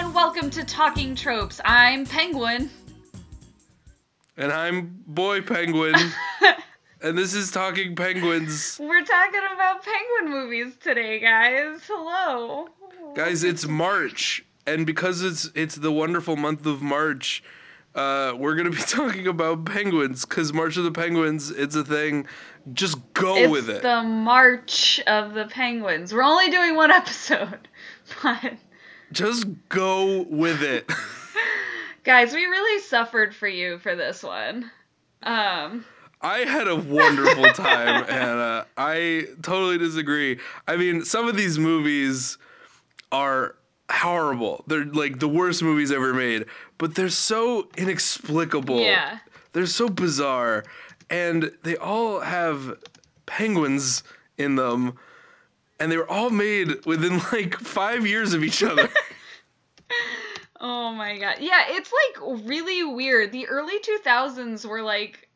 and 0.00 0.14
welcome 0.14 0.48
to 0.48 0.64
Talking 0.64 1.14
Tropes. 1.14 1.60
I'm 1.62 2.06
Penguin. 2.06 2.70
And 4.38 4.50
I'm 4.50 5.02
Boy 5.06 5.42
Penguin. 5.42 5.94
and 7.02 7.18
this 7.18 7.34
is 7.34 7.50
Talking 7.50 7.94
Penguins. 7.94 8.78
We're 8.80 9.04
talking 9.04 9.42
about 9.54 9.84
penguin 9.84 10.30
movies 10.32 10.78
today, 10.80 11.20
guys. 11.20 11.82
Hello. 11.86 12.68
Guys, 13.14 13.44
it's 13.44 13.68
March, 13.68 14.42
and 14.66 14.86
because 14.86 15.22
it's 15.22 15.50
it's 15.54 15.74
the 15.74 15.92
wonderful 15.92 16.34
month 16.34 16.64
of 16.64 16.80
March, 16.80 17.44
uh, 17.94 18.32
we're 18.38 18.54
gonna 18.54 18.70
be 18.70 18.76
talking 18.88 19.26
about 19.26 19.66
penguins. 19.66 20.24
Cause 20.24 20.50
March 20.54 20.78
of 20.78 20.84
the 20.84 20.92
Penguins, 20.92 21.50
it's 21.50 21.76
a 21.76 21.84
thing. 21.84 22.26
Just 22.72 22.96
go 23.12 23.36
it's 23.36 23.52
with 23.52 23.68
it. 23.68 23.82
the 23.82 24.02
March 24.02 24.98
of 25.06 25.34
the 25.34 25.44
Penguins. 25.44 26.14
We're 26.14 26.22
only 26.22 26.48
doing 26.48 26.74
one 26.74 26.90
episode, 26.90 27.68
but 28.22 28.54
Just 29.12 29.46
go 29.68 30.22
with 30.22 30.62
it. 30.62 30.90
guys, 32.04 32.32
we 32.32 32.44
really 32.44 32.82
suffered 32.82 33.34
for 33.34 33.48
you 33.48 33.78
for 33.78 33.96
this 33.96 34.22
one. 34.22 34.70
Um, 35.22 35.84
I 36.20 36.40
had 36.40 36.68
a 36.68 36.76
wonderful 36.76 37.44
time, 37.54 38.04
Hannah. 38.04 38.66
I 38.76 39.26
totally 39.42 39.78
disagree. 39.78 40.38
I 40.68 40.76
mean, 40.76 41.04
some 41.04 41.28
of 41.28 41.36
these 41.36 41.58
movies 41.58 42.38
are 43.12 43.56
horrible. 43.90 44.64
They're 44.66 44.84
like 44.84 45.18
the 45.18 45.28
worst 45.28 45.62
movies 45.62 45.90
ever 45.90 46.14
made, 46.14 46.46
but 46.78 46.94
they're 46.94 47.08
so 47.08 47.68
inexplicable. 47.76 48.80
yeah. 48.80 49.18
They're 49.52 49.66
so 49.66 49.88
bizarre, 49.88 50.62
and 51.10 51.50
they 51.64 51.76
all 51.76 52.20
have 52.20 52.78
penguins 53.26 54.04
in 54.38 54.54
them, 54.54 54.96
and 55.80 55.90
they 55.90 55.96
were 55.96 56.08
all 56.10 56.30
made 56.30 56.84
within 56.86 57.18
like 57.32 57.54
five 57.56 58.06
years 58.06 58.32
of 58.34 58.44
each 58.44 58.62
other. 58.62 58.88
Oh 60.62 60.92
my 60.92 61.18
god. 61.18 61.36
Yeah, 61.40 61.62
it's 61.68 61.90
like 61.90 62.44
really 62.46 62.84
weird. 62.84 63.32
The 63.32 63.46
early 63.48 63.78
2000s 63.80 64.66
were 64.66 64.82
like 64.82 65.26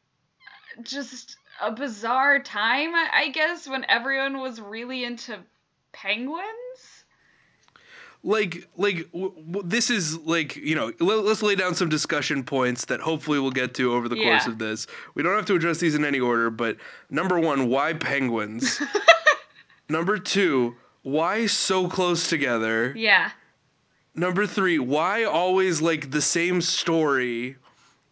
just 0.82 1.36
a 1.62 1.72
bizarre 1.72 2.40
time, 2.40 2.94
I 2.94 3.30
guess, 3.32 3.66
when 3.66 3.86
everyone 3.88 4.40
was 4.40 4.60
really 4.60 5.02
into 5.02 5.38
penguins. 5.92 6.44
like 8.22 8.68
like 8.76 9.10
w- 9.12 9.32
w- 9.34 9.62
this 9.66 9.88
is 9.90 10.18
like 10.18 10.56
you 10.56 10.74
know 10.74 10.92
let, 11.00 11.24
us 11.24 11.42
lay 11.42 11.54
down 11.54 11.74
some 11.74 11.88
discussion 11.88 12.42
points 12.44 12.84
that 12.86 13.00
hopefully 13.00 13.38
we'll 13.38 13.50
get 13.50 13.72
to 13.74 13.94
over 13.94 14.08
the 14.10 14.16
course 14.16 14.44
Yeah. 14.46 14.52
of 14.52 14.58
this 14.58 14.86
we 15.14 15.22
don't 15.22 15.36
have 15.36 15.46
to 15.46 15.54
address 15.54 15.78
these 15.78 15.94
in 15.94 16.04
any 16.04 16.20
order 16.20 16.48
but 16.50 16.76
number 17.10 17.38
one 17.38 17.68
why 17.68 17.92
penguins 17.92 18.80
number 19.88 20.18
two 20.18 20.76
why 21.02 21.46
so 21.46 21.88
close 21.88 22.28
together 22.28 22.92
Yeah. 22.96 23.30
number 24.14 24.46
three 24.46 24.78
why 24.78 25.24
always 25.24 25.82
like 25.82 26.10
the 26.10 26.22
same 26.22 26.60
story 26.60 27.56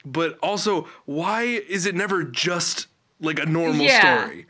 but 0.05 0.39
also 0.43 0.89
why 1.05 1.43
is 1.45 1.87
it 1.87 1.95
never 1.95 2.25
just 2.25 2.87
like 3.21 3.39
a 3.39 3.47
normal 3.47 3.87
Yeah. 3.87 4.23
story 4.25 4.47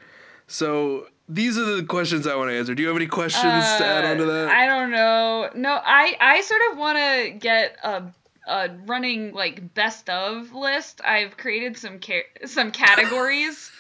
so 0.47 1.07
these 1.29 1.57
are 1.57 1.65
the 1.77 1.85
questions 1.85 2.27
i 2.27 2.35
want 2.35 2.51
to 2.51 2.57
answer 2.59 2.75
do 2.75 2.83
you 2.83 2.89
have 2.89 2.97
any 2.97 3.07
questions 3.07 3.45
to 3.45 3.85
add 3.87 4.05
on 4.05 4.17
to 4.19 4.25
Uh, 4.25 4.27
that 4.47 4.49
I 4.49 4.67
don't 4.67 4.91
know. 4.91 5.51
No, 5.55 5.81
I 5.85 6.17
I 6.21 6.41
sort 6.41 6.61
of 6.73 6.79
want 6.79 6.99
to 6.99 7.31
get 7.39 7.77
a 7.85 8.03
a 8.47 8.71
running 8.87 9.33
like 9.33 9.73
best 9.73 10.11
of 10.11 10.53
list. 10.53 11.01
I've 11.05 11.37
created 11.37 11.77
some 11.79 12.01
ca- 12.01 12.27
some 12.47 12.71
categories. 12.85 13.71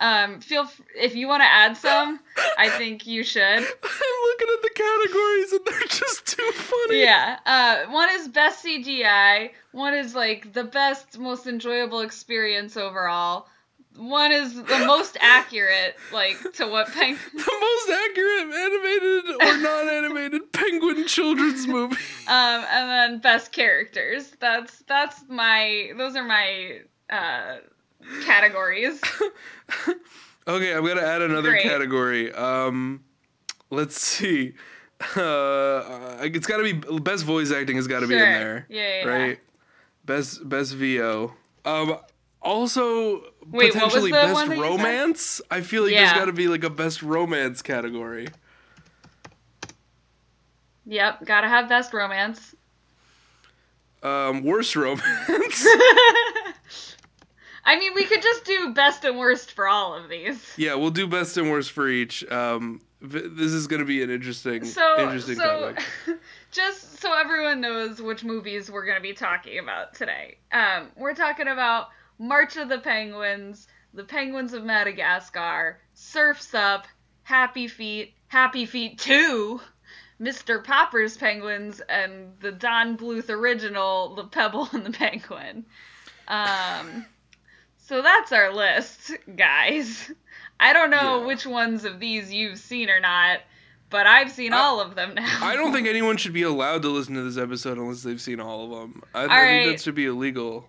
Um, 0.00 0.40
feel 0.40 0.62
f- 0.62 0.80
if 0.96 1.14
you 1.14 1.26
want 1.28 1.40
to 1.42 1.46
add 1.46 1.76
some, 1.76 2.20
I 2.56 2.68
think 2.68 3.06
you 3.06 3.24
should. 3.24 3.42
I'm 3.42 3.62
looking 3.62 4.48
at 4.54 4.62
the 4.62 4.70
categories 4.74 5.52
and 5.52 5.60
they're 5.66 5.88
just 5.88 6.26
too 6.26 6.50
funny. 6.52 7.02
Yeah. 7.02 7.38
Uh, 7.44 7.90
one 7.90 8.08
is 8.12 8.28
best 8.28 8.64
CGI. 8.64 9.50
One 9.72 9.94
is 9.94 10.14
like 10.14 10.52
the 10.52 10.64
best, 10.64 11.18
most 11.18 11.46
enjoyable 11.46 12.00
experience 12.00 12.76
overall. 12.76 13.46
One 13.96 14.30
is 14.30 14.54
the 14.54 14.78
most 14.86 15.16
accurate, 15.20 15.96
like 16.12 16.36
to 16.54 16.66
what 16.68 16.92
Peng. 16.92 17.16
The 17.32 17.58
most 17.60 17.90
accurate 17.90 18.54
animated 18.54 19.30
or 19.42 19.58
non-animated 19.58 20.52
penguin 20.52 21.06
children's 21.08 21.66
movie. 21.66 21.96
Um, 22.28 22.64
and 22.70 22.88
then 22.90 23.18
best 23.18 23.50
characters. 23.50 24.30
That's 24.38 24.78
that's 24.86 25.24
my. 25.28 25.90
Those 25.96 26.14
are 26.14 26.24
my 26.24 26.82
uh 27.10 27.56
categories. 28.24 29.00
Okay, 30.46 30.72
I'm 30.74 30.82
gonna 30.86 31.02
add 31.02 31.20
another 31.20 31.50
Great. 31.50 31.62
category. 31.64 32.32
Um, 32.32 33.04
let's 33.68 34.00
see. 34.00 34.54
Uh, 35.14 36.16
it's 36.22 36.46
got 36.46 36.56
to 36.56 36.62
be 36.62 36.72
best 37.00 37.24
voice 37.24 37.52
acting 37.52 37.76
has 37.76 37.86
got 37.86 38.00
to 38.00 38.06
be 38.06 38.14
in 38.14 38.20
there, 38.20 38.66
Yeah, 38.70 39.04
yeah, 39.04 39.04
right? 39.04 39.40
Best 40.06 40.48
best 40.48 40.72
VO. 40.72 41.34
Um, 41.66 41.98
also 42.40 43.24
Wait, 43.50 43.74
what 43.74 43.74
was 43.74 43.74
potentially 43.74 44.10
the 44.10 44.16
best 44.16 44.32
one 44.32 44.48
that 44.48 44.56
you 44.56 44.62
said? 44.62 44.70
romance. 44.70 45.40
I 45.50 45.60
feel 45.60 45.82
like 45.82 45.92
Yeah. 45.92 46.04
there's 46.06 46.18
got 46.18 46.24
to 46.24 46.32
be 46.32 46.48
like 46.48 46.64
a 46.64 46.70
best 46.70 47.02
romance 47.02 47.60
category. 47.60 48.28
Yep. 50.86 51.26
Gotta 51.26 51.48
have 51.48 51.68
best 51.68 51.92
romance. 51.92 52.54
Um, 54.02 54.42
worst 54.44 54.74
romance. 54.76 55.66
I 57.68 57.78
mean, 57.78 57.92
we 57.94 58.06
could 58.06 58.22
just 58.22 58.46
do 58.46 58.72
best 58.72 59.04
and 59.04 59.18
worst 59.18 59.52
for 59.52 59.68
all 59.68 59.92
of 59.92 60.08
these. 60.08 60.54
Yeah, 60.56 60.74
we'll 60.76 60.88
do 60.88 61.06
best 61.06 61.36
and 61.36 61.50
worst 61.50 61.72
for 61.72 61.86
each. 61.86 62.24
Um, 62.32 62.80
this 63.02 63.52
is 63.52 63.66
going 63.66 63.80
to 63.80 63.84
be 63.84 64.02
an 64.02 64.08
interesting, 64.08 64.64
So, 64.64 64.98
interesting 64.98 65.36
so 65.36 65.74
topic. 65.74 65.84
just 66.50 66.98
so 66.98 67.12
everyone 67.12 67.60
knows 67.60 68.00
which 68.00 68.24
movies 68.24 68.70
we're 68.70 68.86
going 68.86 68.96
to 68.96 69.02
be 69.02 69.12
talking 69.12 69.58
about 69.58 69.94
today. 69.94 70.38
Um, 70.50 70.88
we're 70.96 71.12
talking 71.14 71.48
about 71.48 71.88
March 72.18 72.56
of 72.56 72.70
the 72.70 72.78
Penguins, 72.78 73.68
The 73.92 74.04
Penguins 74.04 74.54
of 74.54 74.64
Madagascar, 74.64 75.78
Surfs 75.92 76.54
Up, 76.54 76.86
Happy 77.24 77.68
Feet, 77.68 78.14
Happy 78.28 78.64
Feet 78.64 78.96
2, 78.98 79.60
Mr. 80.22 80.64
Popper's 80.64 81.18
Penguins, 81.18 81.82
and 81.90 82.32
the 82.40 82.50
Don 82.50 82.96
Bluth 82.96 83.28
original, 83.28 84.14
The 84.14 84.24
Pebble 84.24 84.70
and 84.72 84.86
the 84.86 84.90
Penguin. 84.90 85.66
Um, 86.28 87.04
so 87.88 88.02
that's 88.02 88.32
our 88.32 88.52
list, 88.54 89.12
guys. 89.36 90.10
I 90.60 90.72
don't 90.72 90.90
know 90.90 91.20
Yeah. 91.20 91.26
which 91.26 91.46
ones 91.46 91.84
of 91.84 92.00
these 92.00 92.32
you've 92.32 92.58
seen 92.58 92.90
or 92.90 93.00
not, 93.00 93.40
but 93.90 94.06
I've 94.06 94.30
seen 94.30 94.52
I- 94.52 94.58
all 94.58 94.80
of 94.80 94.94
them 94.94 95.14
now. 95.14 95.38
I 95.40 95.56
don't 95.56 95.72
think 95.72 95.86
anyone 95.88 96.16
should 96.16 96.32
be 96.32 96.42
allowed 96.42 96.82
to 96.82 96.88
listen 96.88 97.14
to 97.14 97.22
this 97.22 97.38
episode 97.38 97.78
unless 97.78 98.02
they've 98.02 98.20
seen 98.20 98.40
all 98.40 98.64
of 98.64 98.70
them. 98.80 99.02
I, 99.14 99.18
I 99.18 99.22
All 99.22 99.28
think 99.28 99.40
right. 99.40 99.66
that 99.72 99.80
should 99.80 99.94
be 99.94 100.06
illegal. 100.06 100.68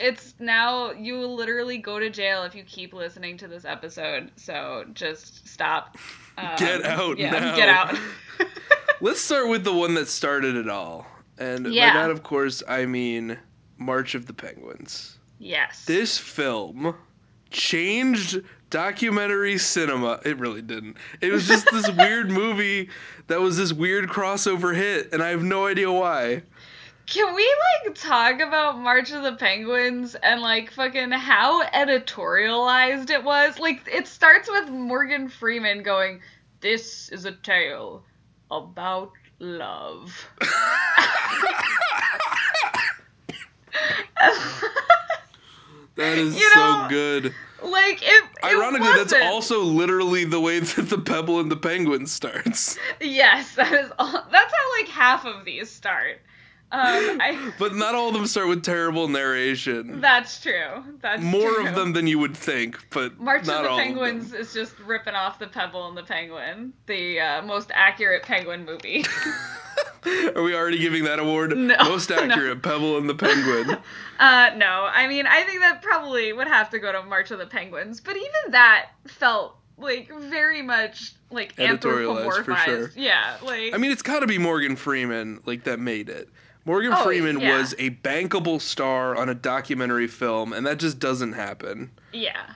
It's 0.00 0.34
now 0.38 0.92
you 0.92 1.14
will 1.14 1.34
literally 1.34 1.78
go 1.78 1.98
to 1.98 2.08
jail 2.10 2.44
if 2.44 2.54
you 2.54 2.62
keep 2.64 2.92
listening 2.94 3.36
to 3.38 3.48
this 3.48 3.64
episode. 3.64 4.30
So 4.36 4.84
just 4.94 5.48
stop. 5.48 5.96
Um, 6.38 6.54
Get 6.56 6.84
out 6.84 7.18
yeah, 7.18 7.30
now. 7.32 7.56
Get 7.56 7.68
out. 7.68 7.98
Let's 9.00 9.20
start 9.20 9.48
with 9.48 9.64
the 9.64 9.72
one 9.72 9.94
that 9.94 10.06
started 10.06 10.54
it 10.54 10.68
all. 10.68 11.04
And 11.36 11.66
Yeah. 11.74 11.92
by 11.94 12.02
that, 12.02 12.10
of 12.12 12.22
course, 12.22 12.62
I 12.68 12.86
mean 12.86 13.36
March 13.76 14.14
of 14.14 14.26
the 14.26 14.32
Penguins. 14.32 15.17
Yes. 15.38 15.84
This 15.84 16.18
film 16.18 16.94
changed 17.50 18.42
documentary 18.70 19.58
cinema. 19.58 20.20
It 20.24 20.38
really 20.38 20.62
didn't. 20.62 20.96
It 21.20 21.32
was 21.32 21.46
just 21.46 21.70
this 21.70 21.90
weird 21.96 22.30
movie 22.30 22.90
that 23.26 23.40
was 23.40 23.56
this 23.56 23.72
weird 23.72 24.08
crossover 24.08 24.74
hit, 24.74 25.12
and 25.12 25.22
I 25.22 25.28
have 25.28 25.42
no 25.42 25.66
idea 25.66 25.90
why. 25.90 26.42
Can 27.06 27.34
we 27.34 27.56
like 27.84 27.94
talk 27.94 28.40
about 28.40 28.78
March 28.78 29.12
of 29.12 29.22
the 29.22 29.32
Penguins 29.32 30.14
and 30.16 30.42
like 30.42 30.70
fucking 30.70 31.10
how 31.10 31.64
editorialized 31.68 33.08
it 33.08 33.24
was? 33.24 33.58
Like 33.58 33.88
it 33.90 34.06
starts 34.06 34.50
with 34.50 34.68
Morgan 34.68 35.30
Freeman 35.30 35.82
going, 35.82 36.20
"This 36.60 37.08
is 37.08 37.24
a 37.24 37.32
tale 37.32 38.04
about 38.50 39.12
love." 39.38 40.28
That 45.98 46.16
is 46.16 46.34
You 46.38 46.54
know, 46.56 46.84
so 46.84 46.88
good. 46.88 47.34
like 47.62 48.00
it. 48.02 48.06
it 48.06 48.44
Ironically, 48.44 48.92
that's 48.96 49.12
also 49.12 49.60
literally 49.62 50.24
the 50.24 50.40
way 50.40 50.60
that 50.60 50.88
the 50.88 50.98
Pebble 50.98 51.40
and 51.40 51.50
the 51.50 51.56
Penguin 51.56 52.06
starts. 52.06 52.78
Yes, 53.00 53.54
that 53.56 53.72
is 53.72 53.90
all. 53.98 54.12
That's 54.32 54.52
how 54.54 54.80
like 54.80 54.88
half 54.88 55.26
of 55.26 55.44
these 55.44 55.68
start. 55.70 56.20
Um, 56.70 56.80
I. 57.20 57.52
But 57.58 57.74
not 57.74 57.94
all 57.94 58.08
of 58.08 58.14
them 58.14 58.26
start 58.26 58.48
with 58.48 58.62
terrible 58.62 59.08
narration. 59.08 60.00
That's 60.00 60.40
true. 60.40 60.84
That's 61.00 61.22
More 61.22 61.54
true. 61.54 61.66
of 61.66 61.74
them 61.74 61.94
than 61.94 62.06
you 62.06 62.18
would 62.18 62.36
think, 62.36 62.78
but 62.90 63.18
March 63.18 63.46
not 63.46 63.64
of 63.64 63.76
the 63.76 63.82
Penguins 63.82 64.32
of 64.32 64.40
is 64.40 64.52
just 64.54 64.78
ripping 64.80 65.14
off 65.14 65.38
the 65.38 65.46
Pebble 65.48 65.88
and 65.88 65.96
the 65.96 66.02
Penguin, 66.02 66.72
the 66.86 67.20
uh, 67.20 67.42
most 67.42 67.70
accurate 67.74 68.22
penguin 68.22 68.64
movie. 68.64 69.04
Are 70.36 70.42
we 70.42 70.54
already 70.54 70.78
giving 70.78 71.04
that 71.04 71.18
award? 71.18 71.56
No, 71.56 71.76
Most 71.84 72.10
no. 72.10 72.16
accurate, 72.18 72.62
Pebble 72.62 72.98
and 72.98 73.08
the 73.08 73.14
Penguin. 73.14 73.78
uh, 74.18 74.50
no, 74.56 74.88
I 74.92 75.06
mean 75.08 75.26
I 75.26 75.42
think 75.44 75.60
that 75.60 75.82
probably 75.82 76.32
would 76.32 76.48
have 76.48 76.70
to 76.70 76.78
go 76.78 76.92
to 76.92 77.02
March 77.02 77.30
of 77.30 77.38
the 77.38 77.46
Penguins, 77.46 78.00
but 78.00 78.16
even 78.16 78.50
that 78.52 78.90
felt 79.06 79.56
like 79.76 80.10
very 80.18 80.62
much 80.62 81.14
like 81.30 81.54
Editorialized, 81.56 82.44
for 82.44 82.52
anthropomorphized. 82.52 82.64
sure. 82.64 82.92
Yeah, 82.96 83.36
like 83.42 83.74
I 83.74 83.78
mean, 83.78 83.90
it's 83.90 84.02
got 84.02 84.20
to 84.20 84.26
be 84.26 84.38
Morgan 84.38 84.76
Freeman 84.76 85.40
like 85.46 85.64
that 85.64 85.78
made 85.78 86.08
it. 86.08 86.28
Morgan 86.64 86.92
Oh, 86.94 87.04
Freeman 87.04 87.40
yeah. 87.40 87.58
was 87.58 87.74
a 87.78 87.90
bankable 87.90 88.60
star 88.60 89.16
on 89.16 89.28
a 89.28 89.34
documentary 89.34 90.06
film, 90.06 90.52
and 90.52 90.66
that 90.66 90.78
just 90.78 90.98
doesn't 90.98 91.32
happen. 91.32 91.90
Yeah. 92.12 92.54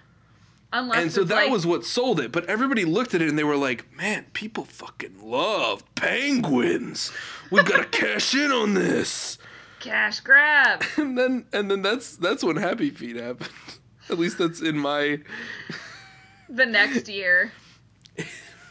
Unless 0.75 1.03
and 1.03 1.13
so 1.13 1.25
that 1.25 1.35
like, 1.35 1.51
was 1.51 1.67
what 1.67 1.85
sold 1.85 2.19
it. 2.19 2.33
But 2.33 2.47
everybody 2.47 2.85
looked 2.85 3.13
at 3.15 3.21
it 3.21 3.29
and 3.29 3.39
they 3.39 3.45
were 3.45 3.57
like, 3.57 3.95
"Man, 3.97 4.27
people 4.33 4.65
fucking 4.65 5.21
love 5.23 5.83
penguins. 5.95 7.13
We've 7.51 7.65
got 7.65 7.93
to 7.93 7.99
cash 7.99 8.35
in 8.35 8.51
on 8.51 8.75
this." 8.75 9.39
cash 9.81 10.21
grab. 10.21 10.83
And 10.97 11.19
then 11.19 11.45
and 11.53 11.71
then 11.71 11.83
that's 11.83 12.17
that's 12.17 12.45
when 12.45 12.57
Happy 12.57 12.91
Feet 12.91 13.17
happened. 13.17 13.51
At 14.09 14.19
least 14.19 14.39
that's 14.39 14.61
in 14.61 14.79
my 14.79 15.19
the 16.49 16.67
next 16.67 17.09
year. 17.09 17.53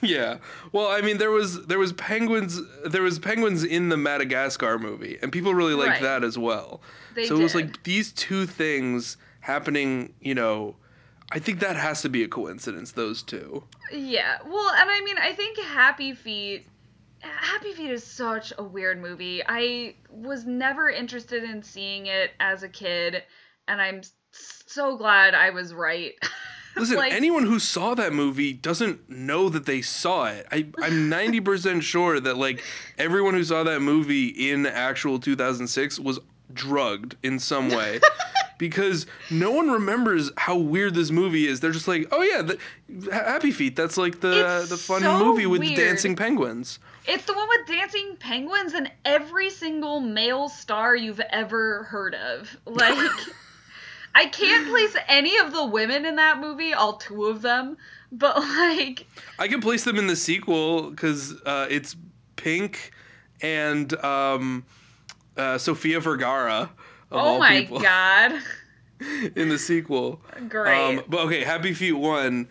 yeah. 0.01 0.37
Well, 0.71 0.87
I 0.87 1.01
mean, 1.01 1.17
there 1.17 1.31
was 1.31 1.65
there 1.67 1.79
was 1.79 1.93
penguins 1.93 2.59
there 2.85 3.01
was 3.01 3.19
penguins 3.19 3.63
in 3.63 3.89
the 3.89 3.97
Madagascar 3.97 4.79
movie, 4.79 5.17
and 5.21 5.31
people 5.31 5.53
really 5.53 5.73
liked 5.73 5.89
Right. 5.91 6.01
that 6.01 6.23
as 6.23 6.37
well. 6.37 6.81
They 7.13 7.25
so 7.25 7.35
it 7.35 7.43
was 7.43 7.55
like 7.55 7.83
these 7.83 8.11
two 8.11 8.45
things 8.45 9.17
happening. 9.41 10.13
You 10.21 10.35
know, 10.35 10.75
I 11.31 11.39
think 11.39 11.59
that 11.59 11.75
has 11.77 12.01
to 12.01 12.09
be 12.09 12.23
a 12.23 12.27
coincidence. 12.27 12.91
Those 12.91 13.23
two. 13.23 13.63
Yeah. 13.91 14.37
Well, 14.45 14.69
and 14.79 14.89
I 14.89 15.01
mean, 15.03 15.17
I 15.17 15.33
think 15.33 15.57
Happy 15.59 16.13
Feet. 16.13 16.67
Happy 17.21 17.71
Feet 17.73 17.91
is 17.91 18.03
such 18.03 18.51
a 18.57 18.63
weird 18.63 18.99
movie. 19.01 19.41
I 19.47 19.95
was 20.09 20.45
never 20.45 20.89
interested 20.89 21.43
in 21.43 21.61
seeing 21.63 22.07
it 22.07 22.31
as 22.39 22.63
a 22.63 22.69
kid, 22.69 23.23
and 23.67 23.79
I'm 23.81 24.01
so 24.31 24.97
glad 24.97 25.33
I 25.35 25.51
was 25.51 25.73
right. 25.73 26.13
Listen, 26.75 26.95
Like- 26.97 27.11
anyone 27.13 27.43
who 27.45 27.59
saw 27.59 27.93
that 27.95 28.13
movie 28.13 28.53
doesn't 28.53 29.09
know 29.09 29.49
that 29.49 29.65
they 29.65 29.81
saw 29.81 30.27
it. 30.27 30.47
I, 30.51 30.67
I'm 30.81 31.09
90% 31.11 31.81
sure 31.81 32.19
that 32.19 32.37
like 32.37 32.63
everyone 32.97 33.33
who 33.33 33.43
saw 33.43 33.63
that 33.63 33.81
movie 33.81 34.27
in 34.27 34.65
actual 34.65 35.19
2006 35.19 35.99
was 35.99 36.19
drugged 36.53 37.17
in 37.23 37.39
some 37.39 37.69
way. 37.75 37.99
Because 38.61 39.07
no 39.31 39.49
one 39.49 39.71
remembers 39.71 40.31
how 40.37 40.55
weird 40.55 40.93
this 40.93 41.09
movie 41.09 41.47
is. 41.47 41.59
They're 41.59 41.71
just 41.71 41.87
like, 41.87 42.07
"Oh 42.11 42.21
yeah, 42.21 42.43
the, 42.43 42.59
Ha- 43.11 43.25
Happy 43.33 43.49
Feet. 43.51 43.75
That's 43.75 43.97
like 43.97 44.21
the 44.21 44.47
uh, 44.47 44.59
It's 44.61 44.69
the 44.69 44.77
fun 44.77 45.01
so 45.01 45.17
movie 45.17 45.47
with 45.47 45.61
weird. 45.61 45.75
dancing 45.75 46.15
penguins." 46.15 46.77
It's 47.07 47.25
the 47.25 47.33
one 47.33 47.47
with 47.49 47.67
dancing 47.67 48.15
penguins 48.19 48.73
and 48.73 48.91
every 49.03 49.49
single 49.49 49.99
male 49.99 50.47
star 50.47 50.95
you've 50.95 51.19
ever 51.19 51.83
heard 51.85 52.13
of. 52.15 52.55
Like, 52.67 53.09
I 54.13 54.27
can't 54.27 54.69
place 54.69 54.95
any 55.07 55.37
of 55.39 55.51
the 55.53 55.65
women 55.65 56.05
in 56.05 56.17
that 56.17 56.39
movie, 56.39 56.73
all 56.73 56.97
two 56.97 57.25
of 57.25 57.41
them, 57.41 57.77
but 58.11 58.37
like, 58.37 59.07
I 59.39 59.47
can 59.47 59.59
place 59.61 59.83
them 59.83 59.97
in 59.97 60.05
the 60.05 60.15
sequel 60.15 60.91
because 60.91 61.33
uh, 61.45 61.65
it's 61.69 61.95
Pink 62.35 62.91
and 63.41 63.91
um, 64.03 64.63
uh, 65.37 65.57
Sofia 65.57 65.99
Vergara. 65.99 66.69
Oh 67.11 67.39
my 67.39 67.61
people. 67.61 67.79
god. 67.81 68.33
in 69.35 69.49
the 69.49 69.57
sequel. 69.57 70.21
Great. 70.47 70.97
Um, 70.97 71.03
but 71.07 71.21
okay, 71.21 71.43
Happy 71.43 71.73
Feet 71.73 71.93
one. 71.93 72.47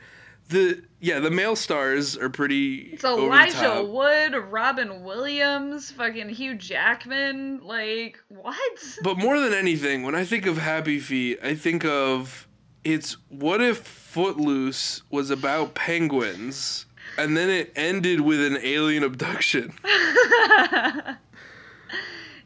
The 0.48 0.82
yeah, 0.98 1.20
the 1.20 1.30
male 1.30 1.54
stars 1.56 2.16
are 2.16 2.28
pretty. 2.28 2.90
It's 2.92 3.04
Elijah. 3.04 3.84
Wood, 3.84 4.34
Robin 4.34 5.02
Williams, 5.02 5.90
fucking 5.92 6.28
Hugh 6.28 6.56
Jackman. 6.56 7.60
Like, 7.62 8.18
what? 8.28 8.98
But 9.02 9.16
more 9.16 9.38
than 9.38 9.54
anything, 9.54 10.02
when 10.02 10.14
I 10.14 10.24
think 10.24 10.46
of 10.46 10.58
Happy 10.58 10.98
Feet, 10.98 11.38
I 11.42 11.54
think 11.54 11.84
of 11.84 12.48
it's 12.84 13.16
what 13.28 13.60
if 13.60 13.78
Footloose 13.78 15.02
was 15.10 15.30
about 15.30 15.74
penguins, 15.74 16.86
and 17.16 17.36
then 17.36 17.48
it 17.48 17.72
ended 17.76 18.20
with 18.20 18.40
an 18.40 18.58
alien 18.62 19.04
abduction. 19.04 19.72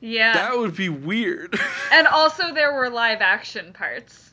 yeah. 0.04 0.34
That 0.34 0.58
would 0.58 0.76
be 0.76 0.90
weird. 0.90 1.58
and 1.92 2.06
also, 2.06 2.52
there 2.52 2.74
were 2.74 2.90
live 2.90 3.20
action 3.22 3.72
parts. 3.72 4.32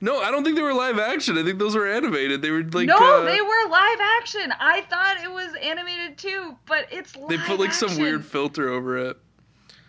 no, 0.00 0.20
I 0.20 0.30
don't 0.30 0.44
think 0.44 0.56
they 0.56 0.62
were 0.62 0.74
live 0.74 0.98
action. 0.98 1.36
I 1.36 1.42
think 1.42 1.58
those 1.58 1.74
were 1.74 1.88
animated. 1.88 2.40
They 2.40 2.50
were 2.50 2.62
like 2.62 2.86
no, 2.86 2.96
uh, 2.96 3.24
they 3.24 3.40
were 3.40 3.68
live 3.68 3.98
action. 4.20 4.52
I 4.60 4.82
thought 4.82 5.16
it 5.22 5.30
was 5.30 5.54
animated 5.60 6.18
too, 6.18 6.56
but 6.66 6.86
it's 6.92 7.16
live 7.16 7.28
they 7.28 7.38
put 7.38 7.58
like 7.58 7.72
some 7.72 7.96
weird 7.98 8.24
filter 8.24 8.68
over 8.68 8.96
it. 8.96 9.16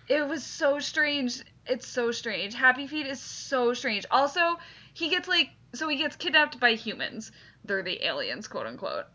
It 0.07 0.27
was 0.27 0.43
so 0.43 0.79
strange. 0.79 1.43
It's 1.67 1.87
so 1.87 2.11
strange. 2.11 2.53
Happy 2.55 2.87
Feet 2.87 3.05
is 3.05 3.21
so 3.21 3.73
strange. 3.73 4.05
Also, 4.09 4.57
he 4.93 5.09
gets 5.09 5.27
like 5.27 5.51
so 5.73 5.87
he 5.87 5.97
gets 5.97 6.15
kidnapped 6.15 6.59
by 6.59 6.73
humans. 6.73 7.31
They're 7.63 7.83
the 7.83 8.03
aliens, 8.03 8.47
quote 8.47 8.65
unquote. 8.65 9.05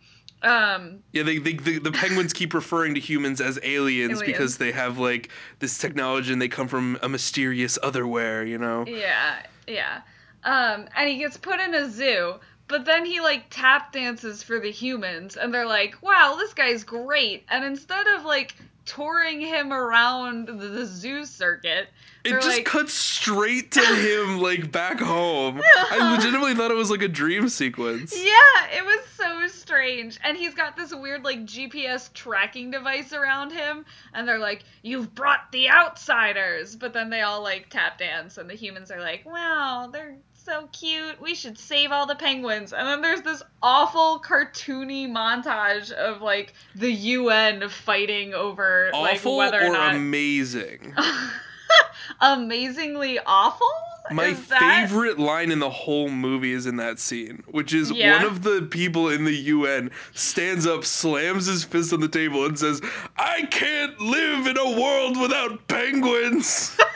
Um, 0.42 1.00
Yeah, 1.12 1.22
they, 1.22 1.38
they 1.38 1.54
the, 1.54 1.78
the 1.78 1.92
penguins 1.92 2.32
keep 2.32 2.52
referring 2.54 2.94
to 2.94 3.00
humans 3.00 3.40
as 3.40 3.58
aliens, 3.62 4.20
Aliens. 4.20 4.22
because 4.22 4.58
they 4.58 4.72
have 4.72 4.98
like 4.98 5.30
this 5.60 5.78
technology 5.78 6.32
and 6.32 6.42
they 6.42 6.48
come 6.48 6.68
from 6.68 6.98
a 7.02 7.08
mysterious 7.08 7.78
otherwhere, 7.82 8.44
you 8.44 8.58
know. 8.58 8.84
yeah, 8.86 9.36
yeah. 9.66 10.02
Um, 10.44 10.88
and 10.96 11.08
he 11.08 11.18
gets 11.18 11.36
put 11.36 11.60
in 11.60 11.72
a 11.74 11.88
zoo, 11.88 12.34
but 12.66 12.84
then 12.84 13.04
he 13.04 13.20
like 13.20 13.44
tap 13.50 13.92
dances 13.92 14.42
for 14.42 14.58
the 14.58 14.70
humans, 14.72 15.36
and 15.36 15.54
they're 15.54 15.66
like, 15.66 16.02
"Wow, 16.02 16.36
this 16.38 16.52
guy's 16.52 16.82
great." 16.82 17.44
And 17.48 17.64
instead 17.64 18.08
of 18.08 18.24
like 18.24 18.56
touring 18.84 19.40
him 19.40 19.72
around 19.72 20.46
the, 20.46 20.52
the 20.52 20.86
zoo 20.86 21.24
circuit, 21.24 21.88
It 22.24 22.30
just 22.32 22.46
like, 22.48 22.64
cuts 22.64 22.92
straight 22.92 23.72
to 23.72 23.80
him 23.84 24.40
like 24.40 24.70
back 24.72 25.00
home. 25.00 25.60
I 25.64 26.14
legitimately 26.16 26.54
thought 26.54 26.70
it 26.70 26.76
was 26.76 26.90
like 26.90 27.02
a 27.02 27.08
dream 27.08 27.48
sequence. 27.48 28.14
Yeah, 28.16 28.76
it 28.76 28.84
was 28.84 29.00
so 29.16 29.46
strange. 29.48 30.18
And 30.24 30.36
he's 30.36 30.54
got 30.54 30.76
this 30.76 30.94
weird 30.94 31.24
like 31.24 31.44
GPS 31.44 32.12
tracking 32.12 32.70
device 32.70 33.12
around 33.12 33.52
him 33.52 33.84
and 34.14 34.26
they're 34.26 34.38
like, 34.38 34.64
"You've 34.82 35.14
brought 35.14 35.50
the 35.52 35.70
outsiders." 35.70 36.76
But 36.76 36.92
then 36.92 37.10
they 37.10 37.22
all 37.22 37.42
like 37.42 37.68
tap 37.70 37.98
dance 37.98 38.38
and 38.38 38.48
the 38.48 38.54
humans 38.54 38.90
are 38.90 39.00
like, 39.00 39.24
"Wow, 39.24 39.90
they're 39.92 40.16
so 40.44 40.68
cute. 40.72 41.20
We 41.20 41.34
should 41.34 41.58
save 41.58 41.90
all 41.92 42.06
the 42.06 42.14
penguins." 42.16 42.72
And 42.72 42.86
then 42.86 43.00
there's 43.00 43.22
this 43.22 43.42
awful 43.62 44.20
cartoony 44.20 45.08
montage 45.08 45.90
of 45.92 46.20
like 46.22 46.54
the 46.74 46.90
UN 46.90 47.68
fighting 47.68 48.34
over 48.34 48.90
Awful 48.94 49.36
like 49.36 49.52
whether 49.52 49.64
or 49.64 49.68
or 49.68 49.72
not 49.72 49.94
amazing? 49.94 50.94
amazingly 52.20 53.18
awful. 53.24 53.66
My 54.10 54.32
that- 54.32 54.88
favorite 54.88 55.18
line 55.18 55.50
in 55.50 55.58
the 55.60 55.70
whole 55.70 56.08
movie 56.10 56.52
is 56.52 56.66
in 56.66 56.76
that 56.76 56.98
scene, 56.98 57.44
which 57.46 57.72
is 57.72 57.90
Yeah. 57.90 58.16
one 58.18 58.26
of 58.26 58.42
the 58.42 58.62
people 58.62 59.08
in 59.08 59.24
the 59.24 59.34
UN 59.34 59.90
stands 60.12 60.66
up, 60.66 60.84
slams 60.84 61.46
his 61.46 61.64
fist 61.64 61.92
on 61.92 62.00
the 62.00 62.08
table, 62.08 62.44
and 62.44 62.58
says, 62.58 62.82
I 63.16 63.42
can't 63.50 63.98
live 64.00 64.46
in 64.48 64.58
a 64.58 64.80
world 64.80 65.18
without 65.20 65.66
penguins. 65.68 66.76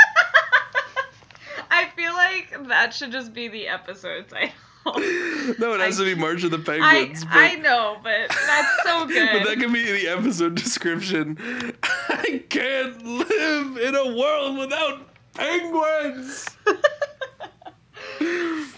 I 2.17 2.33
like 2.53 2.69
that 2.69 2.95
should 2.95 3.13
just 3.13 3.33
be 3.33 3.49
the 3.49 3.69
episode 3.69 4.27
title. 4.29 4.51
no, 5.59 5.73
it 5.75 5.81
has 5.81 6.01
I- 6.01 6.05
to 6.05 6.15
be 6.15 6.21
March 6.21 6.45
of 6.45 6.51
the 6.53 6.59
I 6.59 6.79
Penguins. 6.79 7.25
but, 7.25 7.33
I 7.35 7.55
know, 7.57 7.99
but 8.03 8.29
that's 8.29 8.83
so 8.85 9.07
good. 9.07 9.29
but 9.33 9.49
that 9.49 9.59
can 9.59 9.73
be 9.73 9.85
the 9.85 10.09
episode 10.09 10.55
description. 10.55 11.37
I 11.83 12.43
can't 12.49 13.05
live 13.05 13.77
in 13.79 13.95
a 13.95 14.17
world 14.17 14.59
without 14.59 15.09
penguins. 15.35 16.47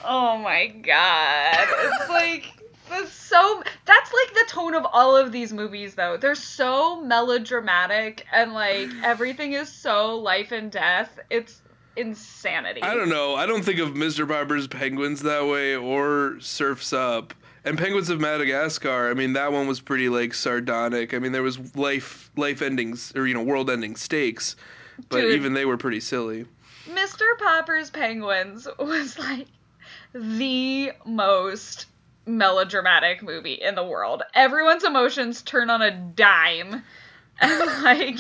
oh 0.05 0.39
my 0.43 0.67
god. 0.83 1.69
It's 1.71 2.09
like 2.09 2.55
that's 2.89 3.13
so 3.13 3.63
that's 3.85 4.13
like 4.13 4.35
the 4.35 4.45
tone 4.49 4.75
of 4.75 4.87
all 4.93 5.15
of 5.17 5.31
these 5.33 5.53
movies 5.53 5.95
though. 5.95 6.17
They're 6.17 6.35
so 6.35 7.03
melodramatic 7.03 8.25
and 8.33 8.55
like 8.55 8.89
everything 9.03 9.53
is 9.53 9.71
so 9.71 10.17
life 10.17 10.53
and 10.53 10.73
death. 10.73 11.19
It's 11.31 11.61
insanity. 11.97 12.83
I 12.83 12.95
don't 12.95 13.09
know. 13.09 13.35
I 13.35 13.47
don't 13.47 13.65
think 13.65 13.79
of 13.81 13.91
Mr. 13.91 14.29
Popper's 14.29 14.67
Penguins 14.67 15.23
that 15.23 15.47
way 15.47 15.77
or 15.77 16.37
Surfs 16.41 16.93
Up. 16.93 17.35
And 17.65 17.77
Penguins 17.77 18.09
of 18.09 18.21
Madagascar, 18.21 19.11
I 19.11 19.15
mean, 19.15 19.33
that 19.35 19.53
one 19.53 19.67
was 19.67 19.81
pretty 19.81 20.09
like 20.09 20.33
sardonic. 20.33 21.13
I 21.13 21.19
mean, 21.19 21.33
there 21.33 21.43
was 21.43 21.77
life 21.77 22.31
life 22.37 22.63
endings 22.63 23.13
or 23.15 23.27
you 23.27 23.35
know, 23.35 23.43
world 23.43 23.69
ending 23.69 23.97
stakes, 23.97 24.57
but 25.09 25.21
Dude. 25.21 25.35
even 25.35 25.53
they 25.55 25.65
were 25.65 25.77
pretty 25.77 26.01
silly. 26.01 26.47
Mr. 26.89 27.37
Popper's 27.39 27.91
Penguins 27.91 28.67
was 28.79 29.19
like 29.19 29.49
the 30.15 30.93
most 31.05 31.87
melodramatic 32.27 33.23
movie 33.23 33.55
in 33.55 33.75
the 33.75 33.85
world. 33.85 34.23
Everyone's 34.35 34.85
emotions 34.85 35.43
turn 35.43 35.71
on 35.71 35.83
a 35.83 35.91
dime. 35.91 36.83
And 37.41 37.85
like 37.85 38.19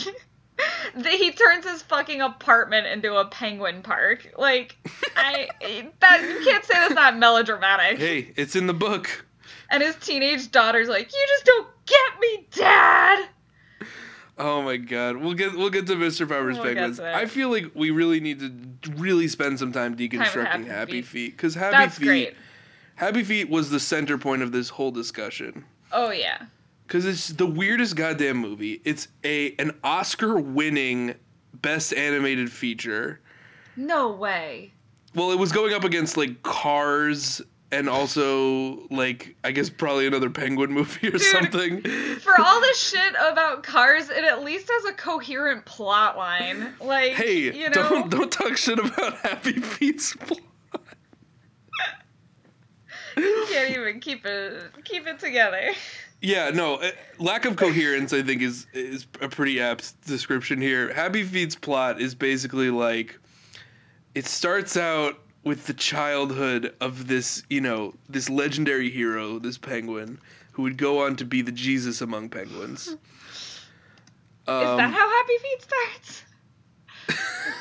he 1.05 1.31
turns 1.33 1.67
his 1.67 1.83
fucking 1.83 2.21
apartment 2.21 2.87
into 2.87 3.17
a 3.17 3.27
penguin 3.27 3.83
park. 3.83 4.33
Like 4.37 4.77
I 5.17 5.49
that 6.01 6.23
you 6.23 6.45
can't 6.45 6.65
say 6.65 6.75
that's 6.75 6.95
not 6.95 7.17
melodramatic. 7.17 7.99
Hey, 7.99 8.33
it's 8.37 8.57
in 8.57 8.67
the 8.67 8.75
book. 8.75 9.27
And 9.71 9.83
his 9.83 9.97
teenage 9.97 10.51
daughter's 10.51 10.89
like, 10.89 11.13
"You 11.13 11.27
just 11.29 11.45
don't 11.45 11.69
get 11.87 12.21
me, 12.21 12.47
dad." 12.53 13.29
Oh 14.39 14.63
my 14.63 14.77
god. 14.77 15.17
We'll 15.17 15.35
get 15.35 15.57
we'll 15.57 15.71
get 15.71 15.87
to 15.89 15.97
Mr. 15.97 16.29
Popper's 16.29 16.57
We'll 16.57 16.67
Penguins. 16.67 17.01
I 17.01 17.27
feel 17.27 17.51
like 17.51 17.73
we 17.75 17.91
really 17.91 18.21
need 18.21 18.41
to 18.41 18.93
really 18.93 19.29
spend 19.29 19.59
some 19.59 19.73
time 19.73 19.97
deconstructing 19.97 20.45
Happy 20.45 20.69
Happy 20.69 20.93
Feet. 20.93 21.07
Feet 21.07 21.37
because 21.37 21.55
Happy 21.55 21.77
That's 21.77 21.99
Feet 21.99 22.07
great. 22.07 22.35
Happy 22.95 23.25
Feet 23.25 23.51
was 23.51 23.71
the 23.71 23.81
center 23.81 24.17
point 24.17 24.43
of 24.43 24.53
this 24.53 24.71
whole 24.71 24.91
discussion. 24.91 25.65
Oh 25.93 26.11
yeah. 26.11 26.47
Cause 26.89 27.05
it's 27.05 27.29
the 27.29 27.47
weirdest 27.47 27.97
goddamn 27.97 28.39
movie. 28.39 28.81
It's 28.85 29.09
a 29.23 29.55
an 29.59 29.73
Oscar 29.85 30.39
winning 30.39 31.15
best 31.53 31.93
animated 31.93 32.51
feature. 32.51 33.21
No 33.77 34.11
way. 34.11 34.73
Well, 35.15 35.31
it 35.31 35.39
was 35.39 35.53
going 35.53 35.75
up 35.75 35.85
against 35.85 36.17
like 36.17 36.43
Cars 36.43 37.43
and 37.71 37.89
also 37.91 38.87
like 38.89 39.37
I 39.45 39.53
guess 39.53 39.69
probably 39.69 40.07
another 40.07 40.31
Penguin 40.31 40.73
movie 40.73 41.09
or 41.09 41.19
something. 41.19 41.83
For 41.83 42.41
all 42.41 42.61
the 42.61 42.75
shit 42.75 43.15
about 43.21 43.63
Cars, 43.63 44.09
it 44.09 44.25
at 44.25 44.43
least 44.43 44.71
has 44.71 44.87
a 44.87 44.93
coherent 44.95 45.67
plot 45.67 46.17
line. 46.17 46.73
Like, 46.81 47.13
Hey, 47.13 47.53
you 47.55 47.65
know, 47.69 47.75
don't 47.75 48.11
don't 48.11 48.33
talk 48.33 48.57
shit 48.57 48.79
about 48.79 49.19
Happy 49.23 49.53
Feet's 49.61 50.17
plot. 50.17 50.41
you 53.17 53.47
can't 53.51 53.77
even 53.77 54.01
keep 54.01 54.25
it 54.25 54.63
keep 54.85 55.07
it 55.07 55.19
together. 55.19 55.71
Yeah, 56.21 56.51
no, 56.51 56.77
uh, 56.77 56.91
lack 57.19 57.45
of 57.45 57.57
coherence 57.57 58.13
I 58.13 58.23
think 58.23 58.43
is 58.43 58.67
is 58.73 59.07
a 59.21 59.29
pretty 59.29 59.61
apt 59.61 60.01
description 60.07 60.61
here. 60.61 60.93
Happy 60.93 61.23
Feet's 61.23 61.55
plot 61.55 62.01
is 62.01 62.15
basically 62.15 62.71
like 62.71 63.19
it 64.15 64.27
starts 64.27 64.77
out 64.77 65.19
with 65.45 65.67
the 65.67 65.75
childhood 65.75 66.75
of 66.81 67.07
this, 67.07 67.45
you 67.49 67.61
know, 67.61 67.95
this 68.09 68.29
legendary 68.29 68.91
hero, 68.91 69.39
this 69.39 69.57
penguin, 69.57 70.19
who 70.53 70.63
would 70.63 70.77
go 70.77 71.05
on 71.05 71.15
to 71.17 71.25
be 71.25 71.41
the 71.41 71.53
Jesus 71.53 72.01
among 72.01 72.29
penguins. 72.29 72.89
Is 72.89 72.97
Um, 74.49 74.77
that 74.79 74.91
how 74.93 75.09
Happy 75.09 75.39
Feet 75.39 75.63
starts? 75.63 76.23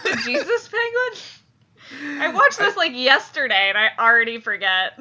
the 0.03 0.21
Jesus 0.25 0.67
penguin? 1.91 2.21
I 2.21 2.33
watched 2.33 2.57
this 2.57 2.75
like 2.75 2.93
yesterday 2.95 3.69
and 3.69 3.77
I 3.77 3.89
already 3.99 4.39
forget. 4.39 4.99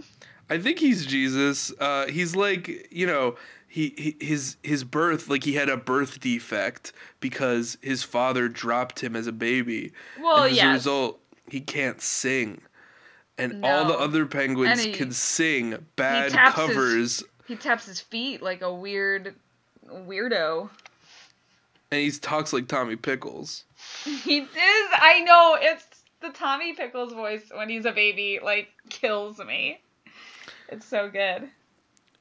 I 0.48 0.58
think 0.58 0.78
he's 0.78 1.04
Jesus. 1.06 1.72
Uh, 1.78 2.06
he's 2.06 2.36
like 2.36 2.88
you 2.92 3.06
know 3.06 3.36
he, 3.68 3.94
he 4.18 4.24
his 4.24 4.56
his 4.62 4.84
birth 4.84 5.28
like 5.28 5.44
he 5.44 5.54
had 5.54 5.68
a 5.68 5.76
birth 5.76 6.20
defect 6.20 6.92
because 7.20 7.76
his 7.82 8.02
father 8.02 8.48
dropped 8.48 9.00
him 9.00 9.16
as 9.16 9.26
a 9.26 9.32
baby. 9.32 9.92
Well, 10.20 10.44
and 10.44 10.52
as 10.56 10.62
a 10.62 10.72
result, 10.72 11.20
he 11.50 11.60
can't 11.60 12.00
sing, 12.00 12.60
and 13.38 13.64
all 13.64 13.84
the 13.86 13.98
other 13.98 14.24
penguins 14.26 14.84
he- 14.84 14.92
can 14.92 15.10
sing 15.12 15.84
bad 15.96 16.32
his- 16.32 16.52
covers, 16.54 17.24
He 17.46 17.56
taps 17.56 17.86
his 17.86 18.00
feet 18.00 18.40
like 18.42 18.62
a 18.62 18.72
weird 18.72 19.34
weirdo. 19.88 20.70
and 21.90 22.00
he 22.00 22.10
talks 22.10 22.52
like 22.52 22.68
Tommy 22.68 22.96
Pickles. 22.96 23.64
He 24.04 24.38
is. 24.38 24.48
I 24.58 25.22
know. 25.24 25.56
It's 25.60 25.84
the 26.20 26.30
Tommy 26.30 26.72
Pickles 26.72 27.12
voice 27.12 27.42
when 27.54 27.68
he's 27.68 27.84
a 27.84 27.92
baby. 27.92 28.40
Like 28.42 28.68
kills 28.90 29.38
me. 29.38 29.80
It's 30.68 30.86
so 30.86 31.08
good. 31.08 31.48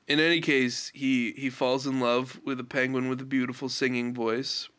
In 0.08 0.20
any 0.20 0.40
case, 0.40 0.92
he 0.94 1.32
he 1.32 1.50
falls 1.50 1.88
in 1.88 2.00
love 2.00 2.40
with 2.46 2.60
a 2.60 2.64
penguin 2.64 3.10
with 3.10 3.22
a 3.22 3.25
beautiful 3.25 3.70
singing 3.70 4.14
voice. 4.14 4.70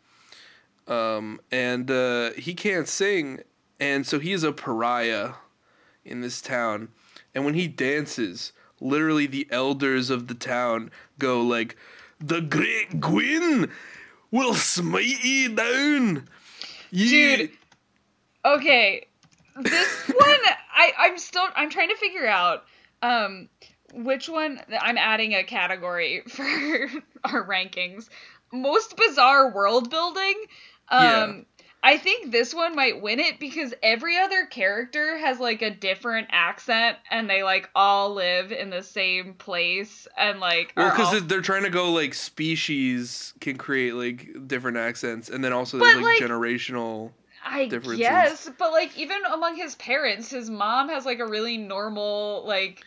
Um, 0.86 1.40
and 1.50 1.90
uh, 1.90 2.30
he 2.32 2.54
can't 2.54 2.86
sing, 2.86 3.40
and 3.80 4.06
so 4.06 4.20
he 4.20 4.32
is 4.32 4.44
a 4.44 4.52
pariah 4.52 5.32
in 6.04 6.20
this 6.20 6.40
town. 6.40 6.90
And 7.34 7.44
when 7.44 7.54
he 7.54 7.66
dances, 7.66 8.52
literally 8.80 9.26
the 9.26 9.48
elders 9.50 10.10
of 10.10 10.28
the 10.28 10.34
town 10.34 10.92
go 11.18 11.42
like, 11.42 11.76
"The 12.20 12.40
great 12.40 13.00
Guin 13.00 13.68
will 14.30 14.54
smite 14.54 15.24
ye 15.24 15.48
down." 15.48 16.28
Ye- 16.92 17.36
Dude. 17.36 17.50
Okay, 18.44 19.06
this 19.60 20.06
one 20.06 20.38
I 20.72 20.92
I'm 20.98 21.18
still 21.18 21.46
I'm 21.56 21.68
trying 21.68 21.88
to 21.88 21.96
figure 21.96 22.26
out 22.28 22.64
um 23.02 23.48
which 23.94 24.28
one 24.28 24.60
I'm 24.80 24.98
adding 24.98 25.34
a 25.34 25.44
category 25.44 26.22
for 26.28 26.44
our 27.24 27.46
rankings. 27.46 28.08
Most 28.52 28.96
bizarre 28.96 29.50
world 29.52 29.90
building. 29.90 30.34
Um 30.88 31.02
Yeah. 31.02 31.32
I 31.82 31.98
think 31.98 32.32
this 32.32 32.52
one 32.52 32.74
might 32.74 33.00
win 33.00 33.20
it 33.20 33.38
because 33.38 33.72
every 33.80 34.18
other 34.18 34.46
character 34.46 35.18
has 35.18 35.38
like 35.38 35.62
a 35.62 35.70
different 35.70 36.26
accent 36.32 36.96
and 37.12 37.30
they 37.30 37.44
like 37.44 37.70
all 37.76 38.12
live 38.12 38.50
in 38.50 38.70
the 38.70 38.82
same 38.82 39.34
place 39.34 40.08
and 40.16 40.40
like 40.40 40.72
Well, 40.76 40.90
because 40.90 41.14
all- 41.14 41.20
they're 41.20 41.42
trying 41.42 41.62
to 41.62 41.70
go 41.70 41.92
like 41.92 42.12
species 42.14 43.34
can 43.40 43.56
create 43.56 43.94
like 43.94 44.48
different 44.48 44.78
accents, 44.78 45.28
and 45.28 45.44
then 45.44 45.52
also 45.52 45.78
there's 45.78 45.96
like, 45.96 46.20
like, 46.20 46.22
generational. 46.30 47.12
I 47.44 47.66
differences. 47.66 47.98
guess, 48.00 48.50
but 48.58 48.72
like 48.72 48.96
even 48.98 49.18
among 49.32 49.54
his 49.54 49.76
parents, 49.76 50.30
his 50.30 50.50
mom 50.50 50.88
has 50.88 51.04
like 51.06 51.20
a 51.20 51.26
really 51.26 51.56
normal 51.56 52.42
like 52.48 52.84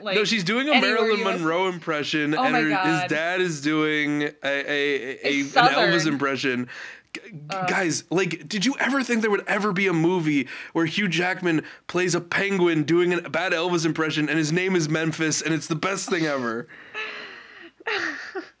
like 0.00 0.16
no, 0.16 0.24
she's 0.24 0.44
doing 0.44 0.68
a 0.68 0.80
Marilyn 0.80 1.22
Monroe 1.22 1.68
impression, 1.68 2.34
Oh 2.34 2.42
and 2.42 2.54
her, 2.56 2.62
his 2.62 3.10
dad 3.10 3.40
is 3.40 3.60
doing 3.60 4.22
a, 4.22 4.30
a, 4.42 5.26
a, 5.26 5.28
a 5.28 5.40
an 5.40 5.46
Elvis 5.46 6.06
impression. 6.06 6.68
Uh. 7.48 7.66
Guys, 7.66 8.04
like, 8.10 8.46
did 8.46 8.66
you 8.66 8.76
ever 8.78 9.02
think 9.02 9.22
there 9.22 9.30
would 9.30 9.46
ever 9.48 9.72
be 9.72 9.86
a 9.86 9.92
movie 9.92 10.48
where 10.74 10.84
Hugh 10.84 11.08
Jackman 11.08 11.64
plays 11.86 12.14
a 12.14 12.20
penguin 12.20 12.84
doing 12.84 13.14
a 13.14 13.30
bad 13.30 13.52
Elvis 13.52 13.86
impression, 13.86 14.28
and 14.28 14.38
his 14.38 14.52
name 14.52 14.76
is 14.76 14.88
Memphis, 14.88 15.40
and 15.40 15.54
it's 15.54 15.66
the 15.66 15.76
best 15.76 16.10
thing 16.10 16.26
ever? 16.26 16.68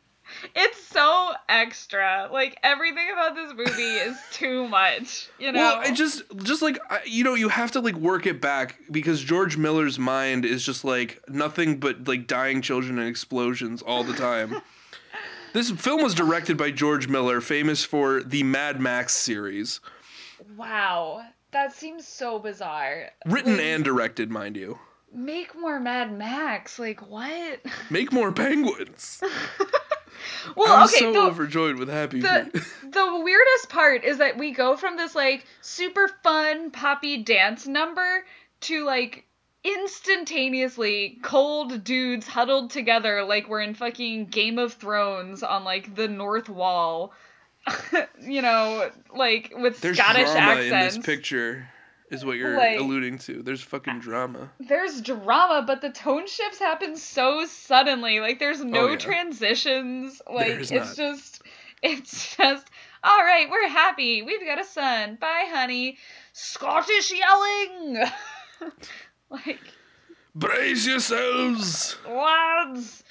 so 0.96 1.32
extra. 1.48 2.28
Like 2.32 2.58
everything 2.62 3.06
about 3.12 3.34
this 3.34 3.52
movie 3.54 3.82
is 3.82 4.16
too 4.32 4.66
much. 4.68 5.28
You 5.38 5.52
know. 5.52 5.60
Well, 5.60 5.82
it 5.82 5.92
just 5.92 6.22
just 6.42 6.62
like 6.62 6.78
you 7.04 7.22
know, 7.24 7.34
you 7.34 7.48
have 7.48 7.70
to 7.72 7.80
like 7.80 7.96
work 7.96 8.26
it 8.26 8.40
back 8.40 8.78
because 8.90 9.22
George 9.22 9.56
Miller's 9.56 9.98
mind 9.98 10.44
is 10.44 10.64
just 10.64 10.84
like 10.84 11.20
nothing 11.28 11.78
but 11.78 12.08
like 12.08 12.26
dying 12.26 12.62
children 12.62 12.98
and 12.98 13.08
explosions 13.08 13.82
all 13.82 14.04
the 14.04 14.14
time. 14.14 14.60
this 15.52 15.70
film 15.70 16.02
was 16.02 16.14
directed 16.14 16.56
by 16.56 16.70
George 16.70 17.08
Miller, 17.08 17.40
famous 17.40 17.84
for 17.84 18.22
the 18.22 18.42
Mad 18.42 18.80
Max 18.80 19.14
series, 19.14 19.80
wow, 20.56 21.22
that 21.52 21.72
seems 21.72 22.06
so 22.06 22.38
bizarre. 22.38 23.10
written 23.26 23.52
Like, 23.56 23.62
and 23.62 23.84
directed, 23.84 24.30
mind 24.30 24.56
you. 24.56 24.78
make 25.12 25.54
more 25.58 25.80
Mad 25.80 26.16
Max. 26.16 26.78
Like 26.78 27.08
what? 27.08 27.60
Make 27.90 28.12
more 28.12 28.32
penguins. 28.44 29.20
Well, 30.56 30.72
I'm 30.72 30.84
okay. 30.84 30.98
so 30.98 31.12
the- 31.12 31.20
overjoyed 31.20 31.76
with 31.78 31.88
Happy 31.88 32.20
the 32.20 32.50
the 32.82 33.20
weirdest 33.22 33.68
part 33.68 34.04
is 34.04 34.18
that 34.18 34.38
we 34.38 34.52
go 34.52 34.76
from 34.76 34.96
this 34.96 35.14
like 35.14 35.46
super 35.60 36.08
fun 36.22 36.70
poppy 36.70 37.22
dance 37.22 37.66
number 37.66 38.24
to 38.62 38.84
like 38.84 39.24
instantaneously 39.64 41.18
cold 41.22 41.82
dudes 41.84 42.26
huddled 42.26 42.70
together 42.70 43.24
like 43.24 43.48
we're 43.48 43.60
in 43.60 43.74
fucking 43.74 44.26
Game 44.26 44.58
of 44.58 44.74
Thrones 44.74 45.42
on 45.42 45.64
like 45.64 45.94
the 45.94 46.08
North 46.08 46.48
Wall. 46.48 47.12
you 48.22 48.42
know, 48.42 48.88
like 49.14 49.52
with 49.56 49.80
There's 49.80 49.98
Scottish 49.98 50.28
accents. 50.28 50.94
in 50.94 51.00
this 51.00 51.06
picture, 51.06 51.68
is 52.10 52.24
what 52.24 52.36
you're 52.36 52.56
Like- 52.56 52.78
alluding 52.78 53.18
to. 53.18 53.42
There's 53.42 53.62
fucking 53.62 53.98
drama. 54.00 54.50
There's 54.60 55.00
drama, 55.00 55.64
but 55.66 55.80
the 55.80 55.90
tone 55.90 56.26
shifts 56.26 56.58
happen 56.58 56.96
so 56.96 57.44
suddenly. 57.46 58.20
Like 58.20 58.38
there's 58.38 58.62
no 58.64 58.86
Oh, 58.86 58.90
yeah. 58.90 58.96
transitions. 58.96 60.20
Like 60.30 60.46
There's 60.48 60.70
it's 60.72 60.96
not. 60.98 61.14
just 61.14 61.42
it's 61.82 62.36
just 62.36 62.66
all 63.04 63.22
right, 63.22 63.48
we're 63.50 63.68
happy. 63.68 64.22
We've 64.22 64.44
got 64.44 64.60
a 64.60 64.64
son. 64.64 65.16
Bye, 65.20 65.46
honey. 65.48 65.98
Scottish 66.32 67.12
yelling. 67.12 68.04
like 69.30 69.60
Brace 70.34 70.86
yourselves. 70.86 71.96
lads. 72.08 73.02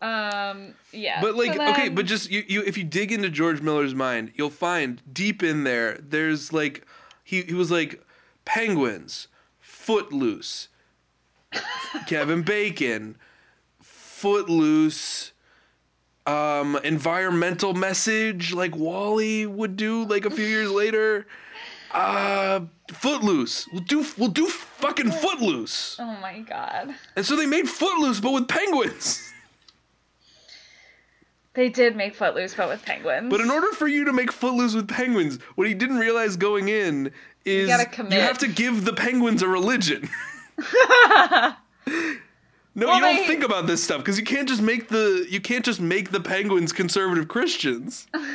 Um 0.00 0.74
yeah. 0.92 1.20
But 1.20 1.36
like, 1.36 1.54
so 1.54 1.70
okay, 1.70 1.88
but 1.88 2.06
just 2.06 2.30
you, 2.30 2.42
you, 2.48 2.62
if 2.62 2.76
you 2.76 2.82
dig 2.84 3.12
into 3.12 3.30
George 3.30 3.60
Miller's 3.62 3.94
mind, 3.94 4.32
you'll 4.34 4.50
find 4.50 5.00
deep 5.12 5.42
in 5.42 5.62
there, 5.64 5.98
there's 6.02 6.52
like, 6.52 6.84
he 7.32 7.40
he 7.42 7.54
was 7.54 7.70
like, 7.70 8.04
penguins, 8.44 9.28
Footloose, 9.58 10.68
Kevin 12.06 12.42
Bacon, 12.42 13.16
Footloose, 13.80 15.32
um, 16.26 16.78
environmental 16.84 17.72
message 17.72 18.52
like 18.52 18.76
WALL-E 18.76 19.46
would 19.46 19.76
do 19.76 20.04
like 20.04 20.26
a 20.26 20.30
few 20.30 20.44
years 20.44 20.70
later. 20.82 21.26
Uh, 21.90 22.60
Footloose. 22.92 23.66
We'll 23.72 23.82
do 23.82 24.04
we'll 24.18 24.28
do 24.28 24.46
fucking 24.46 25.10
Footloose. 25.10 25.96
Oh 25.98 26.18
my 26.20 26.40
god. 26.40 26.94
And 27.16 27.24
so 27.24 27.34
they 27.34 27.46
made 27.46 27.66
Footloose, 27.68 28.20
but 28.20 28.32
with 28.32 28.46
penguins. 28.48 29.28
They 31.54 31.68
did 31.68 31.96
make 31.96 32.14
Footloose, 32.14 32.54
but 32.54 32.68
with 32.68 32.82
penguins. 32.84 33.28
But 33.30 33.40
in 33.42 33.50
order 33.50 33.68
for 33.72 33.86
you 33.86 34.04
to 34.06 34.12
make 34.12 34.32
Footloose 34.32 34.74
with 34.74 34.88
penguins, 34.88 35.38
what 35.54 35.66
he 35.66 35.74
didn't 35.74 35.98
realize 35.98 36.36
going 36.36 36.68
in 36.68 37.12
is 37.44 37.68
gotta 37.68 38.14
you 38.14 38.20
have 38.20 38.38
to 38.38 38.48
give 38.48 38.84
the 38.86 38.92
penguins 38.94 39.42
a 39.42 39.48
religion. 39.48 40.08
no, 40.58 41.54
Well, 42.86 42.94
you 42.94 43.00
don't 43.00 43.16
they- 43.16 43.26
think 43.26 43.42
about 43.44 43.66
this 43.66 43.82
stuff 43.84 43.98
because 43.98 44.18
you 44.18 44.24
can't 44.24 44.48
just 44.48 44.62
make 44.62 44.88
the 44.88 45.26
you 45.28 45.40
can't 45.40 45.64
just 45.64 45.80
make 45.80 46.10
the 46.10 46.20
penguins 46.20 46.72
conservative 46.72 47.28
Christians. 47.28 48.06
well, 48.14 48.34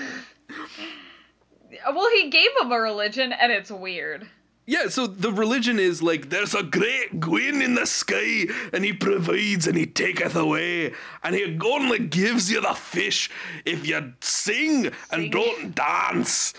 he 2.13 2.29
gave 2.29 2.50
them 2.59 2.71
a 2.71 2.79
religion, 2.79 3.33
and 3.33 3.51
it's 3.51 3.71
weird. 3.71 4.27
Yeah, 4.69 4.89
so 4.89 5.07
the 5.07 5.31
religion 5.31 5.79
is 5.79 6.03
like 6.03 6.29
there's 6.29 6.53
a 6.53 6.62
great 6.62 7.21
Guin 7.21 7.62
in 7.62 7.75
the 7.75 7.86
sky, 7.86 8.47
and 8.74 8.83
he 8.83 8.91
provides 8.91 9.65
and 9.65 9.77
he 9.77 9.86
taketh 9.86 10.36
away, 10.36 10.93
and 11.24 11.33
he 11.33 11.57
only 11.65 12.00
gives 12.00 12.51
you 12.51 12.59
the 12.59 12.74
fish 12.74 13.29
if 13.65 13.88
you 13.88 14.13
sing, 14.19 14.83
Sing. 14.83 14.91
and 15.09 15.31
don't 15.31 15.74
dance. 15.74 16.53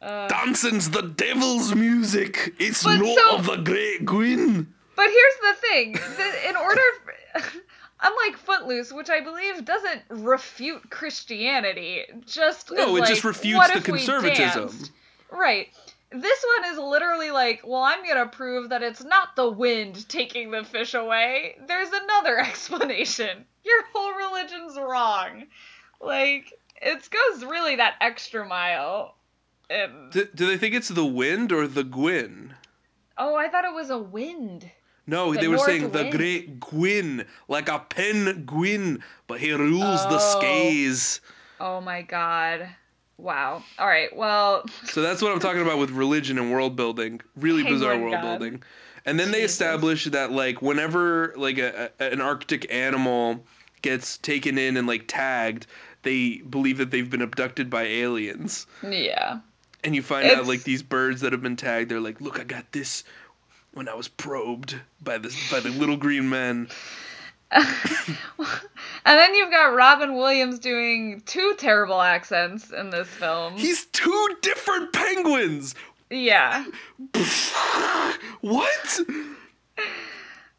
Uh, 0.00 0.28
Dancing's 0.28 0.88
the 0.90 1.02
devil's 1.02 1.74
music. 1.74 2.54
It's 2.58 2.86
not 2.86 3.04
so- 3.04 3.36
of 3.36 3.44
the 3.46 3.56
great 3.56 4.06
Guin. 4.06 4.72
But 4.94 5.08
here's 5.10 5.36
the 5.42 5.60
thing: 5.60 5.92
the, 5.92 6.48
in 6.48 6.56
order, 6.56 6.80
unlike 8.00 8.38
Footloose, 8.38 8.94
which 8.94 9.10
I 9.10 9.20
believe 9.20 9.62
doesn't 9.66 10.02
refute 10.08 10.88
Christianity, 10.88 12.04
just 12.24 12.72
No, 12.72 12.96
it 12.96 13.04
just 13.06 13.24
refutes 13.24 13.70
the 13.74 13.82
conservatism. 13.82 14.70
Right. 15.30 15.68
This 16.10 16.44
one 16.60 16.72
is 16.72 16.78
literally 16.78 17.30
like, 17.30 17.62
well, 17.64 17.82
I'm 17.82 18.06
gonna 18.06 18.26
prove 18.28 18.68
that 18.70 18.82
it's 18.82 19.02
not 19.04 19.34
the 19.36 19.50
wind 19.50 20.08
taking 20.08 20.50
the 20.50 20.64
fish 20.64 20.94
away. 20.94 21.56
There's 21.66 21.88
another 21.92 22.38
explanation. 22.40 23.44
Your 23.64 23.82
whole 23.92 24.12
religion's 24.14 24.76
wrong. 24.76 25.44
Like, 26.00 26.52
it 26.80 27.08
goes 27.10 27.44
really 27.44 27.76
that 27.76 27.94
extra 28.00 28.46
mile. 28.46 29.16
And 29.68 30.12
Do, 30.12 30.28
do 30.32 30.46
they 30.46 30.56
think 30.58 30.74
it's 30.74 30.88
the 30.88 31.04
wind 31.04 31.50
or 31.50 31.66
the 31.66 31.82
Guin? 31.84 32.54
oh, 33.18 33.34
I 33.34 33.48
thought 33.48 33.64
it 33.64 33.74
was 33.74 33.90
a 33.90 33.98
wind. 33.98 34.70
No, 35.08 35.32
The 35.32 35.40
they 35.40 35.48
were 35.48 35.58
saying 35.58 35.90
the 35.90 36.10
great 36.10 36.60
Guin, 36.60 37.24
like 37.48 37.68
a 37.68 37.78
penguin, 37.78 39.02
but 39.26 39.40
he 39.40 39.52
rules 39.52 40.02
the 40.08 40.16
Oh. 40.16 40.18
skies. 40.18 41.20
Oh 41.58 41.80
my 41.80 42.02
god. 42.02 42.68
Wow. 43.18 43.62
All 43.78 43.86
right. 43.86 44.14
Well, 44.14 44.64
So 44.84 45.02
that's 45.02 45.22
what 45.22 45.32
I'm 45.32 45.40
talking 45.40 45.62
about 45.62 45.78
with 45.78 45.90
religion 45.90 46.38
and 46.38 46.52
world 46.52 46.76
building. 46.76 47.20
Really 47.36 47.62
Penguin 47.62 47.80
bizarre 47.80 47.98
world 47.98 48.12
god. 48.14 48.22
building. 48.38 48.62
And 49.04 49.18
then 49.20 49.30
they 49.30 49.42
Jesus. 49.42 49.52
establish 49.52 50.04
that 50.06 50.32
like 50.32 50.60
whenever 50.62 51.32
like 51.36 51.58
a, 51.58 51.90
a- 52.00 52.12
an 52.12 52.20
Arctic 52.20 52.66
animal 52.72 53.44
gets 53.82 54.18
taken 54.18 54.58
in 54.58 54.76
and 54.76 54.86
like 54.86 55.04
tagged, 55.06 55.66
they 56.02 56.38
believe 56.38 56.78
that 56.78 56.90
they've 56.90 57.08
been 57.08 57.22
abducted 57.22 57.70
by 57.70 57.84
aliens. 57.84 58.66
yeah. 58.88 59.40
And 59.84 59.94
you 59.94 60.02
find 60.02 60.28
out 60.28 60.46
like 60.46 60.64
these 60.64 60.82
birds 60.82 61.20
that 61.20 61.30
have 61.32 61.42
been 61.42 61.54
tagged, 61.54 61.90
they're 61.90 62.00
like, 62.00 62.20
"Look, 62.20 62.40
I 62.40 62.44
got 62.44 62.72
this 62.72 63.04
when 63.72 63.88
I 63.88 63.94
was 63.94 64.08
probed 64.08 64.74
by 65.00 65.18
this 65.18 65.36
by 65.50 65.60
the 65.60 65.68
little 65.70 65.96
green 65.96 66.28
men." 66.28 66.68
And 69.06 69.16
then 69.20 69.36
you've 69.36 69.52
got 69.52 69.66
Robin 69.66 70.16
Williams 70.16 70.58
doing 70.58 71.22
two 71.26 71.54
terrible 71.58 72.02
accents 72.02 72.72
in 72.72 72.90
this 72.90 73.06
film. 73.06 73.56
He's 73.56 73.86
two 73.86 74.36
different 74.42 74.92
penguins. 74.92 75.76
yeah. 76.10 76.64
what? 78.40 79.00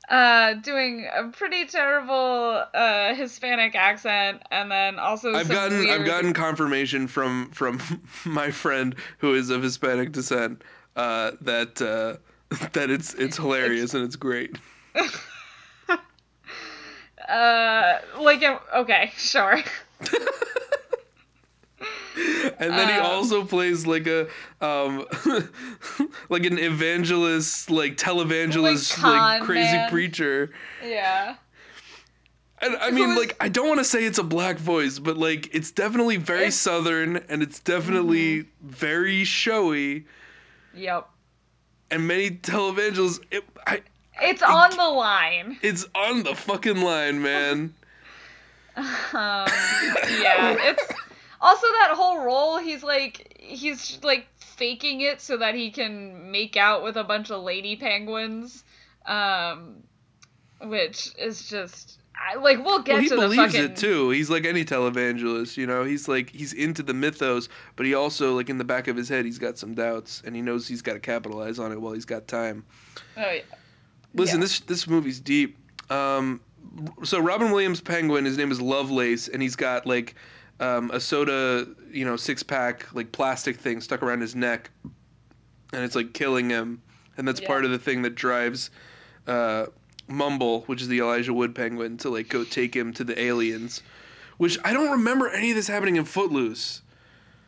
Uh, 0.07 0.53
doing 0.53 1.05
a 1.13 1.27
pretty 1.27 1.65
terrible 1.65 2.63
uh, 2.73 3.13
Hispanic 3.15 3.75
accent, 3.75 4.41
and 4.49 4.71
then 4.71 4.97
also 4.97 5.33
I've 5.33 5.49
gotten 5.49 5.79
weird... 5.79 5.99
I've 5.99 6.07
gotten 6.07 6.31
confirmation 6.31 7.07
from 7.07 7.51
from 7.51 7.81
my 8.25 8.49
friend 8.49 8.95
who 9.17 9.33
is 9.33 9.49
of 9.49 9.61
Hispanic 9.61 10.13
descent 10.13 10.63
uh, 10.95 11.31
that 11.41 11.81
uh, 11.81 12.15
that 12.71 12.89
it's 12.89 13.13
it's 13.15 13.35
hilarious 13.35 13.93
and 13.93 14.05
it's 14.05 14.15
great. 14.15 14.55
Uh, 17.29 17.99
like 18.19 18.43
okay, 18.75 19.11
sure. 19.17 19.59
And 22.59 22.71
then 22.73 22.87
he 22.87 22.95
Um, 22.95 23.05
also 23.05 23.43
plays 23.45 23.85
like 23.85 24.07
a 24.07 24.27
um 24.61 25.05
like 26.29 26.45
an 26.45 26.57
evangelist, 26.57 27.69
like 27.69 27.95
televangelist, 27.97 29.01
Like 29.03 29.11
like, 29.13 29.41
crazy 29.43 29.73
man. 29.77 29.89
preacher. 29.91 30.49
yeah. 30.83 31.35
And 32.59 32.75
I 32.77 32.89
mean, 32.89 33.09
Who's- 33.09 33.19
like, 33.19 33.37
I 33.39 33.49
don't 33.49 33.67
want 33.67 33.79
to 33.81 33.83
say 33.83 34.03
it's 34.03 34.17
a 34.17 34.23
black 34.23 34.57
voice, 34.57 34.97
but 34.97 35.15
like, 35.15 35.53
it's 35.53 35.69
definitely 35.69 36.17
very 36.17 36.39
It's- 36.39 36.55
southern, 36.55 37.17
and 37.29 37.43
it's 37.43 37.59
definitely 37.59 38.45
very 38.63 39.23
showy. 39.23 40.07
Yep. 40.73 41.07
And 41.91 42.07
many 42.07 42.31
televangelists, 42.31 43.19
it, 43.29 43.43
I, 43.67 43.81
It's 44.21 44.41
on 44.41 44.71
the 44.71 44.89
line. 44.89 45.57
it's 45.61 45.85
on 45.95 46.23
the 46.23 46.35
fucking 46.35 46.81
line, 46.81 47.21
man. 47.21 47.73
Um, 48.75 48.85
yeah, 49.13 50.55
it's 50.59 50.83
also 51.41 51.67
that 51.81 51.91
whole 51.93 52.23
role. 52.23 52.57
He's 52.57 52.83
like 52.83 53.35
he's 53.39 53.99
like 54.03 54.27
faking 54.39 55.01
it 55.01 55.21
so 55.21 55.37
that 55.37 55.55
he 55.55 55.71
can 55.71 56.31
make 56.31 56.57
out 56.57 56.83
with 56.83 56.97
a 56.97 57.03
bunch 57.03 57.31
of 57.31 57.43
lady 57.43 57.75
penguins, 57.75 58.63
um, 59.05 59.83
which 60.61 61.11
is 61.17 61.47
just 61.47 61.99
I, 62.19 62.35
like 62.35 62.63
we'll 62.63 62.81
get 62.81 62.93
well, 62.93 63.01
he 63.01 63.09
to 63.09 63.15
the 63.15 63.21
believes 63.21 63.53
fucking 63.53 63.71
it 63.71 63.77
too. 63.77 64.09
He's 64.09 64.29
like 64.29 64.45
any 64.45 64.65
televangelist, 64.65 65.57
you 65.57 65.67
know. 65.67 65.83
He's 65.83 66.07
like 66.07 66.31
he's 66.31 66.53
into 66.53 66.83
the 66.83 66.93
mythos, 66.93 67.49
but 67.75 67.85
he 67.85 67.93
also 67.93 68.35
like 68.35 68.49
in 68.49 68.57
the 68.57 68.63
back 68.63 68.87
of 68.87 68.95
his 68.95 69.09
head, 69.09 69.25
he's 69.25 69.39
got 69.39 69.57
some 69.57 69.75
doubts, 69.75 70.21
and 70.25 70.35
he 70.35 70.41
knows 70.41 70.67
he's 70.67 70.81
got 70.81 70.93
to 70.93 70.99
capitalize 70.99 71.59
on 71.59 71.71
it 71.71 71.79
while 71.79 71.93
he's 71.93 72.05
got 72.05 72.27
time. 72.27 72.65
Oh 73.15 73.31
yeah. 73.31 73.41
Listen, 74.13 74.37
Yeah. 74.37 74.41
this 74.45 74.59
this 74.61 74.87
movie's 74.87 75.19
deep. 75.19 75.57
Um, 75.91 76.41
so 77.03 77.19
Robin 77.19 77.51
Williams 77.51 77.81
Penguin, 77.81 78.25
his 78.25 78.37
name 78.37 78.51
is 78.51 78.59
Lovelace, 78.61 79.27
and 79.27 79.41
he's 79.41 79.55
got 79.55 79.85
like 79.85 80.15
um, 80.59 80.89
a 80.91 80.99
soda, 80.99 81.67
you 81.91 82.03
know, 82.05 82.15
six 82.15 82.41
pack 82.43 82.93
like 82.93 83.11
plastic 83.11 83.57
thing 83.57 83.79
stuck 83.81 84.01
around 84.01 84.21
his 84.21 84.35
neck, 84.35 84.71
and 85.73 85.83
it's 85.83 85.95
like 85.95 86.13
killing 86.13 86.49
him, 86.49 86.81
and 87.17 87.27
that's 87.27 87.41
Yeah. 87.41 87.47
part 87.47 87.65
of 87.65 87.71
the 87.71 87.79
thing 87.79 88.01
that 88.03 88.15
drives 88.15 88.69
uh, 89.27 89.67
Mumble, 90.07 90.61
which 90.67 90.81
is 90.81 90.87
the 90.87 90.99
Elijah 90.99 91.33
Wood 91.33 91.53
penguin, 91.53 91.97
to 91.97 92.09
like 92.09 92.29
go 92.29 92.43
take 92.43 92.75
him 92.75 92.93
to 92.93 93.03
the 93.03 93.19
aliens. 93.21 93.81
Which 94.37 94.57
I 94.63 94.71
don't 94.71 94.91
remember 94.91 95.27
any 95.29 95.49
of 95.51 95.55
this 95.55 95.67
happening 95.67 95.95
in 95.95 96.05
Footloose. 96.05 96.81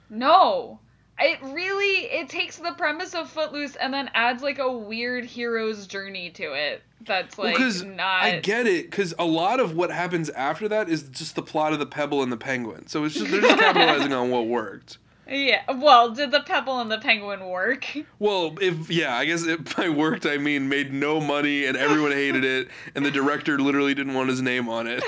No. 0.10 0.80
It 1.20 1.40
really 1.42 2.06
it 2.06 2.30
takes 2.30 2.58
the 2.58 2.72
premise 2.74 3.14
of 3.14 3.30
Footloose 3.30 3.76
and 3.76 3.94
then 3.94 4.10
adds 4.14 4.42
like 4.42 4.60
a 4.60 4.72
weird 4.72 5.26
hero's 5.26 5.88
journey 5.88 6.30
to 6.32 6.54
it. 6.54 6.82
That's 7.06 7.38
like 7.38 7.56
Because 7.56 7.84
not 7.84 8.24
I 8.24 8.40
get 8.40 8.68
it, 8.68 8.90
because 8.90 9.14
a 9.20 9.26
lot 9.26 9.60
of 9.60 9.76
what 9.76 9.92
happens 9.92 10.30
after 10.32 10.68
that 10.70 10.90
is 10.90 11.04
just 11.04 11.36
the 11.36 11.42
plot 11.42 11.74
of 11.74 11.80
the 11.80 11.86
Pebble 11.86 12.24
and 12.24 12.32
the 12.32 12.38
Penguin. 12.38 12.88
So 12.88 13.04
it's 13.04 13.16
just 13.16 13.32
they're 13.32 13.42
just 13.42 13.58
capitalizing 13.58 14.14
on 14.14 14.30
what 14.30 14.48
worked. 14.48 14.98
Yeah. 15.32 15.62
Well, 15.72 16.10
did 16.10 16.32
the 16.32 16.42
pebble 16.42 16.80
and 16.80 16.92
the 16.92 16.98
penguin 16.98 17.46
work? 17.46 17.86
Well, 18.20 18.58
if 18.60 18.90
yeah, 18.90 19.16
I 19.16 19.26
guess 19.26 19.46
if 19.46 19.76
by 19.76 19.90
worked 19.90 20.26
I 20.26 20.38
mean 20.38 20.70
made 20.70 20.92
no 20.92 21.22
money 21.22 21.66
and 21.66 21.78
everyone 21.78 22.12
hated 22.12 22.44
it, 22.44 22.70
and 22.96 23.06
the 23.06 23.12
director 23.12 23.60
literally 23.60 23.94
didn't 23.94 24.16
want 24.16 24.30
his 24.30 24.42
name 24.42 24.68
on 24.68 24.88
it. 24.88 25.04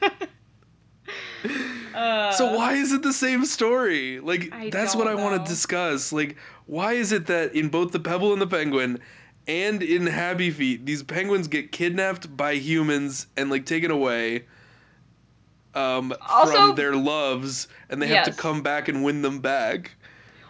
Uh, 1.94 2.32
So 2.32 2.54
why 2.56 2.74
is 2.74 2.92
it 2.92 3.02
the 3.02 3.12
same 3.12 3.44
story? 3.44 4.20
Like 4.20 4.50
I 4.52 4.70
that's 4.70 4.94
what 4.96 5.06
I 5.06 5.14
want 5.14 5.44
to 5.44 5.48
discuss. 5.50 6.12
Like 6.12 6.36
why 6.66 6.94
is 6.94 7.12
it 7.12 7.26
that 7.26 7.54
in 7.54 7.68
both 7.68 7.92
the 7.92 8.00
Pebble 8.00 8.32
and 8.32 8.42
the 8.42 8.46
Penguin 8.46 8.98
and 9.46 9.82
in 9.82 10.06
Happy 10.06 10.50
Feet, 10.50 10.86
these 10.86 11.02
penguins 11.02 11.48
get 11.48 11.70
kidnapped 11.70 12.34
by 12.36 12.54
humans 12.54 13.26
and 13.36 13.50
like 13.50 13.66
taken 13.66 13.90
away 13.90 14.44
um, 15.74 16.12
Also- 16.28 16.52
from 16.52 16.74
their 16.76 16.94
loves, 16.94 17.68
and 17.90 18.00
they 18.00 18.06
have 18.06 18.24
to 18.26 18.32
come 18.32 18.62
back 18.62 18.88
and 18.88 19.02
win 19.04 19.22
them 19.22 19.40
back. 19.40 19.92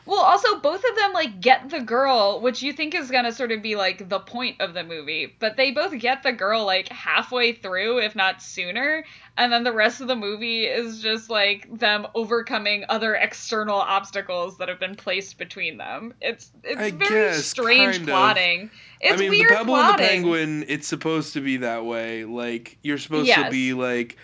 Well, 0.06 0.20
also 0.20 0.58
both 0.60 0.84
of 0.84 0.96
them 0.96 1.12
like 1.14 1.40
get 1.40 1.70
the 1.70 1.80
girl, 1.80 2.40
which 2.40 2.62
you 2.62 2.72
think 2.72 2.94
is 2.94 3.10
gonna 3.10 3.32
sort 3.32 3.52
of 3.52 3.62
be 3.62 3.74
like 3.74 4.08
the 4.08 4.20
point 4.20 4.60
of 4.60 4.74
the 4.74 4.84
movie, 4.84 5.34
but 5.38 5.56
they 5.56 5.70
both 5.70 5.98
get 5.98 6.22
the 6.22 6.32
girl 6.32 6.64
like 6.66 6.88
halfway 6.88 7.52
through, 7.52 8.00
if 8.00 8.14
not 8.14 8.42
sooner, 8.42 9.04
and 9.38 9.52
then 9.52 9.64
the 9.64 9.72
rest 9.72 10.00
of 10.02 10.08
the 10.08 10.14
movie 10.16 10.66
is 10.66 11.00
just 11.00 11.30
like 11.30 11.66
them 11.78 12.06
overcoming 12.14 12.84
other 12.88 13.14
external 13.14 13.76
obstacles 13.78 14.58
that 14.58 14.68
have 14.68 14.78
been 14.78 14.94
placed 14.94 15.38
between 15.38 15.78
them. 15.78 16.12
It's 16.20 16.50
it's 16.62 16.80
I 16.80 16.90
very 16.90 17.30
guess, 17.30 17.46
strange 17.46 17.96
kind 17.96 18.08
of. 18.08 18.12
plotting. 18.14 18.70
It's 19.00 19.14
I 19.14 19.16
mean, 19.16 19.30
weird 19.30 19.50
the 19.50 19.54
Pebble 19.54 19.74
plotting. 19.74 19.90
and 19.90 19.98
the 20.04 20.08
Penguin, 20.08 20.64
it's 20.68 20.86
supposed 20.86 21.32
to 21.32 21.40
be 21.40 21.58
that 21.58 21.84
way. 21.86 22.24
Like 22.24 22.76
you're 22.82 22.98
supposed 22.98 23.32
to 23.32 23.50
be 23.50 23.72
like 23.72 24.18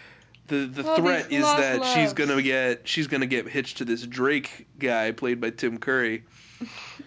the 0.50 0.66
the 0.66 0.82
threat 0.96 1.32
is 1.32 1.42
lost 1.42 1.58
that 1.58 1.84
she's 1.94 2.12
gonna 2.12 2.42
get 2.42 2.86
she's 2.86 3.06
gonna 3.06 3.26
get 3.26 3.48
hitched 3.48 3.78
to 3.78 3.84
this 3.86 4.02
Drake 4.06 4.66
guy 4.78 5.12
played 5.12 5.40
by 5.40 5.50
Tim 5.50 5.78
Curry. 5.78 6.24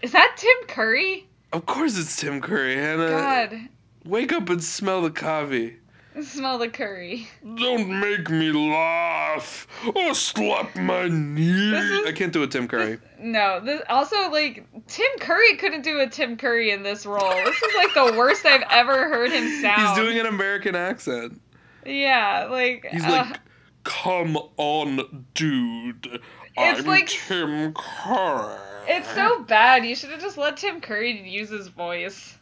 Is 0.02 0.12
that 0.14 0.36
Tim 0.38 0.68
Curry? 0.68 1.28
Of 1.52 1.68
course, 1.68 1.98
it's 2.00 2.16
Tim 2.18 2.42
Curry. 2.42 2.76
Hannah, 2.76 3.10
God, 3.10 3.60
wake 4.06 4.34
up 4.34 4.50
and 4.50 4.64
smell 4.64 5.02
the 5.04 5.12
coffee. 5.12 5.78
smell 6.22 6.58
the 6.58 6.70
curry. 6.70 7.28
Don't 7.44 7.88
make 8.00 8.30
me 8.30 8.52
laugh 8.52 9.68
or 9.96 10.14
slap 10.16 10.76
my 10.76 11.08
knee. 11.08 11.76
Is- 11.76 12.08
I 12.08 12.12
can't 12.12 12.32
do 12.34 12.42
a 12.44 12.48
Tim 12.48 12.68
Curry. 12.68 12.98
No, 13.20 13.60
this, 13.60 13.82
also 13.90 14.30
like 14.32 14.66
Tim 14.88 15.08
Curry 15.20 15.56
couldn't 15.58 15.82
do 15.84 16.00
a 16.00 16.08
Tim 16.08 16.36
Curry 16.38 16.72
in 16.72 16.82
this 16.84 17.06
role. 17.06 17.32
This 17.32 17.56
is 17.62 17.76
like 17.76 17.94
the 17.94 18.18
worst 18.18 18.46
I've 18.46 18.64
ever 18.72 19.08
heard 19.10 19.32
him 19.32 19.48
sound. 19.62 19.82
He's 19.82 19.98
doing 19.98 20.20
an 20.20 20.26
American 20.26 20.76
accent. 20.76 21.40
Yeah, 21.86 22.48
like 22.50 22.86
He's 22.92 23.04
uh, 23.04 23.10
like, 23.10 23.40
"Come 23.84 24.38
on, 24.58 25.26
dude. 25.34 26.20
It's 26.58 26.80
I'm 26.80 26.86
like- 26.86 27.08
Tim 27.08 27.74
Curry." 27.74 28.58
it's 28.88 29.10
so 29.14 29.44
bad. 29.44 29.86
You 29.86 29.96
should 29.96 30.10
have 30.12 30.22
just 30.22 30.38
let 30.38 30.58
Tim 30.58 30.82
Curry 30.82 31.28
use 31.28 31.50
his 31.50 31.68
voice. 31.70 32.38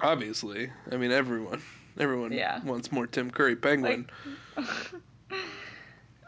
Obviously, 0.00 0.70
I 0.90 0.96
mean 0.96 1.12
everyone. 1.12 1.62
Everyone 1.98 2.32
Yeah. 2.32 2.62
wants 2.64 2.92
more 2.92 3.06
Tim 3.06 3.30
Curry 3.30 3.56
Penguin. 3.56 4.08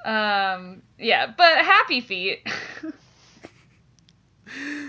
Um, 0.05 0.83
yeah, 0.99 1.27
but 1.37 1.59
Happy 1.59 2.01
Feet. 2.01 2.47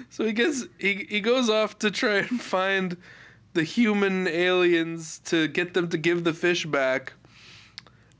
So 0.09 0.23
he 0.25 0.31
gets 0.31 0.65
he 0.79 1.05
he 1.09 1.19
goes 1.19 1.49
off 1.49 1.79
to 1.79 1.91
try 1.91 2.19
and 2.19 2.41
find 2.41 2.95
the 3.53 3.63
human 3.63 4.25
aliens 4.25 5.19
to 5.25 5.49
get 5.49 5.73
them 5.73 5.89
to 5.89 5.97
give 5.97 6.23
the 6.23 6.33
fish 6.33 6.65
back. 6.65 7.11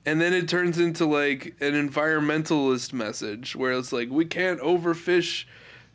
And 0.06 0.20
then 0.20 0.34
it 0.34 0.48
turns 0.48 0.80
into 0.80 1.06
like 1.06 1.56
an 1.60 1.74
environmentalist 1.74 2.94
message 2.94 3.56
where 3.56 3.74
it's 3.74 3.92
like 3.92 4.10
we 4.10 4.26
can't 4.26 4.60
overfish, 4.62 5.46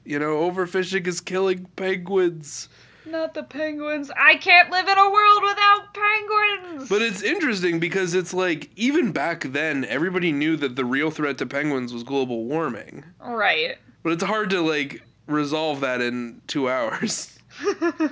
you 0.04 0.18
know, 0.18 0.36
overfishing 0.50 1.06
is 1.06 1.20
killing 1.20 1.66
penguins. 1.76 2.68
Not 3.06 3.34
the 3.34 3.42
penguins. 3.42 4.10
I 4.16 4.36
can't 4.36 4.70
live 4.70 4.88
in 4.88 4.96
a 4.98 5.10
world 5.10 5.42
without 5.42 5.94
penguins. 5.94 6.88
But 6.88 7.02
it's 7.02 7.22
interesting 7.22 7.78
because 7.78 8.14
it's 8.14 8.32
like 8.32 8.70
even 8.76 9.12
back 9.12 9.42
then 9.44 9.84
everybody 9.84 10.32
knew 10.32 10.56
that 10.56 10.76
the 10.76 10.84
real 10.84 11.10
threat 11.10 11.38
to 11.38 11.46
penguins 11.46 11.92
was 11.92 12.02
global 12.02 12.44
warming. 12.44 13.04
right. 13.20 13.76
But 14.02 14.12
it's 14.12 14.22
hard 14.22 14.50
to 14.50 14.60
like 14.60 15.02
resolve 15.26 15.80
that 15.80 16.00
in 16.00 16.42
2 16.46 16.68
hours. 16.68 17.38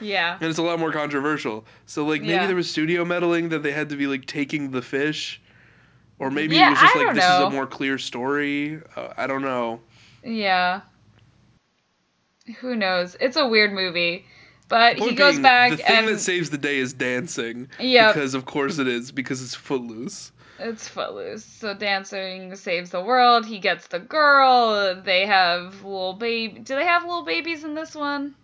Yeah. 0.00 0.36
and 0.40 0.48
it's 0.48 0.58
a 0.58 0.62
lot 0.62 0.78
more 0.78 0.92
controversial. 0.92 1.64
So 1.86 2.04
like 2.04 2.20
maybe 2.22 2.32
Yeah. 2.34 2.46
there 2.46 2.56
was 2.56 2.70
studio 2.70 3.04
meddling 3.04 3.48
that 3.50 3.62
they 3.62 3.72
had 3.72 3.88
to 3.90 3.96
be 3.96 4.06
like 4.06 4.26
taking 4.26 4.70
the 4.70 4.82
fish, 4.82 5.40
or 6.18 6.30
maybe 6.30 6.56
Yeah, 6.56 6.68
it 6.68 6.70
was 6.70 6.80
just 6.80 6.96
I 6.96 7.04
like 7.04 7.14
this 7.14 7.24
is 7.24 7.30
a 7.40 7.50
more 7.50 7.66
clear 7.66 7.98
story. 7.98 8.80
Uh, 8.96 9.08
I 9.16 9.26
don't 9.26 9.42
know. 9.42 9.80
Yeah. 10.24 10.80
Who 12.60 12.74
knows? 12.76 13.16
It's 13.20 13.36
a 13.36 13.46
weird 13.46 13.72
movie. 13.72 14.24
But 14.68 14.98
he 14.98 15.14
goes 15.14 15.34
being, 15.34 15.42
back 15.42 15.70
the 15.72 15.76
thing 15.78 15.86
and 15.88 16.08
that 16.08 16.20
saves 16.20 16.50
the 16.50 16.58
day 16.58 16.78
is 16.78 16.92
dancing. 16.92 17.68
Yeah. 17.80 18.12
Because 18.12 18.34
of 18.34 18.44
course 18.44 18.78
it 18.78 18.86
is 18.86 19.10
because 19.10 19.42
it's 19.42 19.54
footloose. 19.54 20.30
it's 20.60 20.86
footloose. 20.86 21.44
So 21.44 21.74
dancing 21.74 22.54
saves 22.54 22.90
the 22.90 23.02
world. 23.02 23.46
He 23.46 23.58
gets 23.58 23.88
the 23.88 23.98
girl. 23.98 25.00
They 25.02 25.26
have 25.26 25.82
little 25.82 26.12
baby. 26.12 26.60
Do 26.60 26.76
they 26.76 26.84
have 26.84 27.02
little 27.02 27.24
babies 27.24 27.64
in 27.64 27.74
this 27.74 27.94
one? 27.96 28.34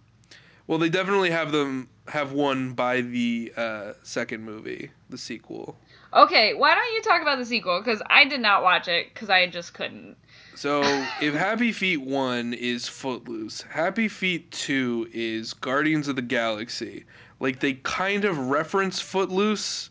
Well, 0.67 0.79
they 0.79 0.89
definitely 0.89 1.31
have 1.31 1.53
them 1.53 1.89
have 2.09 2.33
one 2.33 2.73
by 2.73 3.01
the 3.01 3.53
uh, 3.57 3.93
second 4.03 4.45
movie, 4.45 4.91
the 5.09 5.19
sequel. 5.19 5.77
Okay, 6.15 6.55
why 6.55 6.75
don't 6.75 6.95
you 6.95 7.03
talk 7.03 7.23
about 7.23 7.39
the 7.39 7.45
sequel? 7.45 7.81
Because 7.81 8.03
I 8.07 8.25
did 8.25 8.41
not 8.41 8.63
watch 8.63 8.89
it 8.89 9.13
because 9.13 9.29
I 9.29 9.47
just 9.47 9.75
couldn't. 9.75 10.17
So 10.55 10.81
if 11.21 11.35
Happy 11.35 11.73
Feet 11.73 12.01
1 12.01 12.55
is 12.55 12.89
Footloose, 12.89 13.63
Happy 13.63 14.09
Feet 14.09 14.51
2 14.51 15.11
is 15.13 15.53
Guardians 15.53 16.09
of 16.09 16.17
the 16.17 16.23
Galaxy. 16.23 17.05
Like 17.39 17.61
they 17.61 17.75
kind 17.75 18.25
of 18.25 18.39
reference 18.39 19.01
Footloose 19.01 19.91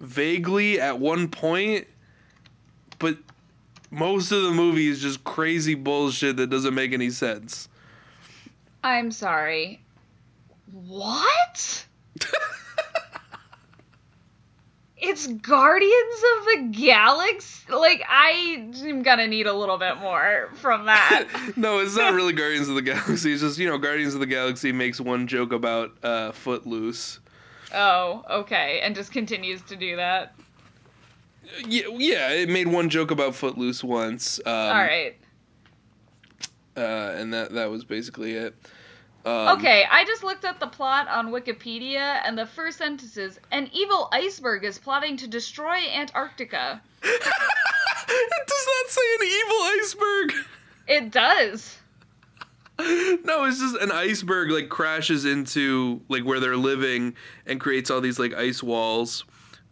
vaguely 0.00 0.80
at 0.80 0.98
one 0.98 1.28
point, 1.28 1.86
but 2.98 3.18
most 3.90 4.32
of 4.32 4.42
the 4.42 4.52
movie 4.52 4.88
is 4.88 5.00
just 5.00 5.22
crazy 5.22 5.74
bullshit 5.74 6.38
that 6.38 6.48
doesn't 6.48 6.74
make 6.74 6.92
any 6.92 7.10
sense. 7.10 7.68
I'm 8.82 9.12
sorry. 9.12 9.81
What? 10.72 11.86
it's 14.96 15.26
Guardians 15.26 16.22
of 16.38 16.44
the 16.46 16.68
Galaxy? 16.72 17.72
Like, 17.72 18.02
I 18.08 18.70
am 18.84 19.02
gonna 19.02 19.26
need 19.26 19.46
a 19.46 19.52
little 19.52 19.76
bit 19.78 19.98
more 19.98 20.48
from 20.54 20.86
that. 20.86 21.26
no, 21.56 21.80
it's 21.80 21.96
not 21.96 22.14
really 22.14 22.32
Guardians 22.32 22.68
of 22.68 22.74
the 22.74 22.82
Galaxy. 22.82 23.32
It's 23.32 23.42
just, 23.42 23.58
you 23.58 23.68
know, 23.68 23.78
Guardians 23.78 24.14
of 24.14 24.20
the 24.20 24.26
Galaxy 24.26 24.72
makes 24.72 25.00
one 25.00 25.26
joke 25.26 25.52
about 25.52 25.92
uh, 26.02 26.32
Footloose. 26.32 27.20
oh, 27.74 28.24
okay. 28.30 28.80
And 28.82 28.94
just 28.94 29.12
continues 29.12 29.60
to 29.62 29.76
do 29.76 29.96
that. 29.96 30.34
Yeah, 31.66 31.88
yeah, 31.92 32.30
it 32.30 32.48
made 32.48 32.68
one 32.68 32.88
joke 32.88 33.10
about 33.10 33.34
Footloose 33.34 33.84
once. 33.84 34.38
Um, 34.46 34.52
All 34.54 34.72
right. 34.72 35.16
uh, 36.76 36.80
and 36.80 37.34
that 37.34 37.52
that 37.52 37.70
was 37.70 37.84
basically 37.84 38.32
it. 38.32 38.54
Um, 39.24 39.58
Okay, 39.58 39.84
I 39.90 40.04
just 40.04 40.24
looked 40.24 40.44
at 40.44 40.58
the 40.60 40.66
plot 40.66 41.08
on 41.08 41.28
Wikipedia, 41.28 42.20
and 42.24 42.36
the 42.36 42.46
first 42.46 42.78
sentence 42.78 43.16
is 43.16 43.38
An 43.50 43.68
evil 43.72 44.08
iceberg 44.12 44.64
is 44.64 44.78
plotting 44.78 45.16
to 45.18 45.28
destroy 45.28 45.76
Antarctica. 45.94 46.80
it 47.02 48.46
does 48.46 48.68
not 48.68 48.90
say 48.90 49.00
an 49.20 49.26
evil 49.26 49.56
iceberg. 49.80 50.32
It 50.88 51.10
does. 51.10 51.78
No, 53.24 53.44
it's 53.44 53.60
just 53.60 53.76
an 53.76 53.92
iceberg 53.92 54.50
like 54.50 54.68
crashes 54.68 55.24
into 55.24 56.00
like 56.08 56.24
where 56.24 56.40
they're 56.40 56.56
living 56.56 57.14
and 57.46 57.60
creates 57.60 57.90
all 57.90 58.00
these 58.00 58.18
like 58.18 58.34
ice 58.34 58.62
walls 58.62 59.24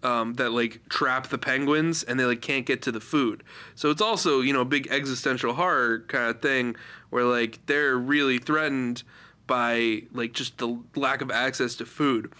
um, 0.02 0.34
that 0.34 0.52
like 0.52 0.88
trap 0.88 1.28
the 1.28 1.38
penguins 1.38 2.02
and 2.02 2.20
they 2.20 2.24
like 2.24 2.40
can't 2.40 2.66
get 2.66 2.82
to 2.82 2.92
the 2.92 3.00
food. 3.00 3.42
So 3.74 3.90
it's 3.90 4.02
also 4.02 4.40
you 4.40 4.52
know 4.52 4.60
a 4.60 4.66
big 4.66 4.88
existential 4.90 5.54
horror 5.54 6.00
kind 6.08 6.30
of 6.30 6.40
thing 6.40 6.76
where 7.08 7.24
like 7.24 7.58
they're 7.66 7.96
really 7.98 8.38
threatened 8.38 9.02
by 9.50 10.04
like 10.14 10.32
just 10.32 10.58
the 10.58 10.78
lack 10.94 11.20
of 11.20 11.30
access 11.32 11.74
to 11.74 11.84
food. 11.84 12.32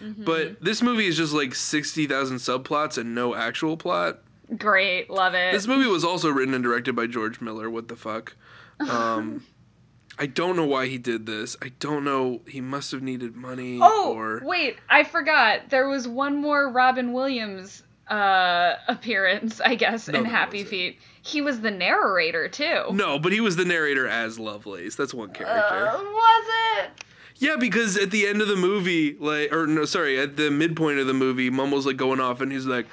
But 0.00 0.62
this 0.62 0.80
movie 0.80 1.06
is 1.06 1.16
just 1.16 1.32
like 1.32 1.54
sixty 1.54 2.06
thousand 2.06 2.36
subplots 2.36 2.96
and 2.96 3.14
no 3.14 3.34
actual 3.34 3.76
plot. 3.76 4.20
Great, 4.56 5.10
love 5.10 5.34
it. 5.34 5.52
This 5.52 5.66
movie 5.66 5.88
was 5.88 6.04
also 6.04 6.28
written 6.30 6.54
and 6.54 6.62
directed 6.62 6.94
by 6.94 7.06
George 7.06 7.40
Miller. 7.40 7.68
What 7.68 7.88
the 7.88 7.96
fuck? 7.96 8.36
Um, 8.80 9.44
I 10.18 10.26
don't 10.26 10.56
know 10.56 10.66
why 10.66 10.86
he 10.86 10.98
did 10.98 11.26
this. 11.26 11.56
I 11.62 11.72
don't 11.80 12.04
know. 12.04 12.42
He 12.46 12.60
must 12.60 12.92
have 12.92 13.02
needed 13.02 13.34
money. 13.34 13.78
Oh, 13.82 14.12
or 14.14 14.40
wait, 14.44 14.76
I 14.88 15.02
forgot. 15.04 15.70
There 15.70 15.88
was 15.88 16.06
one 16.06 16.36
more 16.36 16.70
Robin 16.70 17.12
Williams 17.12 17.82
uh 18.08 18.74
appearance, 18.88 19.60
I 19.60 19.74
guess, 19.74 20.08
No, 20.08 20.18
in 20.20 20.24
Happy. 20.24 20.64
Feet. 20.64 20.98
He 21.22 21.40
was 21.40 21.60
the 21.60 21.70
narrator 21.70 22.48
too. 22.48 22.84
no, 22.92 23.18
but 23.18 23.32
he 23.32 23.40
was 23.40 23.56
the 23.56 23.64
narrator 23.64 24.08
as 24.08 24.38
Lovelace. 24.38 24.96
That's 24.96 25.14
one 25.14 25.30
character. 25.32 25.86
Uh, 25.88 26.02
was 26.02 26.46
it? 26.78 26.90
yeah, 27.36 27.56
because 27.56 27.96
at 27.96 28.10
the 28.10 28.26
end 28.26 28.40
of 28.42 28.48
the 28.48 28.56
movie, 28.56 29.16
like, 29.18 29.52
or 29.52 29.66
no, 29.66 29.84
sorry, 29.84 30.18
at 30.18 30.36
the 30.36 30.50
midpoint 30.50 30.98
of 30.98 31.06
the 31.06 31.14
movie, 31.14 31.48
Mumble's 31.50 31.86
like 31.86 31.96
going 31.96 32.20
off, 32.20 32.40
and 32.40 32.50
he's 32.52 32.66
like, 32.66 32.86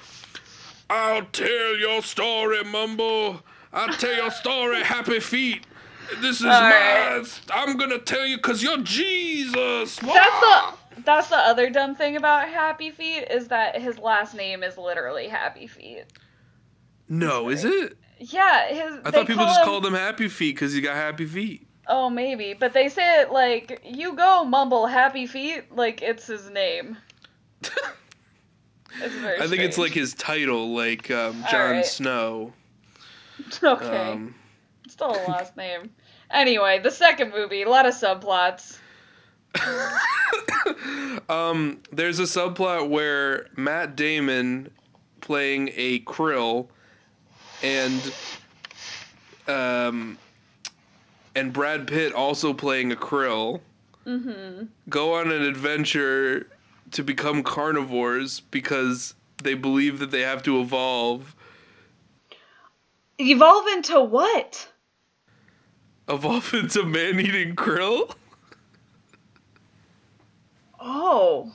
"I'll 0.90 1.26
tell 1.26 1.76
your 1.78 2.02
story, 2.04 2.64
Mumble. 2.64 3.42
I'll 3.74 3.94
tell 3.94 4.14
your 4.16 4.32
story, 4.32 4.84
Happy 4.84 5.20
Feet." 5.20 5.66
This 6.22 6.38
is 6.38 6.44
my. 6.46 6.70
right. 7.18 7.42
I'm 7.54 7.78
gonna 7.78 8.00
tell 8.00 8.26
you, 8.26 8.40
cause 8.40 8.64
you're 8.64 8.78
Jesus. 8.80 9.96
That's 9.98 10.40
the 10.40 10.74
that's 11.06 11.30
the 11.30 11.38
other 11.38 11.70
dumb 11.70 11.96
thing 11.96 12.16
about 12.16 12.50
Happy 12.50 12.92
Feet 12.92 13.28
is 13.30 13.48
that 13.50 13.80
his 13.82 13.98
last 13.98 14.36
name 14.36 14.64
is 14.64 14.78
literally 14.78 15.28
Happy 15.28 15.68
Feet. 15.68 16.06
No, 17.08 17.50
is 17.50 17.66
it? 17.66 17.98
Yeah, 18.20 18.68
his. 18.68 19.00
I 19.06 19.12
thought 19.12 19.28
people 19.28 19.36
call 19.44 19.48
just 19.48 19.60
him- 19.60 19.66
called 19.66 19.86
him 19.86 19.94
Happy 19.94 20.28
Feet 20.28 20.56
because 20.56 20.74
he 20.74 20.82
got 20.82 20.96
happy 20.96 21.26
feet. 21.26 21.66
Oh, 21.88 22.10
maybe, 22.10 22.54
but 22.54 22.74
they 22.74 22.88
say 22.90 23.22
it 23.22 23.32
like 23.32 23.82
you 23.84 24.14
go 24.14 24.44
mumble 24.44 24.86
Happy 24.88 25.26
Feet 25.26 25.76
like 25.76 26.02
it's 26.02 26.28
his 26.28 26.50
name. 26.50 26.98
It's 29.02 29.14
very. 29.16 29.40
I 29.40 29.48
think 29.48 29.62
it's 29.62 29.78
like 29.78 29.92
his 29.92 30.16
title, 30.16 30.74
like 30.74 31.12
um, 31.12 31.44
Jon 31.50 31.62
Alright. 31.62 31.86
Snow. 31.86 32.54
okay. 33.64 34.12
Um, 34.12 34.34
Still 34.88 35.12
a 35.12 35.22
last 35.30 35.56
name. 35.56 35.92
Anyway, 36.32 36.80
the 36.80 36.90
second 36.92 37.32
movie, 37.32 37.62
a 37.62 37.70
lot 37.70 37.86
of 37.86 37.94
subplots. 37.94 38.79
um, 41.30 41.80
there's 41.92 42.20
a 42.20 42.24
subplot 42.24 42.90
where 42.90 43.48
Matt 43.56 43.96
Damon 43.96 44.70
playing 45.22 45.72
a 45.76 46.00
krill 46.02 46.68
and 47.64 48.14
um, 49.48 50.18
and 51.36 51.52
Brad 51.54 51.88
Pitt 51.88 52.14
also 52.14 52.54
playing 52.54 52.92
a 52.92 52.96
krill 52.96 53.62
Mm-hmm. 54.06 54.64
go 54.88 55.14
on 55.14 55.30
an 55.32 55.44
adventure 55.44 56.48
to 56.92 57.04
become 57.04 57.44
carnivores 57.44 58.40
because 58.40 59.14
they 59.44 59.54
believe 59.54 60.00
that 60.00 60.10
they 60.10 60.22
have 60.22 60.42
to 60.44 60.60
evolve 60.60 61.36
Evolve 63.20 63.68
into 63.68 64.02
what? 64.02 64.70
evolve 66.08 66.54
into 66.56 66.84
man-eating 66.86 67.56
krill 67.56 68.16
Oh. 70.80 71.52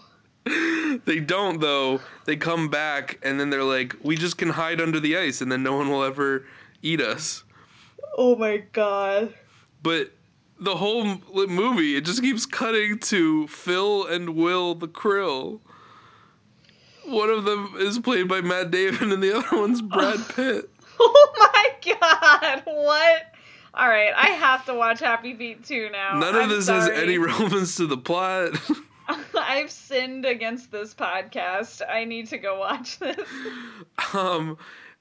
They 1.06 1.18
don't 1.18 1.60
though. 1.60 2.00
They 2.24 2.36
come 2.36 2.68
back 2.68 3.18
and 3.22 3.40
then 3.40 3.50
they're 3.50 3.64
like, 3.64 3.96
"We 4.02 4.14
just 4.16 4.38
can 4.38 4.50
hide 4.50 4.80
under 4.80 5.00
the 5.00 5.16
ice 5.16 5.40
and 5.40 5.50
then 5.50 5.62
no 5.62 5.74
one 5.76 5.88
will 5.88 6.04
ever 6.04 6.44
eat 6.82 7.00
us." 7.00 7.42
Oh 8.16 8.36
my 8.36 8.58
god. 8.58 9.34
But 9.82 10.12
the 10.60 10.76
whole 10.76 11.18
movie, 11.48 11.96
it 11.96 12.04
just 12.04 12.22
keeps 12.22 12.46
cutting 12.46 12.98
to 13.00 13.48
Phil 13.48 14.06
and 14.06 14.36
Will 14.36 14.74
the 14.76 14.86
Krill. 14.86 15.60
One 17.06 17.28
of 17.30 17.44
them 17.44 17.74
is 17.78 17.98
played 17.98 18.28
by 18.28 18.40
Matt 18.40 18.70
Damon 18.70 19.10
and 19.12 19.22
the 19.22 19.36
other 19.36 19.48
one's 19.60 19.82
Brad 19.82 20.20
Pitt. 20.36 20.70
Oh 21.00 21.34
my 21.38 21.96
god. 22.00 22.62
What? 22.66 23.22
All 23.74 23.88
right, 23.88 24.12
I 24.14 24.26
have 24.26 24.64
to 24.66 24.74
watch 24.74 25.00
Happy 25.00 25.34
Feet 25.34 25.64
2 25.64 25.90
now. 25.90 26.18
None 26.18 26.36
of 26.36 26.42
I'm 26.42 26.48
this 26.50 26.66
sorry. 26.66 26.80
has 26.92 27.02
any 27.02 27.18
relevance 27.18 27.74
to 27.76 27.86
the 27.88 27.96
plot. 27.98 28.52
I've 29.38 29.70
sinned 29.70 30.24
against 30.24 30.70
this 30.70 30.94
podcast. 30.94 31.82
I 31.88 32.04
need 32.04 32.28
to 32.28 32.38
go 32.38 32.58
watch 32.58 32.98
this. 32.98 33.28
um 34.14 34.56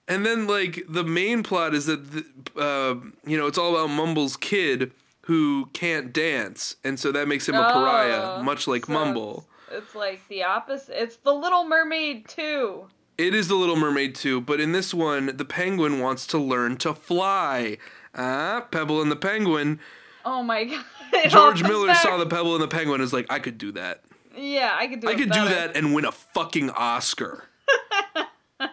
and 0.08 0.26
then 0.26 0.48
like 0.48 0.84
the 0.90 1.04
main 1.04 1.44
plot 1.44 1.74
is 1.74 1.86
that 1.86 2.12
the, 2.12 2.26
uh, 2.60 2.96
you 3.26 3.38
know 3.38 3.48
it's 3.48 3.58
all 3.58 3.76
about 3.76 3.88
mumble's 3.90 4.36
kid 4.38 4.92
who 5.22 5.68
can't 5.72 6.12
dance, 6.12 6.76
and 6.84 7.00
so 7.00 7.10
that 7.14 7.30
makes 7.30 7.48
him 7.48 7.56
a 7.56 7.64
pariah, 7.72 8.40
Oh, 8.40 8.44
much 8.44 8.68
like 8.68 8.88
so 8.88 8.94
Mumble. 8.94 9.46
It's, 9.72 9.86
it's 9.86 9.96
like 9.96 10.28
the 10.28 10.44
opposite. 10.44 11.02
It's 11.02 11.16
the 11.18 11.34
Little 11.34 11.64
Mermaid 11.64 12.28
too. 12.28 12.88
It 13.18 13.34
is 13.34 13.48
the 13.48 13.56
Little 13.56 13.78
Mermaid 13.78 14.16
too, 14.16 14.42
but 14.42 14.60
in 14.60 14.74
this 14.74 14.94
one, 14.94 15.38
the 15.38 15.46
penguin 15.46 16.00
wants 16.00 16.28
to 16.28 16.38
learn 16.38 16.76
to 16.78 16.94
fly. 16.94 17.78
Ah, 18.16 18.68
Pebble 18.70 19.02
and 19.02 19.10
the 19.12 19.16
Penguin. 19.16 19.80
Oh 20.26 20.44
my 20.44 20.64
god. 20.66 20.86
It 21.14 21.30
George 21.30 21.64
Miller 21.64 21.88
back. 21.88 22.02
saw 22.02 22.18
the 22.18 22.26
Pebble 22.26 22.56
and 22.56 22.64
the 22.64 22.68
Penguin 22.68 22.96
and 22.96 23.04
is 23.04 23.14
like, 23.14 23.28
I 23.30 23.40
could 23.40 23.58
do 23.58 23.72
that. 23.74 24.04
Yeah, 24.36 24.76
I 24.78 24.88
could 24.88 25.00
do. 25.02 25.08
That. 25.08 25.16
I 25.16 25.20
could 25.20 25.32
do 25.32 25.46
that 25.46 25.78
and 25.78 25.94
win 25.94 26.06
a 26.06 26.12
fucking 26.12 26.72
Oscar. 26.72 27.46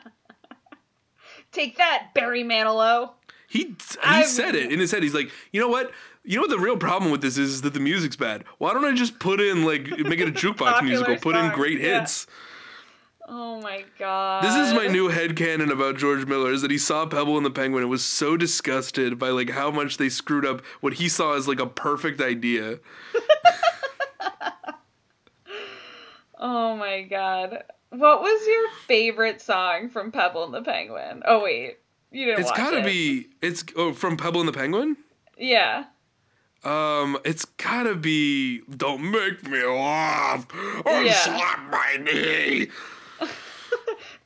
Take 1.52 1.76
that, 1.78 2.08
Barry 2.14 2.44
Manilow. 2.44 3.10
He 3.48 3.64
he 3.64 3.74
I 4.02 4.22
said 4.22 4.54
it 4.54 4.72
in 4.72 4.80
his 4.80 4.92
head. 4.92 5.02
He's 5.02 5.14
like, 5.14 5.30
you 5.52 5.60
know 5.60 5.68
what? 5.68 5.90
You 6.22 6.36
know 6.36 6.42
what 6.42 6.50
the 6.50 6.58
real 6.58 6.76
problem 6.76 7.10
with 7.10 7.22
this 7.22 7.36
is, 7.38 7.54
is 7.54 7.62
that 7.62 7.74
the 7.74 7.80
music's 7.80 8.16
bad. 8.16 8.44
Why 8.58 8.72
don't 8.72 8.84
I 8.84 8.94
just 8.94 9.18
put 9.18 9.40
in 9.40 9.64
like 9.64 9.88
make 9.98 10.20
it 10.20 10.28
a 10.28 10.32
jukebox 10.32 10.82
musical, 10.82 11.16
put 11.16 11.34
in 11.34 11.50
great 11.52 11.80
yeah. 11.80 12.00
hits. 12.00 12.26
Oh 13.32 13.60
my 13.60 13.84
god. 13.96 14.42
This 14.42 14.56
is 14.56 14.74
my 14.74 14.88
new 14.88 15.06
head 15.08 15.36
headcanon 15.36 15.70
about 15.70 15.96
George 15.96 16.26
Miller 16.26 16.50
is 16.52 16.62
that 16.62 16.70
he 16.72 16.78
saw 16.78 17.06
Pebble 17.06 17.36
and 17.36 17.46
the 17.46 17.50
Penguin 17.50 17.84
and 17.84 17.90
was 17.90 18.04
so 18.04 18.36
disgusted 18.36 19.20
by 19.20 19.28
like 19.28 19.50
how 19.50 19.70
much 19.70 19.98
they 19.98 20.08
screwed 20.08 20.44
up 20.44 20.64
what 20.80 20.94
he 20.94 21.08
saw 21.08 21.34
as 21.34 21.46
like 21.46 21.60
a 21.60 21.66
perfect 21.66 22.20
idea. 22.20 22.80
Oh 26.42 26.74
my 26.74 27.02
god. 27.02 27.64
What 27.90 28.22
was 28.22 28.46
your 28.48 28.68
favorite 28.86 29.42
song 29.42 29.90
from 29.90 30.10
Pebble 30.10 30.44
and 30.44 30.54
the 30.54 30.62
Penguin? 30.62 31.22
Oh 31.26 31.42
wait, 31.44 31.78
you 32.10 32.24
didn't 32.24 32.40
It's 32.40 32.48
watch 32.48 32.56
gotta 32.56 32.78
it. 32.78 32.84
be 32.86 33.26
it's 33.42 33.62
oh 33.76 33.92
from 33.92 34.16
Pebble 34.16 34.40
and 34.40 34.48
the 34.48 34.52
Penguin? 34.54 34.96
Yeah. 35.36 35.84
Um, 36.64 37.18
it's 37.26 37.44
gotta 37.44 37.94
be 37.94 38.60
Don't 38.74 39.10
Make 39.10 39.46
Me 39.48 39.62
Laugh 39.64 40.46
or 40.86 41.02
Yeah. 41.02 41.12
Slap 41.12 41.70
My 41.70 41.96
Knee. 42.02 42.68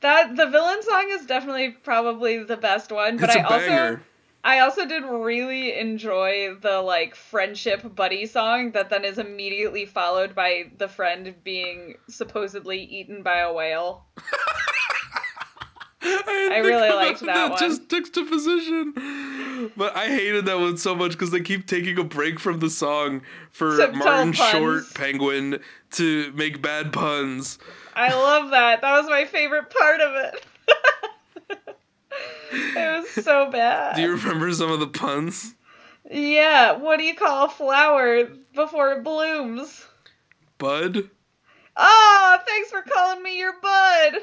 That 0.01 0.35
the 0.35 0.47
villain 0.47 0.83
song 0.83 1.07
is 1.11 1.25
definitely 1.25 1.69
probably 1.71 2.43
the 2.43 2.57
best 2.57 2.91
one, 2.91 3.17
but 3.17 3.29
It's 3.29 3.37
I 3.37 3.41
also 3.41 3.65
banger. 3.67 4.01
I 4.43 4.59
also 4.59 4.85
did 4.85 5.03
really 5.03 5.75
enjoy 5.75 6.53
the 6.61 6.79
like 6.81 7.15
friendship 7.15 7.95
buddy 7.95 8.27
song 8.27 8.71
that 8.73 8.91
then 8.91 9.03
is 9.03 9.17
immediately 9.17 9.87
followed 9.87 10.35
by 10.35 10.65
the 10.77 10.87
friend 10.87 11.33
being 11.43 11.95
supposedly 12.07 12.79
eaten 12.79 13.23
by 13.23 13.39
a 13.39 13.51
whale. 13.51 14.05
I, 16.01 16.61
really 16.63 16.89
liked 16.89 17.21
that 17.21 17.51
one. 17.51 17.59
Just 17.59 17.89
juxtaposition. 17.89 18.93
But 19.77 19.95
I 19.95 20.07
hated 20.07 20.45
that 20.45 20.59
one 20.59 20.77
so 20.77 20.95
much 20.95 21.13
because 21.13 21.31
they 21.31 21.39
keep 21.39 21.67
taking 21.67 21.97
a 21.97 22.03
break 22.03 22.39
from 22.39 22.59
the 22.59 22.69
song 22.69 23.21
for 23.51 23.77
Martin 23.93 24.33
puns. 24.33 24.37
Short 24.37 24.93
Penguin 24.93 25.59
to 25.91 26.31
make 26.33 26.61
bad 26.61 26.93
puns. 26.93 27.57
I 27.95 28.13
love 28.13 28.51
that. 28.51 28.81
That 28.81 28.99
was 28.99 29.09
my 29.09 29.25
favorite 29.25 29.69
part 29.69 30.01
of 30.01 30.15
it. 30.15 30.45
it 32.51 33.03
was 33.15 33.23
so 33.23 33.49
bad. 33.49 33.95
Do 33.95 34.01
you 34.01 34.15
remember 34.15 34.51
some 34.51 34.71
of 34.71 34.79
the 34.79 34.87
puns? 34.87 35.55
Yeah, 36.11 36.73
what 36.73 36.99
do 36.99 37.05
you 37.05 37.15
call 37.15 37.45
a 37.45 37.49
flower 37.49 38.25
before 38.53 38.91
it 38.93 39.03
blooms? 39.03 39.85
Bud? 40.57 41.09
Oh, 41.75 42.37
thanks 42.45 42.69
for 42.69 42.83
calling 42.83 43.23
me 43.23 43.39
your 43.39 43.53
bud. 43.61 44.13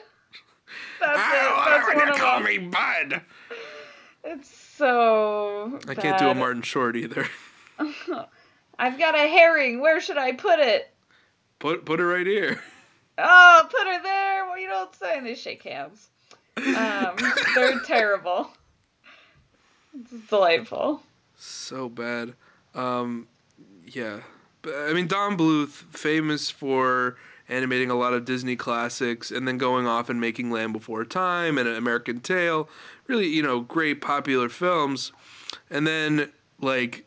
That's 1.02 1.18
I 1.18 1.36
it. 1.36 1.42
don't 1.42 1.64
That's 1.64 1.86
want 1.86 1.96
one 1.96 2.12
to 2.14 2.18
call 2.18 2.38
them. 2.40 2.44
me 2.44 2.58
Bud. 2.58 3.20
It's 4.24 4.56
so. 4.56 5.80
I 5.88 5.94
can't 5.94 6.18
do 6.18 6.28
a. 6.28 6.34
Martin 6.34 6.62
Short 6.62 6.96
either. 6.96 7.26
I've 8.78 8.98
got 8.98 9.14
a 9.14 9.26
herring. 9.28 9.80
Where 9.80 10.00
should 10.00 10.16
I 10.16 10.32
put 10.32 10.58
it? 10.60 10.90
Put 11.58 11.84
put 11.84 12.00
it 12.00 12.04
right 12.06 12.26
here. 12.26 12.60
Oh, 13.18 13.68
put 13.70 13.86
her 13.86 14.02
there. 14.02 14.46
Well, 14.46 14.58
you 14.58 14.68
don't 14.68 14.94
say. 14.94 15.18
And 15.18 15.26
they 15.26 15.34
shake 15.34 15.62
hands. 15.64 16.08
Um, 16.56 17.16
they're 17.54 17.80
terrible. 17.80 18.50
It's 20.00 20.12
delightful. 20.28 21.02
So 21.36 21.88
bad. 21.88 22.34
Um, 22.74 23.26
yeah. 23.86 24.20
But, 24.62 24.74
I 24.76 24.92
mean, 24.92 25.06
Don 25.08 25.36
Bluth, 25.36 25.68
famous 25.68 26.48
for 26.50 27.16
animating 27.52 27.90
a 27.90 27.94
lot 27.94 28.14
of 28.14 28.24
Disney 28.24 28.56
classics 28.56 29.30
and 29.30 29.46
then 29.46 29.58
going 29.58 29.86
off 29.86 30.08
and 30.08 30.20
making 30.20 30.50
Land 30.50 30.72
Before 30.72 31.04
Time 31.04 31.58
and 31.58 31.68
American 31.68 32.20
Tail. 32.20 32.68
Really, 33.06 33.26
you 33.26 33.42
know, 33.42 33.60
great 33.60 34.00
popular 34.00 34.48
films. 34.48 35.12
And 35.70 35.86
then, 35.86 36.32
like, 36.60 37.04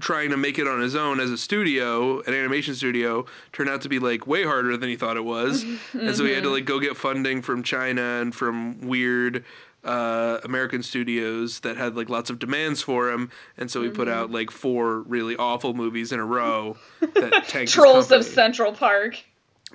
trying 0.00 0.30
to 0.30 0.36
make 0.36 0.58
it 0.58 0.66
on 0.66 0.80
his 0.80 0.94
own 0.94 1.20
as 1.20 1.30
a 1.30 1.38
studio, 1.38 2.20
an 2.22 2.34
animation 2.34 2.74
studio, 2.74 3.24
turned 3.52 3.70
out 3.70 3.80
to 3.82 3.88
be 3.88 3.98
like 3.98 4.26
way 4.26 4.44
harder 4.44 4.76
than 4.76 4.88
he 4.88 4.96
thought 4.96 5.16
it 5.16 5.24
was. 5.24 5.64
And 5.94 6.16
so 6.16 6.24
he 6.24 6.32
had 6.32 6.42
to 6.42 6.50
like 6.50 6.64
go 6.64 6.80
get 6.80 6.96
funding 6.96 7.40
from 7.40 7.62
China 7.62 8.02
and 8.02 8.34
from 8.34 8.80
weird 8.80 9.44
uh, 9.84 10.38
American 10.44 10.82
studios 10.82 11.60
that 11.60 11.76
had 11.76 11.96
like 11.96 12.08
lots 12.08 12.30
of 12.30 12.38
demands 12.38 12.82
for 12.82 13.10
him. 13.10 13.30
And 13.56 13.70
so 13.70 13.82
he 13.82 13.90
put 13.90 14.08
out 14.08 14.30
like 14.30 14.50
four 14.50 15.00
really 15.00 15.36
awful 15.36 15.74
movies 15.74 16.10
in 16.10 16.18
a 16.18 16.24
row 16.24 16.76
that 17.00 17.44
tanked 17.48 17.72
Trolls 17.72 18.10
of. 18.10 18.24
Central 18.24 18.72
Park. 18.72 19.22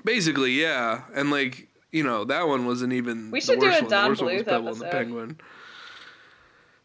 Basically, 0.03 0.51
yeah. 0.51 1.03
And 1.13 1.29
like, 1.31 1.67
you 1.91 2.03
know, 2.03 2.23
that 2.25 2.47
one 2.47 2.65
wasn't 2.65 2.93
even 2.93 3.31
We 3.31 3.39
the 3.39 3.45
should 3.45 3.59
do 3.59 3.67
a. 3.67 3.81
Don 3.81 3.89
the 3.89 4.09
worst 4.09 4.21
one 4.21 4.33
was 4.35 4.43
Bluth 4.43 4.55
and 4.57 4.65
the 4.65 4.69
episode. 4.71 4.91
Penguin. 4.91 5.39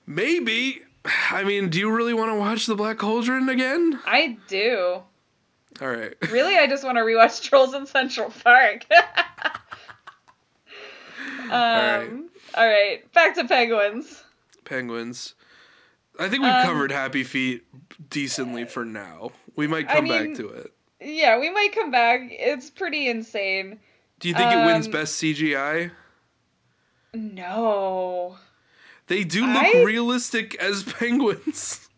Maybe. 0.07 0.83
I 1.31 1.45
mean, 1.45 1.69
do 1.69 1.79
you 1.79 1.91
really 1.91 2.15
want 2.15 2.31
to 2.31 2.35
watch 2.37 2.67
The 2.67 2.75
Black 2.75 2.97
Cauldron 2.99 3.49
again? 3.49 4.01
I 4.07 4.39
do. 4.49 5.03
All 5.81 5.89
right. 5.89 6.15
Really, 6.31 6.57
I 6.57 6.67
just 6.67 6.85
want 6.85 6.97
to 6.99 7.03
rewatch 7.03 7.43
Trolls 7.43 7.75
in 7.75 7.85
Central 7.87 8.31
Park. 8.43 8.85
um, 11.43 11.51
right. 11.51 12.09
all 12.55 12.67
right, 12.67 13.13
back 13.13 13.35
to 13.37 13.45
penguins. 13.45 14.23
Penguins. 14.65 15.35
I 16.19 16.29
think 16.29 16.43
we've 16.45 16.53
Um, 16.53 16.65
covered 16.65 16.93
Happy 16.93 17.25
Feet 17.25 17.65
decently 18.09 18.65
for 18.65 18.85
now. 18.85 19.33
We 19.57 19.67
might 19.67 19.89
I 19.91 19.95
come 19.97 20.05
mean- 20.05 20.29
back 20.29 20.37
to 20.39 20.49
it. 20.49 20.73
Yeah, 21.05 21.39
we 21.39 21.51
might 21.51 21.75
come 21.75 21.91
back. 21.91 22.21
It's 22.31 22.71
pretty 22.71 23.09
insane. 23.09 23.79
Do 24.21 24.29
you 24.29 24.35
think 24.35 24.53
it 24.53 24.65
wins 24.65 24.87
um, 24.87 24.93
best 24.93 25.21
CGI? 25.23 25.91
No. 27.13 28.37
They 29.07 29.25
do 29.25 29.47
look 29.47 29.63
I- 29.63 29.83
realistic 29.83 30.55
as 30.57 30.83
penguins. 30.99 31.89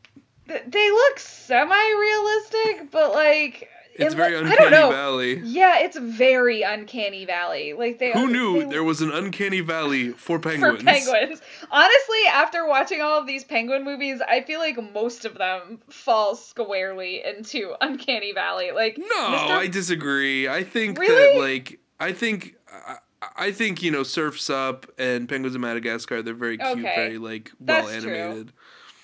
They 0.46 0.90
look 0.90 1.18
semi-realistic, 1.18 2.90
but 2.92 3.12
like 3.12 3.68
It's 3.98 4.14
it 4.14 4.16
very 4.16 4.36
I 4.36 4.40
uncanny 4.40 4.56
don't 4.56 4.70
know. 4.70 4.90
valley. 4.90 5.40
Yeah, 5.44 5.78
it's 5.80 5.96
very 5.96 6.62
uncanny 6.62 7.24
valley. 7.24 7.72
Like 7.72 7.98
they 7.98 8.12
Who 8.12 8.28
knew 8.28 8.60
they- 8.64 8.70
there 8.70 8.84
was 8.84 9.00
an 9.02 9.10
uncanny 9.10 9.60
valley 9.60 10.10
for 10.10 10.38
penguins? 10.40 10.78
for 10.80 10.84
penguins? 10.84 11.40
Honestly, 11.70 12.18
after 12.30 12.66
watching 12.66 13.00
all 13.00 13.18
of 13.18 13.26
these 13.26 13.44
penguin 13.44 13.84
movies, 13.84 14.20
I 14.28 14.42
feel 14.42 14.60
like 14.60 14.78
most 14.92 15.24
of 15.24 15.34
them 15.38 15.80
fall 15.88 16.36
squarely 16.36 17.22
into 17.24 17.74
Uncanny 17.80 18.32
Valley. 18.32 18.70
Like 18.72 18.98
No, 18.98 19.04
Mr. 19.06 19.50
I 19.50 19.66
disagree. 19.66 20.48
I 20.48 20.62
think 20.64 20.98
that 20.98 21.34
like 21.38 21.78
I 21.98 22.12
think 22.12 22.54
I, 22.72 22.96
I 23.36 23.52
think 23.52 23.82
you 23.82 23.90
know 23.90 24.02
Surfs 24.02 24.50
Up 24.50 24.86
and 24.98 25.28
Penguins 25.28 25.54
of 25.54 25.60
Madagascar. 25.60 26.22
They're 26.22 26.34
very 26.34 26.58
cute, 26.58 26.70
Okay. 26.78 26.94
very 26.94 27.18
like 27.18 27.50
well 27.58 27.86
That's 27.86 28.02
true. 28.02 28.14
animated. 28.14 28.52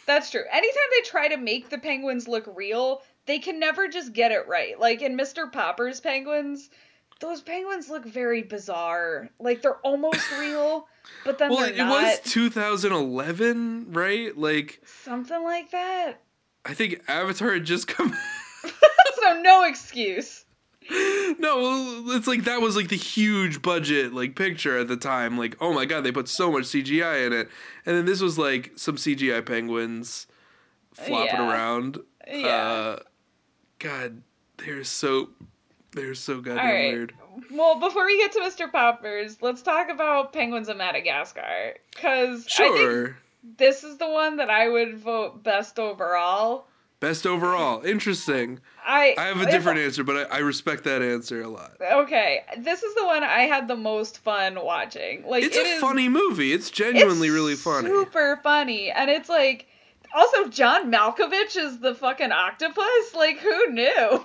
That's 0.05 0.31
true. 0.31 0.43
Anytime 0.53 0.83
they 0.97 1.09
try 1.09 1.29
to 1.29 1.37
make 1.37 1.71
the 1.71 1.79
penguins 1.79 2.27
look 2.27 2.45
real, 2.57 3.03
they 3.27 3.39
can 3.39 3.59
never 3.61 3.89
just 3.89 4.13
get 4.13 4.33
it 4.33 4.47
right. 4.49 4.79
Like 4.79 5.03
in 5.03 5.17
Mr. 5.17 5.51
Popper's 5.51 6.01
penguins, 6.01 6.71
those 7.21 7.41
penguins 7.41 7.89
look 7.89 8.05
very 8.05 8.43
bizarre. 8.43 9.29
Like 9.39 9.63
they're 9.63 9.77
almost 9.79 10.21
real, 10.39 10.87
but 11.25 11.39
then 11.39 11.51
Well, 11.51 11.61
they're 11.61 11.73
it 11.73 11.77
not. 11.77 12.03
was 12.03 12.21
2011, 12.21 13.93
right? 13.93 14.37
Like 14.37 14.81
Something 14.85 15.43
like 15.45 15.71
that. 15.71 16.15
I 16.65 16.75
think 16.75 17.03
Avatar 17.09 17.53
had 17.55 17.65
just 17.65 17.89
come. 17.89 18.17
so 19.21 19.41
no 19.41 19.65
excuse. 19.65 20.45
no, 21.39 22.03
it's 22.09 22.27
like 22.27 22.45
that 22.45 22.61
was 22.61 22.77
like 22.77 22.89
the 22.89 22.97
huge 22.97 23.63
budget 23.63 24.13
like 24.13 24.35
picture 24.35 24.79
at 24.79 24.89
the 24.89 24.97
time. 24.97 25.39
Like, 25.39 25.57
oh 25.61 25.73
my 25.73 25.85
god, 25.85 26.03
they 26.05 26.13
put 26.13 26.29
so 26.29 26.51
much 26.51 26.65
CGI 26.65 27.27
in 27.27 27.33
it, 27.33 27.49
and 27.87 27.97
then 27.97 28.05
this 28.05 28.21
was 28.21 28.37
like 28.39 28.73
some 28.77 28.97
CGI 28.97 29.45
penguins 29.47 30.27
flopping 30.93 31.37
Yeah. 31.37 31.51
around. 31.51 31.99
Yeah. 32.29 32.47
Uh, 32.49 32.99
God, 33.83 34.23
they're 34.59 34.85
so 34.85 35.31
they're 35.93 36.15
so 36.15 36.41
goddamn 36.41 36.59
All 36.59 36.73
right. 36.73 36.93
weird. 36.93 37.15
Well, 37.51 37.79
before 37.81 38.07
we 38.07 38.19
get 38.19 38.33
to 38.33 38.41
Mr. 38.41 38.71
Poppers, 38.71 39.41
let's 39.43 39.63
talk 39.63 39.89
about 39.91 40.33
Penguins 40.33 40.69
of 40.69 40.77
Madagascar. 40.77 41.75
Because 41.95 42.47
I 42.59 42.69
think 42.69 42.77
Sure. 42.77 43.17
this 43.59 43.85
is 43.85 43.99
the 43.99 44.09
one 44.09 44.37
that 44.37 44.49
I 44.51 44.69
would 44.69 44.99
vote 44.99 45.43
best 45.43 45.79
overall. 45.79 46.67
Best 47.01 47.27
overall. 47.27 47.83
Interesting. 47.85 48.61
I 48.87 49.15
I 49.19 49.25
have 49.25 49.41
a 49.41 49.51
different 49.51 49.81
answer, 49.81 50.05
but 50.05 50.31
I, 50.33 50.37
I 50.37 50.39
respect 50.39 50.85
that 50.85 51.03
answer 51.03 51.43
a 51.43 51.49
lot. 51.49 51.73
Okay, 51.81 52.45
this 52.59 52.85
is 52.85 52.95
the 52.95 53.05
one 53.05 53.25
I 53.25 53.41
had 53.43 53.67
the 53.67 53.75
most 53.77 54.19
fun 54.19 54.57
watching. 54.63 55.25
Like 55.27 55.43
It's 55.43 55.57
it 55.57 55.67
a 55.67 55.71
is- 55.71 55.81
funny 55.81 56.09
movie. 56.09 56.53
It's 56.53 56.71
genuinely 56.71 57.27
it's 57.29 57.35
really 57.35 57.57
funny. 57.57 57.89
Super 57.89 58.39
funny, 58.45 58.91
and 58.93 59.11
it's 59.11 59.29
like 59.29 59.67
Also, 60.15 60.49
John 60.49 60.91
Malkovich 60.91 61.57
is 61.57 61.79
the 61.79 61.95
fucking 61.95 62.33
octopus. 62.33 63.15
Like, 63.15 63.39
who 63.39 63.71
knew? 63.71 64.25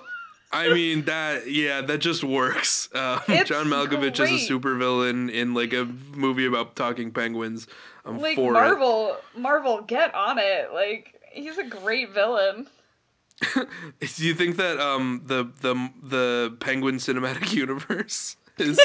I 0.50 0.72
mean 0.72 1.04
that 1.04 1.50
yeah, 1.50 1.82
that 1.82 1.98
just 1.98 2.24
works. 2.24 2.88
Uh, 2.94 3.20
John 3.44 3.66
Malkovich 3.66 4.16
great. 4.16 4.32
is 4.32 4.50
a 4.50 4.52
supervillain 4.52 5.30
in 5.30 5.52
like 5.54 5.72
a 5.72 5.84
movie 5.84 6.46
about 6.46 6.74
talking 6.74 7.10
penguins. 7.10 7.66
I'm 8.04 8.18
like 8.18 8.36
for 8.36 8.52
Marvel, 8.52 9.16
Marvel, 9.36 9.82
get 9.82 10.14
on 10.14 10.38
it. 10.38 10.72
Like, 10.72 11.20
he's 11.30 11.58
a 11.58 11.64
great 11.64 12.14
villain. 12.14 12.66
Do 13.54 13.66
you 14.16 14.34
think 14.34 14.56
that 14.56 14.80
um 14.80 15.22
the 15.26 15.50
the 15.60 15.90
the 16.02 16.56
Penguin 16.60 16.96
cinematic 16.96 17.52
universe 17.54 18.36
is 18.56 18.80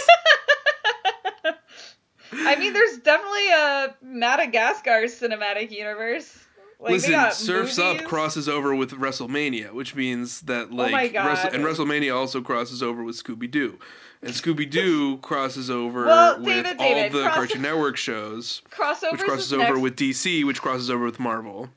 I 2.36 2.56
mean, 2.56 2.74
there's 2.74 2.98
definitely 2.98 3.50
a 3.52 3.96
Madagascar 4.02 5.04
cinematic 5.04 5.72
universe. 5.72 6.43
Like, 6.84 6.92
Listen, 6.92 7.32
Surfs 7.32 7.78
movies. 7.78 8.02
Up 8.02 8.08
crosses 8.08 8.50
over 8.50 8.76
with 8.76 8.92
WrestleMania, 8.92 9.72
which 9.72 9.96
means 9.96 10.42
that 10.42 10.68
Oh 10.72 10.76
like. 10.76 11.14
Wrestle- 11.14 11.52
and 11.54 11.64
WrestleMania 11.64 12.16
also 12.16 12.42
crosses 12.42 12.84
over 12.84 13.04
with 13.04 13.22
Scooby 13.22 13.50
Doo. 13.50 13.80
And 14.22 14.34
Scooby 14.34 14.70
Doo 14.70 15.18
crosses 15.22 15.70
over 15.70 16.06
Well, 16.06 16.38
with 16.38 16.46
David, 16.46 16.78
all 16.80 16.90
David, 16.90 17.12
the 17.14 17.30
Cartoon 17.30 17.62
Network 17.62 17.98
shows, 17.98 18.62
which 18.66 18.76
crosses 19.22 19.54
over 19.54 19.64
next. 19.64 19.80
with 19.80 19.96
DC, 19.96 20.46
which 20.46 20.62
crosses 20.62 20.90
over 20.90 21.06
with 21.06 21.20
Marvel. 21.20 21.70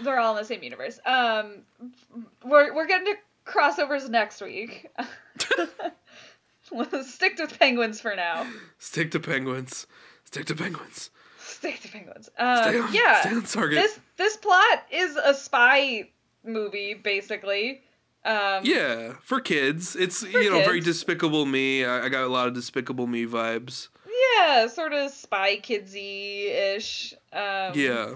They're 0.00 0.18
all 0.18 0.36
in 0.36 0.42
the 0.42 0.46
same 0.46 0.62
universe. 0.62 0.98
Um, 1.06 1.62
we're 2.44 2.72
we're 2.74 2.86
getting 2.86 3.14
to 3.14 3.18
crossovers 3.44 4.08
next 4.08 4.40
week. 4.40 4.88
Stick 7.04 7.36
to 7.36 7.46
penguins 7.46 8.00
for 8.00 8.16
now. 8.16 8.46
Stick 8.78 9.10
to 9.12 9.20
penguins. 9.20 9.86
Stick 10.24 10.46
to 10.46 10.54
penguins. 10.54 11.10
Stick 11.62 11.80
to 11.82 11.88
penguins. 11.88 12.28
Stay 12.34 12.42
Um, 12.44 12.86
on, 12.86 12.92
yeah. 12.94 13.20
stay 13.20 13.30
on 13.30 13.42
target. 13.44 13.78
This 13.82 14.00
this 14.16 14.36
plot 14.36 14.84
is 14.90 15.16
a 15.16 15.32
spy 15.32 16.08
movie, 16.44 16.94
basically. 16.94 17.82
Um, 18.24 18.60
yeah, 18.64 19.14
for 19.22 19.40
kids. 19.40 19.94
It's 19.94 20.22
you 20.22 20.50
know 20.50 20.58
very. 20.64 20.80
Despicable 20.80 21.46
Me. 21.46 21.84
I, 21.84 22.06
I 22.06 22.08
got 22.08 22.24
a 22.24 22.28
lot 22.28 22.48
of 22.48 22.54
Despicable 22.54 23.06
Me 23.06 23.26
vibes. 23.26 23.88
Yeah, 24.38 24.66
sort 24.66 24.92
of 24.92 25.12
spy 25.12 25.56
kidsy 25.58 26.46
ish. 26.76 27.14
Um, 27.32 27.72
Yeah. 27.74 28.14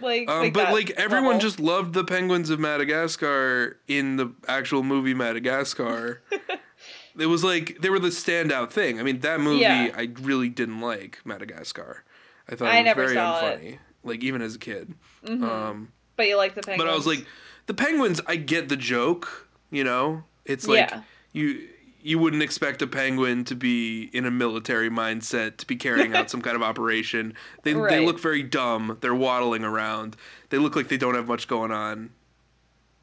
Like, 0.00 0.28
Um, 0.28 0.40
like 0.44 0.52
but 0.54 0.72
like 0.72 0.90
everyone 0.92 1.34
level. 1.34 1.40
just 1.40 1.60
loved 1.60 1.92
the 1.94 2.04
penguins 2.04 2.50
of 2.50 2.58
Madagascar 2.60 3.78
in 3.88 4.16
the 4.16 4.32
actual 4.48 4.82
movie 4.82 5.14
Madagascar. 5.14 6.20
it 7.18 7.26
was 7.26 7.44
like 7.44 7.78
they 7.80 7.90
were 7.90 7.98
the 8.00 8.08
standout 8.08 8.70
thing. 8.70 8.98
I 8.98 9.02
mean, 9.02 9.20
that 9.20 9.40
movie 9.40 9.60
Yeah. 9.60 9.90
I 9.96 10.08
really 10.20 10.48
didn't 10.48 10.80
like 10.80 11.20
Madagascar. 11.24 12.04
I 12.48 12.54
thought 12.56 12.68
I 12.68 12.78
it 12.78 12.84
was 12.84 12.94
very 12.94 13.14
saw 13.14 13.46
it. 13.48 13.60
unfunny. 13.60 13.78
Like 14.02 14.22
even 14.22 14.42
as 14.42 14.54
a 14.56 14.58
kid. 14.58 14.94
Mhm. 15.24 15.42
Um, 15.42 15.88
But 16.16 16.26
you 16.28 16.36
like 16.36 16.54
the 16.54 16.62
penguins. 16.62 16.84
but 16.84 16.92
I 16.92 16.94
was 16.96 17.06
like, 17.06 17.24
the 17.66 17.74
penguins. 17.74 18.20
I 18.26 18.36
get 18.36 18.68
the 18.68 18.76
joke. 18.76 19.48
You 19.70 19.82
know, 19.84 20.24
it's 20.44 20.66
like 20.68 20.90
Yeah. 20.90 21.02
you 21.32 21.68
you 22.02 22.18
wouldn't 22.18 22.42
expect 22.42 22.82
a 22.82 22.86
penguin 22.86 23.44
to 23.44 23.54
be 23.54 24.10
in 24.12 24.26
a 24.26 24.30
military 24.30 24.90
mindset 24.90 25.56
to 25.56 25.66
be 25.66 25.74
carrying 25.74 26.14
out 26.14 26.28
some 26.30 26.42
kind 26.42 26.54
of 26.54 26.62
operation. 26.62 27.32
They 27.62 27.72
they 27.72 28.04
look 28.04 28.20
very 28.20 28.42
dumb. 28.42 28.98
They're 29.00 29.14
waddling 29.14 29.64
around. 29.64 30.16
They 30.50 30.58
look 30.58 30.76
like 30.76 30.88
they 30.88 30.98
don't 30.98 31.14
have 31.14 31.26
much 31.26 31.48
going 31.48 31.72
on. 31.72 32.10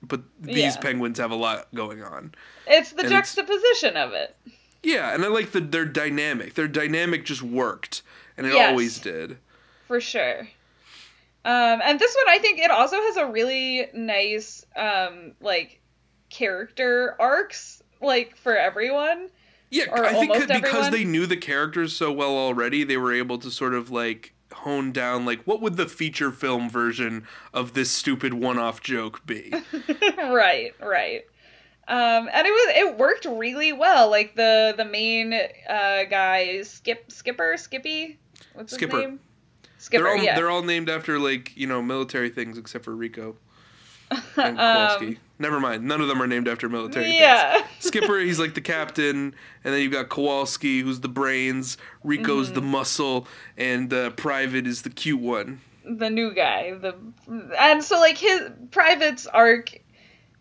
But 0.04 0.22
these 0.40 0.58
Yeah. 0.76 0.78
penguins 0.78 1.18
have 1.20 1.32
a 1.32 1.36
lot 1.36 1.68
going 1.74 2.04
on. 2.04 2.34
it's 2.68 2.92
the 2.92 3.00
and 3.04 3.08
it's- 3.08 3.36
juxtaposition 3.36 3.98
of 3.98 4.14
it. 4.14 4.36
Yeah, 4.84 5.14
and 5.14 5.24
I 5.26 5.28
like 5.28 5.52
the 5.52 5.62
their 5.62 5.86
dynamic. 5.86 6.54
Their 6.56 6.68
dynamic 6.68 7.26
just 7.26 7.42
worked, 7.44 8.02
and 8.46 8.52
it 8.52 8.56
Yes. 8.56 8.70
always 8.70 9.00
did. 9.00 9.38
for 9.88 10.00
sure. 10.02 10.40
Um, 11.44 11.82
and 11.84 12.00
this 12.00 12.16
one, 12.16 12.34
I 12.34 12.40
think 12.40 12.60
it 12.60 12.72
also 12.72 12.96
has 12.98 13.18
a 13.18 13.26
really 13.26 13.88
nice, 13.94 14.66
um, 14.76 15.34
like, 15.42 15.82
character 16.30 17.16
arcs, 17.20 17.82
like, 18.02 18.36
for 18.38 18.56
everyone. 18.58 19.30
Yeah, 19.70 19.86
I 19.92 20.14
think 20.14 20.34
because 20.34 20.50
everyone. 20.50 20.92
they 20.92 21.04
knew 21.06 21.26
the 21.26 21.38
characters 21.38 21.96
so 21.96 22.12
well 22.12 22.32
already, 22.38 22.84
they 22.84 22.98
were 22.98 23.14
able 23.14 23.38
to 23.40 23.50
sort 23.50 23.74
of 23.74 23.90
like 23.90 24.34
hone 24.52 24.92
down 24.92 25.26
like 25.26 25.42
what 25.44 25.62
would 25.62 25.78
the 25.78 25.88
feature 25.88 26.30
film 26.30 26.70
version 26.70 27.26
of 27.54 27.74
this 27.74 27.90
stupid 27.90 28.34
one-off 28.34 28.82
joke 28.82 29.26
be? 29.26 29.54
right, 30.18 30.74
right. 30.82 31.22
Um, 31.88 32.30
and 32.34 32.46
it 32.46 32.52
was 32.52 32.76
it 32.76 32.98
worked 32.98 33.24
really 33.26 33.72
well. 33.74 34.10
Like 34.10 34.36
the 34.36 34.74
the 34.76 34.86
main 34.86 35.34
uh, 35.34 36.04
guy, 36.10 36.62
Skip 36.64 37.10
Skipper 37.12 37.56
Skippy, 37.58 38.20
what's 38.54 38.72
his 38.72 38.78
Skipper. 38.78 39.00
name? 39.00 39.20
Skipper. 39.78 40.04
they're 40.04 40.12
all 40.14 40.24
yeah. 40.24 40.36
they're 40.36 40.50
all 40.50 40.64
named 40.64 40.90
after 40.90 41.18
like, 41.20 41.56
you 41.58 41.68
know, 41.68 41.82
military 41.82 42.30
things 42.30 42.58
except 42.58 42.86
for 42.86 42.96
Rico 42.96 43.36
and 44.12 44.22
Um, 44.38 44.56
Kowalski. 44.58 45.20
Never 45.40 45.60
mind. 45.60 45.84
None 45.86 46.02
of 46.02 46.08
them 46.08 46.22
are 46.22 46.28
named 46.28 46.48
after 46.48 46.70
military 46.70 47.06
things. 47.06 47.20
yeah. 47.20 47.66
Skipper, 47.80 48.20
he's 48.20 48.40
like 48.40 48.54
the 48.54 48.62
captain, 48.62 49.34
and 49.64 49.74
then 49.74 49.82
you've 49.82 49.92
got 49.92 50.10
Kowalski, 50.10 50.82
who's 50.82 51.00
the 51.00 51.08
brains. 51.10 51.78
Rico's 52.04 52.48
Mm-hmm. 52.48 52.56
the 52.56 52.62
muscle, 52.62 53.28
and 53.58 53.92
uh, 53.92 54.12
Private 54.12 54.68
is 54.68 54.84
the 54.84 54.90
cute 54.92 55.20
one. 55.22 55.62
the 55.84 56.10
new 56.12 56.32
guy 56.34 56.74
the 56.74 56.94
and 57.58 57.84
so 57.84 58.00
like 58.00 58.18
his 58.18 58.42
private's 58.70 59.26
arc 59.26 59.72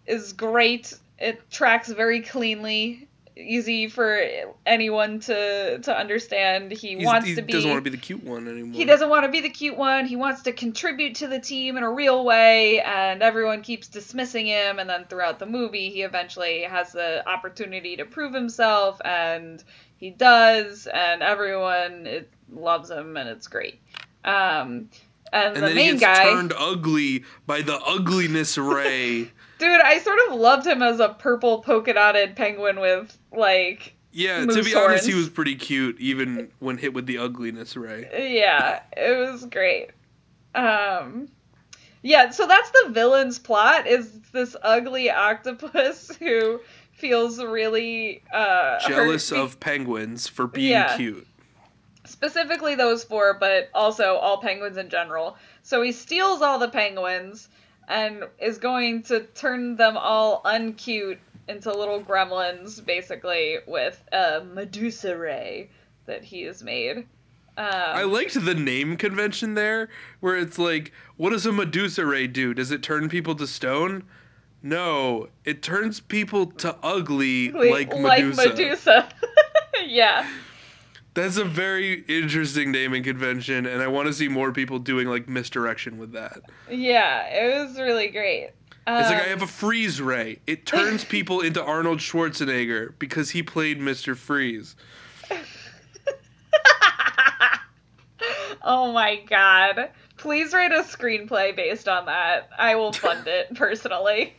is 0.07 0.35
great 0.35 0.93
it 1.19 1.51
tracks 1.51 1.89
very 1.91 2.21
cleanly 2.21 3.09
easy 3.41 3.89
for 3.89 4.23
anyone 4.67 5.21
to 5.21 5.79
to 5.81 5.97
understand 5.97 6.71
he 6.73 6.97
He's, 6.97 7.07
wants 7.07 7.27
he 7.27 7.35
to 7.35 7.43
be 7.43 7.53
doesn't 7.53 7.71
want 7.71 7.85
to 7.85 7.91
be 7.91 7.97
the 7.97 8.01
cute 8.03 8.23
one 8.23 8.47
anymore. 8.49 8.75
he 8.75 8.85
doesn't 8.85 9.09
want 9.09 9.25
to 9.25 9.31
be 9.31 9.41
the 9.41 9.49
cute 9.51 9.77
one 9.77 10.07
he 10.07 10.17
wants 10.17 10.43
to 10.43 10.53
contribute 10.53 11.15
to 11.17 11.27
the 11.27 11.39
team 11.41 11.77
in 11.77 11.83
a 11.83 11.91
real 11.91 12.25
way 12.25 12.81
and 12.83 13.23
everyone 13.23 13.63
keeps 13.63 13.89
dismissing 13.89 14.47
him 14.47 14.79
and 14.79 14.89
then 14.89 15.05
throughout 15.07 15.39
the 15.39 15.47
movie 15.47 15.91
he 15.91 16.03
eventually 16.03 16.63
has 16.63 16.93
the 16.93 17.27
opportunity 17.29 17.97
to 17.97 18.05
prove 18.05 18.35
himself 18.35 19.01
and 19.05 19.65
he 19.97 20.11
does 20.11 20.87
and 20.93 21.23
everyone 21.23 22.07
it, 22.07 22.31
loves 22.53 22.91
him 22.91 23.17
and 23.17 23.29
it's 23.29 23.49
great 23.49 23.81
um 24.25 24.89
and, 25.33 25.55
and 25.55 25.57
the 25.57 25.61
then 25.61 25.75
main 25.75 25.95
he 25.95 25.99
gets 25.99 26.19
guy 26.19 26.25
turned 26.25 26.53
ugly 26.57 27.25
by 27.47 27.63
the 27.63 27.79
ugliness 27.87 28.59
ray. 28.59 29.31
dude 29.61 29.81
i 29.83 29.99
sort 30.01 30.19
of 30.29 30.35
loved 30.35 30.67
him 30.67 30.83
as 30.83 30.99
a 30.99 31.11
purple 31.11 31.61
polka 31.63 31.93
dotted 31.93 32.35
penguin 32.35 32.81
with 32.81 33.17
like 33.33 33.95
Yeah, 34.13 34.45
to 34.45 34.65
be 34.65 34.75
honest, 34.75 35.07
he 35.07 35.15
was 35.15 35.29
pretty 35.29 35.55
cute, 35.55 35.97
even 36.01 36.51
when 36.59 36.79
hit 36.79 36.93
with 36.95 37.07
the 37.07 37.19
ugliness 37.19 37.77
ray. 37.77 38.09
yeah 38.35 38.81
it 38.97 39.17
was 39.17 39.45
great 39.45 39.91
um 40.57 41.29
yeah 42.03 42.31
so 42.31 42.47
that's 42.49 42.71
the 42.71 42.89
villain's 42.91 43.39
plot 43.39 43.87
is 43.87 44.11
this 44.33 44.57
ugly 44.63 45.11
octopus 45.11 46.11
who 46.19 46.61
feels 46.93 47.41
really 47.43 48.23
uh 48.33 48.81
Jealous 48.89 49.31
hurt 49.31 49.39
of 49.39 49.61
penguins 49.61 50.27
for 50.27 50.47
being 50.49 50.71
Yeah. 50.73 50.97
cute. 50.97 51.27
specifically 52.05 52.75
those 52.75 53.05
four 53.05 53.35
but 53.39 53.69
also 53.75 54.17
all 54.17 54.39
penguins 54.39 54.77
in 54.77 54.89
general 54.89 55.37
so 55.63 55.83
he 55.83 55.93
steals 55.93 56.43
all 56.43 56.59
the 56.59 56.69
penguins 56.69 57.49
and 57.91 58.25
is 58.39 58.57
going 58.57 59.03
to 59.03 59.21
turn 59.35 59.77
them 59.77 59.97
all 59.97 60.41
uncute 60.45 61.19
into 61.49 61.71
little 61.73 62.03
gremlins 62.03 62.85
basically 62.85 63.59
with 63.67 64.03
a 64.13 64.43
medusa 64.55 65.17
ray 65.17 65.69
that 66.07 66.25
he 66.25 66.43
has 66.43 66.63
made 66.63 67.07
um, 67.57 67.67
I 67.67 68.05
liked 68.05 68.43
the 68.43 68.55
name 68.55 68.97
convention 68.97 69.53
there, 69.53 69.91
where 70.21 70.37
it's 70.37 70.59
like, 70.59 70.93
what 71.19 71.31
does 71.31 71.45
a 71.45 71.53
Medusa 71.53 72.07
ray 72.07 72.27
do? 72.27 72.55
Does 72.55 72.71
it 72.71 72.83
turn 72.83 73.11
people 73.11 73.35
to 73.35 73.47
stone? 73.47 74.05
No, 74.63 75.29
it 75.45 75.63
turns 75.63 76.01
people 76.01 76.47
to 76.47 76.77
ugly 76.83 77.51
like 77.51 77.91
Medusa. 77.91 78.49
Medusa. 78.49 79.09
yeah. 79.87 80.27
That's 81.21 81.37
a 81.37 81.45
very 81.45 82.03
interesting 82.09 82.73
naming 82.73 83.03
convention, 83.03 83.67
and 83.67 83.83
I 83.83 83.89
want 83.89 84.07
to 84.07 84.13
see 84.15 84.27
more 84.27 84.53
people 84.53 84.79
doing 84.79 85.07
like 85.07 85.29
misdirection 85.29 85.99
with 85.99 86.13
that. 86.13 86.41
Yeah, 86.71 87.27
it 87.27 87.59
was 87.59 87.79
really 87.79 88.09
great. 88.09 88.53
Um, 88.87 89.03
It's 89.03 89.11
like 89.11 89.23
I 89.23 89.29
have 89.29 89.43
a 89.43 89.47
freeze 89.47 90.01
ray. 90.01 90.41
It 90.47 90.65
turns 90.65 91.05
people 91.17 91.41
into 91.43 91.63
Arnold 91.63 91.99
Schwarzenegger 91.99 92.95
because 92.99 93.33
he 93.33 93.43
played 93.43 93.79
Mr. 93.79 94.17
Freeze. 94.17 94.77
oh 98.63 98.91
my 98.93 99.17
god. 99.29 99.91
Please 100.17 100.55
write 100.55 100.73
a 100.73 100.83
screenplay 100.85 101.55
based 101.55 101.87
on 101.87 102.07
that. 102.07 102.49
I 102.59 102.77
will 102.77 102.95
fund 102.95 103.27
it 103.27 103.55
personally. 103.55 104.33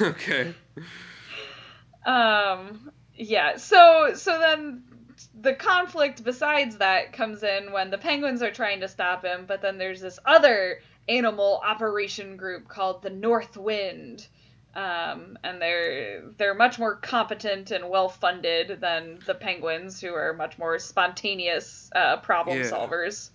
okay. 0.00 0.54
um 2.06 2.90
yeah, 3.14 3.58
so 3.58 4.14
so 4.14 4.38
then 4.40 4.82
the 5.42 5.54
conflict 5.54 6.24
besides 6.24 6.76
that 6.78 7.12
comes 7.12 7.42
in 7.42 7.72
when 7.72 7.90
the 7.90 7.98
penguins 7.98 8.42
are 8.42 8.50
trying 8.50 8.80
to 8.80 8.88
stop 8.88 9.24
him, 9.24 9.44
but 9.46 9.60
then 9.60 9.76
there's 9.78 10.00
this 10.00 10.18
other 10.24 10.78
animal 11.08 11.60
operation 11.64 12.36
group 12.36 12.68
called 12.68 13.02
the 13.02 13.10
North 13.10 13.56
Wind. 13.56 14.26
Um, 14.74 15.36
and 15.44 15.60
they're 15.60 16.22
they're 16.38 16.54
much 16.54 16.78
more 16.78 16.96
competent 16.96 17.72
and 17.72 17.90
well 17.90 18.08
funded 18.08 18.80
than 18.80 19.18
the 19.26 19.34
penguins, 19.34 20.00
who 20.00 20.14
are 20.14 20.32
much 20.32 20.58
more 20.58 20.78
spontaneous 20.78 21.90
uh, 21.94 22.16
problem 22.18 22.56
Yeah. 22.56 22.70
solvers. 22.70 23.30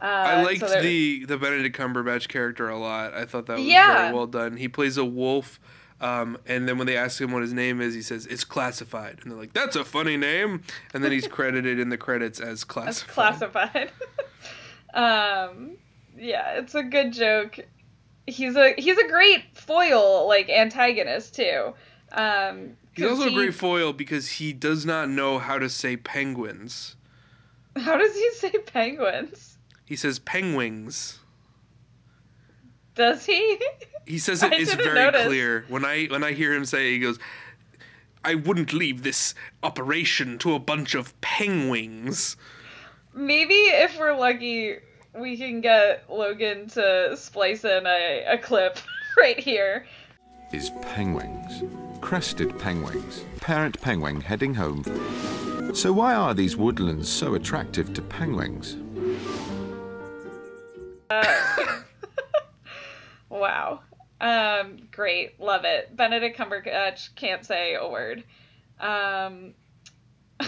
Uh, 0.00 0.04
I 0.04 0.42
liked 0.44 0.60
so 0.60 0.80
the 0.80 1.24
the 1.24 1.36
Benedict 1.36 1.76
Cumberbatch 1.76 2.28
character 2.28 2.68
a 2.68 2.78
lot. 2.78 3.12
I 3.12 3.24
thought 3.24 3.46
that 3.46 3.58
was 3.58 3.66
Yeah. 3.66 4.02
very 4.02 4.14
well 4.14 4.26
done. 4.28 4.56
He 4.56 4.68
plays 4.68 4.96
a 4.96 5.04
wolf, 5.04 5.58
um, 6.02 6.36
and 6.46 6.68
then 6.68 6.78
when 6.78 6.88
they 6.88 6.96
ask 6.96 7.20
him 7.20 7.30
what 7.30 7.42
his 7.42 7.52
name 7.52 7.80
is, 7.80 7.94
he 7.94 8.02
says 8.02 8.26
it's 8.26 8.42
classified, 8.42 9.20
and 9.22 9.30
they're 9.30 9.38
like, 9.38 9.52
"That's 9.52 9.76
a 9.76 9.84
funny 9.84 10.16
name," 10.16 10.62
and 10.92 11.04
then 11.04 11.12
he's 11.12 11.28
credited 11.28 11.78
in 11.78 11.90
the 11.90 11.96
credits 11.96 12.40
as 12.40 12.64
classified. 12.64 13.38
classified. 13.38 13.92
um, 14.94 15.76
yeah, 16.18 16.58
it's 16.58 16.74
a 16.74 16.82
good 16.82 17.12
joke. 17.12 17.60
He's 18.26 18.56
a 18.56 18.74
he's 18.76 18.98
a 18.98 19.06
great 19.08 19.44
foil 19.54 20.26
like 20.26 20.50
antagonist 20.50 21.36
too. 21.36 21.72
Um, 22.10 22.76
He's 22.94 23.06
also 23.06 23.28
a 23.28 23.32
great 23.32 23.54
foil 23.54 23.92
because 23.92 24.32
he 24.32 24.52
does 24.52 24.84
not 24.84 25.08
know 25.08 25.38
how 25.38 25.58
to 25.58 25.70
say 25.70 25.96
penguins. 25.96 26.96
How 27.76 27.96
does 27.96 28.14
he 28.14 28.30
say 28.32 28.50
penguins? 28.50 29.56
He 29.86 29.96
says 29.96 30.18
penguins. 30.18 31.20
Does 32.94 33.24
he? 33.24 33.58
He 34.06 34.18
says 34.18 34.42
it 34.42 34.52
I 34.52 34.56
is 34.56 34.70
didn't 34.70 34.84
very 34.84 34.98
notice. 34.98 35.26
clear. 35.26 35.64
When 35.68 35.84
I 35.84 36.06
when 36.06 36.24
I 36.24 36.32
hear 36.32 36.52
him 36.52 36.64
say, 36.64 36.88
it, 36.88 36.92
he 36.92 36.98
goes, 36.98 37.18
"I 38.24 38.34
wouldn't 38.34 38.72
leave 38.72 39.02
this 39.02 39.34
operation 39.62 40.38
to 40.38 40.54
a 40.54 40.58
bunch 40.58 40.94
of 40.94 41.18
penguins." 41.20 42.36
Maybe 43.14 43.54
if 43.54 43.98
we're 43.98 44.16
lucky, 44.16 44.76
we 45.14 45.36
can 45.36 45.60
get 45.60 46.04
Logan 46.10 46.68
to 46.70 47.14
splice 47.16 47.64
in 47.64 47.86
a, 47.86 48.24
a 48.26 48.38
clip 48.38 48.78
right 49.18 49.38
here. 49.38 49.86
is 50.52 50.70
penguins. 50.80 51.62
Crested 52.00 52.58
penguins. 52.58 53.22
Parent 53.40 53.80
penguin 53.80 54.20
heading 54.20 54.54
home. 54.54 54.82
So 55.74 55.92
why 55.92 56.14
are 56.14 56.34
these 56.34 56.56
woodlands 56.56 57.08
so 57.08 57.34
attractive 57.34 57.94
to 57.94 58.02
penguins? 58.02 58.76
Uh, 61.10 61.24
wow. 63.28 63.80
Um, 64.22 64.76
great. 64.92 65.38
Love 65.40 65.64
it. 65.64 65.94
Benedict 65.96 66.38
Cumberbatch 66.38 67.14
can't 67.16 67.44
say 67.44 67.74
a 67.74 67.86
word. 67.88 68.22
Um, 68.80 69.52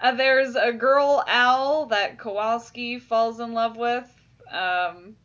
uh, 0.00 0.12
there's 0.14 0.54
a 0.54 0.72
girl 0.72 1.24
owl 1.26 1.86
that 1.86 2.18
Kowalski 2.18 2.98
falls 3.00 3.40
in 3.40 3.52
love 3.52 3.76
with. 3.76 4.08
Um, 4.50 5.16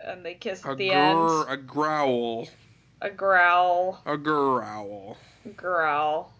and 0.00 0.24
they 0.24 0.34
kiss 0.34 0.64
A 0.64 0.70
at 0.70 0.78
the 0.78 0.88
gr- 0.88 0.94
end. 0.94 1.44
a 1.48 1.56
growl, 1.58 2.48
A 3.02 3.10
growl. 3.10 4.00
a 4.06 4.16
growl. 4.16 5.16
Growl. 5.54 6.32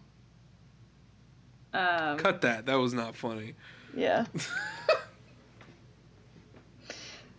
Um, 1.73 2.17
Cut 2.17 2.41
that. 2.41 2.65
That 2.65 2.75
was 2.75 2.93
not 2.93 3.15
funny. 3.15 3.53
Yeah. 3.95 4.25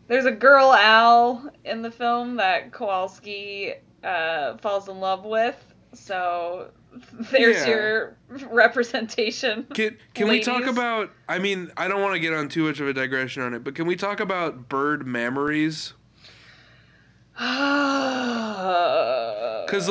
There's 0.07 0.27
a 0.27 0.33
girl 0.33 0.71
owl 0.71 1.49
in 1.65 1.83
the 1.83 1.91
film 1.91 2.37
that 2.37 2.73
Kowalski 2.73 3.73
uh, 4.03 4.57
falls 4.59 4.89
in 4.89 5.01
love 5.01 5.25
with. 5.25 5.57
So 5.95 6.69
there's 7.31 7.67
Yeah. 7.67 7.69
your 7.69 8.17
representation. 8.51 9.67
Can 9.75 9.97
can 10.15 10.29
we 10.29 10.41
talk 10.41 10.67
about? 10.67 11.11
I 11.29 11.39
mean, 11.39 11.71
I 11.77 11.89
don't 11.89 12.03
want 12.03 12.15
to 12.15 12.21
get 12.21 12.33
on 12.35 12.49
too 12.49 12.65
much 12.65 12.81
of 12.81 12.89
a 12.89 12.93
digression 12.93 13.43
on 13.43 13.55
it, 13.55 13.65
but 13.65 13.75
can 13.75 13.87
we 13.87 13.97
talk 13.97 14.21
about 14.21 14.69
bird 14.69 15.07
memories? 15.07 15.95
Because 17.33 17.49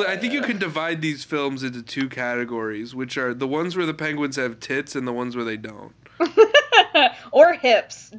I 0.06 0.16
think 0.16 0.32
you 0.32 0.40
can 0.40 0.58
divide 0.58 1.02
these 1.02 1.24
films 1.24 1.62
into 1.62 1.82
two 1.82 2.08
categories, 2.08 2.94
which 2.94 3.18
are 3.18 3.34
the 3.34 3.46
ones 3.48 3.76
where 3.76 3.84
the 3.84 3.92
penguins 3.94 4.36
have 4.36 4.60
tits 4.60 4.96
and 4.96 5.06
the 5.06 5.12
ones 5.12 5.36
where 5.36 5.44
they 5.44 5.56
don't. 5.58 5.92
or 7.32 7.52
hips. 7.54 8.12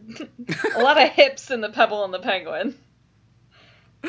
a 0.75 0.81
lot 0.81 1.01
of 1.01 1.09
hips 1.09 1.51
in 1.51 1.61
the 1.61 1.69
Pebble 1.69 2.03
and 2.03 2.13
the 2.13 2.19
Penguin. 2.19 2.75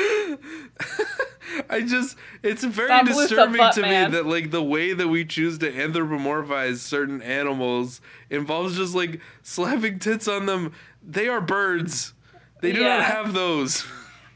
I 1.71 1.81
just 1.81 2.17
it's 2.43 2.63
very 2.65 3.05
disturbing 3.05 3.57
butt 3.57 3.75
to 3.77 3.81
man. 3.83 4.11
me 4.11 4.17
that 4.17 4.27
like 4.27 4.51
the 4.51 4.63
way 4.63 4.93
that 4.93 5.09
we 5.09 5.25
choose 5.25 5.57
to 5.59 5.73
anthropomorphize 5.73 6.79
certain 6.79 7.23
animals 7.23 8.01
involves 8.29 8.77
just 8.77 8.95
like 8.95 9.21
slapping 9.43 9.99
tits 9.99 10.29
on 10.29 10.45
them. 10.47 10.73
They 11.03 11.29
are 11.29 11.41
birds. 11.41 12.13
They 12.61 12.73
do 12.73 12.81
Yeah. 12.83 12.99
not 12.99 13.05
have 13.05 13.33
those. 13.33 13.87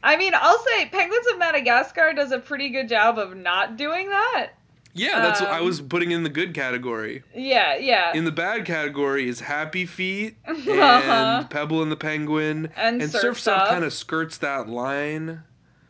I 0.03 0.17
mean, 0.17 0.33
I'll 0.35 0.57
say 0.65 0.87
Penguins 0.87 1.27
of 1.31 1.37
Madagascar 1.37 2.13
does 2.13 2.31
a 2.31 2.39
pretty 2.39 2.69
good 2.69 2.89
job 2.89 3.19
of 3.19 3.35
not 3.37 3.77
doing 3.77 4.09
that. 4.09 4.53
Yeah, 4.93 5.21
that's 5.21 5.39
what 5.41 5.49
I 5.49 5.59
Um, 5.59 5.65
was 5.65 5.79
putting 5.81 6.11
in 6.11 6.23
the 6.23 6.29
good 6.29 6.53
category. 6.53 7.23
Yeah, 7.33 7.75
yeah. 7.77 8.11
In 8.13 8.25
the 8.25 8.31
bad 8.31 8.65
category 8.65 9.27
is 9.29 9.41
Happy 9.41 9.85
Feet 9.85 10.35
and 10.45 10.67
Uh-huh. 10.69 11.43
Pebble 11.49 11.81
and 11.81 11.91
the 11.91 11.95
Penguin. 11.95 12.69
And 12.75 13.01
and 13.01 13.09
Surf's 13.11 13.21
Surf's 13.43 13.47
Up 13.47 13.69
kind 13.69 13.83
of 13.85 13.93
skirts 13.93 14.37
that 14.39 14.67
line. 14.67 15.43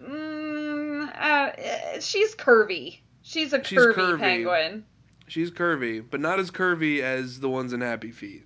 Mm, 0.03 1.09
uh, 1.17 1.99
she's 1.99 2.35
curvy. 2.35 2.99
She's 3.23 3.53
a 3.53 3.63
She's 3.63 3.79
curvy, 3.79 3.93
curvy. 3.95 4.19
penguin. 4.19 4.85
She's 5.27 5.49
curvy, 5.51 6.03
but 6.07 6.19
not 6.19 6.39
as 6.39 6.51
curvy 6.51 6.99
as 7.01 7.39
the 7.39 7.49
ones 7.49 7.71
in 7.73 7.81
Happy 7.81 8.11
Feet. 8.11 8.45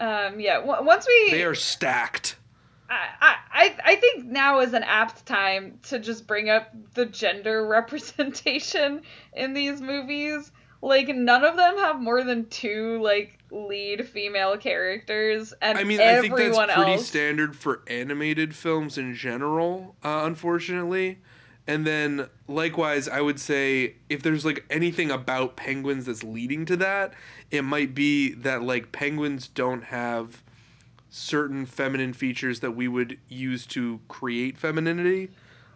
Um, 0.00 0.38
yeah. 0.38 0.60
w- 0.60 0.84
once 0.84 1.06
we, 1.06 1.30
They 1.30 1.42
are 1.44 1.54
stacked. 1.54 2.36
I, 2.90 3.36
I, 3.52 3.76
I 3.84 3.94
think 3.96 4.24
now 4.24 4.60
is 4.60 4.72
an 4.72 4.82
apt 4.82 5.26
time 5.26 5.78
to 5.84 5.98
just 5.98 6.26
bring 6.26 6.48
up 6.48 6.74
the 6.94 7.06
gender 7.06 7.66
representation 7.68 9.02
in 9.34 9.52
these 9.52 9.80
movies. 9.80 10.50
Like 10.80 11.08
none 11.08 11.44
of 11.44 11.56
them 11.56 11.76
have 11.78 12.00
more 12.00 12.22
than 12.22 12.46
two 12.46 13.02
like 13.02 13.38
lead 13.50 14.08
female 14.08 14.56
characters, 14.56 15.52
and 15.60 15.76
I 15.76 15.84
mean, 15.84 16.00
I 16.00 16.20
think 16.20 16.36
that's 16.36 16.56
pretty 16.56 16.92
else. 16.92 17.06
standard 17.06 17.56
for 17.56 17.82
animated 17.88 18.54
films 18.54 18.96
in 18.96 19.14
general, 19.14 19.96
uh, 20.04 20.22
unfortunately. 20.24 21.18
And 21.66 21.86
then, 21.86 22.28
likewise, 22.46 23.08
I 23.08 23.20
would 23.20 23.38
say 23.38 23.96
if 24.08 24.22
there's 24.22 24.44
like 24.44 24.64
anything 24.70 25.10
about 25.10 25.56
penguins 25.56 26.06
that's 26.06 26.24
leading 26.24 26.64
to 26.66 26.76
that, 26.76 27.12
it 27.50 27.62
might 27.62 27.94
be 27.94 28.32
that 28.34 28.62
like 28.62 28.92
penguins 28.92 29.48
don't 29.48 29.84
have 29.84 30.42
certain 31.10 31.66
feminine 31.66 32.12
features 32.12 32.60
that 32.60 32.72
we 32.72 32.88
would 32.88 33.18
use 33.28 33.66
to 33.66 34.00
create 34.08 34.58
femininity. 34.58 35.30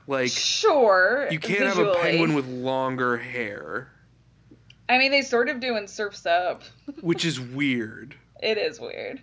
Like, 0.06 0.30
sure, 0.30 1.28
you 1.30 1.38
can't 1.38 1.64
have 1.64 1.78
a 1.78 1.94
penguin 1.94 2.34
with 2.34 2.46
longer 2.46 3.18
hair, 3.18 3.92
I 4.88 4.98
mean, 4.98 5.10
they 5.10 5.22
sort 5.22 5.48
of 5.48 5.58
do 5.60 5.76
in 5.76 5.88
Surf's 5.88 6.26
Up. 6.26 6.62
which 7.00 7.24
is 7.24 7.40
weird. 7.40 8.16
It 8.42 8.58
is 8.58 8.78
weird. 8.78 9.22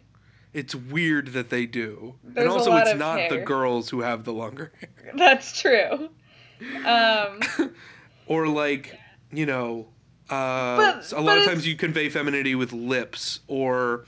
It's 0.51 0.73
weird 0.73 1.27
that 1.33 1.49
they 1.49 1.67
do. 1.67 2.15
There's 2.23 2.45
and 2.45 2.51
also, 2.51 2.75
it's 2.77 2.97
not 2.97 3.29
the 3.29 3.37
girls 3.37 3.89
who 3.89 4.01
have 4.01 4.23
the 4.23 4.33
longer 4.33 4.71
hair. 4.79 5.13
That's 5.15 5.61
true. 5.61 6.09
Um, 6.83 7.39
or 8.27 8.47
like 8.47 8.97
you 9.31 9.45
know 9.45 9.89
uh, 10.29 10.77
But- 10.77 11.11
a 11.11 11.21
lot 11.21 11.37
of 11.37 11.45
times 11.45 11.67
you 11.67 11.75
convey 11.75 12.09
femininity 12.09 12.55
with 12.55 12.73
lips 12.73 13.41
or 13.47 14.05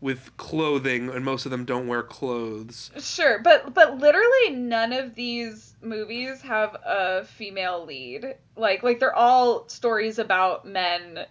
with 0.00 0.36
clothing 0.36 1.08
and 1.08 1.24
most 1.24 1.44
of 1.44 1.50
them 1.50 1.64
don't 1.64 1.86
wear 1.88 2.02
clothes 2.02 2.90
Sure, 2.98 3.40
but 3.42 3.74
but 3.74 3.98
literally 3.98 4.50
none 4.50 4.92
of 4.92 5.14
these 5.16 5.74
movies 5.82 6.40
have 6.42 6.76
a 6.84 7.24
female 7.24 7.84
lead. 7.84 8.36
Like 8.56 8.82
like 8.82 9.00
they're 9.00 9.14
all 9.14 9.68
stories 9.68 10.18
about 10.18 10.64
men 10.66 11.26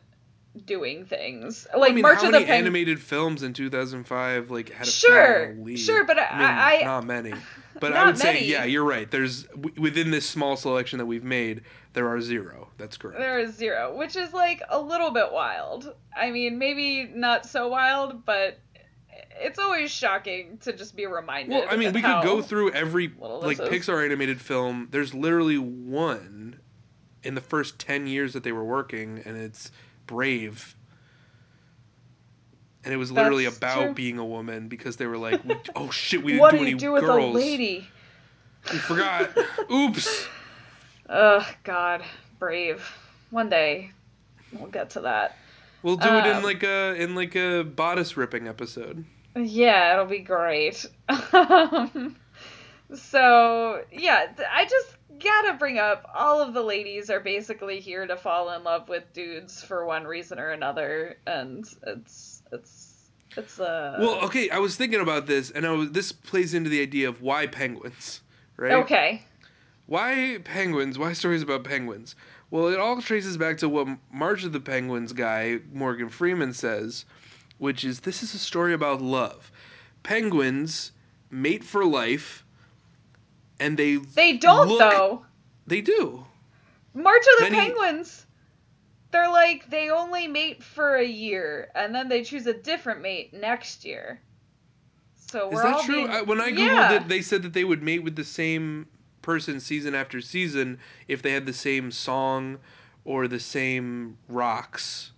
doing 0.65 1.05
things. 1.05 1.67
Like 1.77 1.91
i 1.91 1.93
mean 1.95 2.01
March 2.01 2.17
how 2.17 2.25
of 2.25 2.27
the 2.27 2.31
many 2.39 2.45
Penguins. 2.45 2.65
animated 2.67 3.01
films 3.01 3.43
in 3.43 3.53
2005 3.53 4.49
like 4.51 4.71
had 4.71 4.87
a 4.87 4.89
Sure, 4.89 5.49
female 5.51 5.63
lead? 5.65 5.77
sure, 5.79 6.03
but 6.03 6.17
I- 6.17 6.21
mean, 6.21 6.47
I- 6.49 6.81
not 6.83 7.05
many 7.05 7.33
but 7.79 7.93
i 7.93 8.05
would 8.05 8.17
say 8.17 8.43
yeah 8.43 8.63
you're 8.63 8.83
right 8.83 9.11
there's 9.11 9.43
w- 9.43 9.73
within 9.81 10.11
this 10.11 10.27
small 10.27 10.55
selection 10.55 10.99
that 10.99 11.05
we've 11.05 11.23
made 11.23 11.61
there 11.93 12.07
are 12.07 12.21
zero 12.21 12.69
that's 12.77 12.95
correct 12.97 13.17
There 13.19 13.39
is 13.39 13.55
zero, 13.55 13.95
which 13.95 14.15
is 14.15 14.31
like 14.33 14.61
a 14.69 14.79
little 14.79 15.09
bit 15.09 15.31
wild. 15.31 15.95
I 16.15 16.29
mean, 16.29 16.59
maybe 16.59 17.05
not 17.11 17.47
so 17.47 17.67
wild, 17.69 18.23
but 18.23 18.59
it's 19.39 19.57
always 19.57 19.89
shocking 19.89 20.59
to 20.59 20.73
just 20.73 20.95
be 20.95 21.07
reminded. 21.07 21.55
Well, 21.55 21.65
I 21.67 21.75
mean, 21.75 21.93
we 21.93 22.03
could 22.03 22.23
go 22.23 22.43
through 22.43 22.71
every 22.71 23.11
like 23.19 23.59
is. 23.59 23.67
Pixar 23.67 24.05
animated 24.05 24.39
film. 24.41 24.89
There's 24.91 25.15
literally 25.15 25.57
one 25.57 26.59
in 27.23 27.33
the 27.33 27.41
first 27.41 27.79
ten 27.79 28.05
years 28.05 28.33
that 28.33 28.43
they 28.43 28.51
were 28.51 28.63
working, 28.63 29.21
and 29.25 29.35
it's 29.35 29.71
Brave. 30.05 30.75
And 32.87 32.93
it 32.93 32.97
was 32.97 33.11
literally 33.11 33.43
That's 33.43 33.57
about 33.57 33.83
true. 33.83 33.93
being 33.93 34.17
a 34.17 34.25
woman 34.25 34.69
because 34.69 34.95
they 34.95 35.07
were 35.07 35.17
like, 35.17 35.43
we, 35.43 35.55
"Oh 35.75 35.91
shit, 35.91 36.23
we 36.23 36.31
didn't 36.31 36.41
What 36.41 36.51
do 36.51 36.57
do 36.59 36.63
you 36.63 36.69
any 36.69 36.77
do 36.79 36.91
with 36.93 37.03
girls. 37.03 37.35
a 37.35 37.37
lady? 37.37 37.85
We 38.71 38.77
forgot. 38.79 39.29
Oops." 39.71 40.27
Ugh, 41.09 41.45
God, 41.65 42.01
brave. 42.39 42.89
One 43.29 43.49
day, 43.49 43.91
we'll 44.53 44.69
get 44.71 44.91
to 44.91 45.01
that. 45.01 45.35
We'll 45.83 45.97
do 45.97 46.07
it 46.07 46.25
in 46.27 46.37
Um, 46.37 46.43
like 46.43 46.63
a 46.63 46.95
in 46.95 47.13
like 47.13 47.35
a 47.35 47.63
bodice 47.63 48.15
ripping 48.15 48.47
episode. 48.47 49.03
Yeah, 49.35 49.91
it'll 49.93 50.05
be 50.05 50.19
great. 50.19 50.85
Um, 51.33 52.15
so, 52.95 53.83
yeah, 53.91 54.27
I 54.51 54.63
just 54.65 54.95
gotta 55.19 55.57
bring 55.57 55.77
up 55.77 56.09
all 56.15 56.41
of 56.41 56.53
the 56.53 56.61
ladies 56.63 57.09
are 57.09 57.19
basically 57.19 57.79
here 57.79 58.05
to 58.07 58.15
fall 58.15 58.51
in 58.51 58.63
love 58.63 58.87
with 58.87 59.11
dudes 59.13 59.63
for 59.63 59.85
one 59.85 60.05
reason 60.05 60.39
or 60.39 60.51
another, 60.51 61.17
and 61.27 61.67
it's 61.85 62.36
it's 62.51 63.09
It's 63.35 63.59
uh. 63.59 63.97
Well, 63.99 64.23
okay, 64.25 64.49
I 64.49 64.59
was 64.59 64.75
thinking 64.75 64.99
about 65.01 65.27
this, 65.27 65.51
and 65.51 65.65
I 65.65 65.71
was, 65.71 65.91
this 65.91 66.11
plays 66.11 66.53
into 66.53 66.69
the 66.69 66.81
idea 66.81 67.07
of 67.09 67.21
why 67.21 67.47
penguins, 67.47 68.21
right? 68.57 68.73
Okay. 68.73 69.23
Why 69.85 70.39
penguins? 70.43 70.97
Why 70.99 71.13
stories 71.13 71.41
about 71.41 71.63
penguins? 71.63 72.15
Well, 72.49 72.67
it 72.67 72.79
all 72.79 73.01
traces 73.01 73.37
back 73.37 73.57
to 73.59 73.69
what 73.69 73.87
March 74.11 74.43
of 74.43 74.53
the 74.53 74.59
Penguins 74.59 75.13
guy, 75.13 75.59
Morgan 75.71 76.09
Freeman, 76.09 76.53
says, 76.53 77.05
which 77.57 77.83
is 77.83 78.01
this 78.01 78.21
is 78.23 78.33
a 78.33 78.39
story 78.39 78.73
about 78.73 79.01
love. 79.01 79.51
Penguins 80.03 80.91
mate 81.29 81.63
for 81.63 81.83
life, 81.85 82.45
and 83.59 83.77
they. 83.77 83.95
They 83.97 84.37
don't 84.37 84.67
look- 84.69 84.79
though. 84.79 85.25
They 85.65 85.81
do. 85.81 86.25
March 86.93 87.21
of 87.33 87.45
the 87.45 87.51
Many- 87.51 87.57
Penguins. 87.73 88.25
They're 89.11 89.29
like 89.31 89.69
they 89.69 89.89
only 89.89 90.27
mate 90.27 90.63
for 90.63 90.95
a 90.95 91.05
year, 91.05 91.69
and 91.75 91.93
then 91.95 92.09
they 92.09 92.23
choose 92.23 92.45
a 92.47 92.53
different 92.53 93.01
mate 93.01 93.33
next 93.33 93.85
year. 93.85 94.21
So 95.15 95.49
Is 95.51 95.61
that 95.61 95.73
all 95.75 95.83
true? 95.83 95.95
being- 95.95 96.09
I, 96.09 96.21
when 96.21 96.39
I 96.41 96.51
googled 96.51 96.57
yeah. 96.67 96.93
it, 96.93 97.07
they 97.07 97.21
said 97.21 97.41
that 97.43 97.53
they 97.53 97.63
would 97.63 97.81
mate 97.83 98.03
with 98.03 98.15
the 98.15 98.23
same 98.23 98.87
person 99.21 99.59
season 99.59 99.93
after 99.93 100.21
season 100.21 100.79
if 101.07 101.21
they 101.21 101.31
had 101.31 101.45
the 101.45 101.51
same 101.53 101.91
song 101.91 102.59
or 103.03 103.27
the 103.27 103.39
same 103.39 104.17
rocks. 104.29 105.11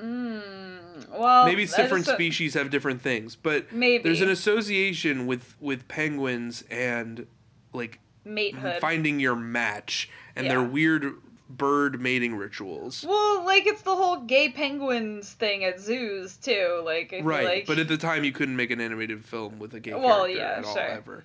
Mm, 0.00 1.08
well, 1.18 1.46
Maybe 1.46 1.64
different 1.66 2.06
a- 2.06 2.12
species 2.12 2.54
have 2.54 2.70
different 2.70 3.00
things, 3.02 3.34
but 3.36 3.72
Maybe 3.72 4.02
there's 4.04 4.20
an 4.20 4.28
association 4.30 5.26
with 5.26 5.54
with 5.60 5.88
penguins 5.88 6.64
and 6.70 7.26
like 7.72 7.98
matehood. 8.26 8.80
finding 8.80 9.20
your 9.20 9.36
match 9.36 10.10
and 10.34 10.48
their 10.50 10.60
Yeah. 10.60 10.66
weird 10.68 11.14
bird 11.48 12.00
mating 12.00 12.34
rituals. 12.36 13.04
Well, 13.08 13.44
like 13.44 13.66
it's 13.66 13.82
the 13.82 13.94
whole 13.94 14.20
gay 14.22 14.48
penguins 14.48 15.32
thing 15.32 15.64
at 15.64 15.80
zoos 15.80 16.36
too. 16.36 16.82
Like, 16.84 17.14
Right, 17.22 17.44
like, 17.44 17.66
but 17.66 17.78
at 17.78 17.88
the 17.88 17.96
time 17.96 18.24
you 18.24 18.32
couldn't 18.32 18.56
make 18.56 18.70
an 18.70 18.80
animated 18.80 19.24
film 19.24 19.58
with 19.58 19.74
a 19.74 19.80
gay 19.80 19.94
Well, 19.94 20.26
character 20.26 20.36
yeah, 20.36 20.58
at 20.58 20.64
all 20.64 20.78
ever. 20.78 21.24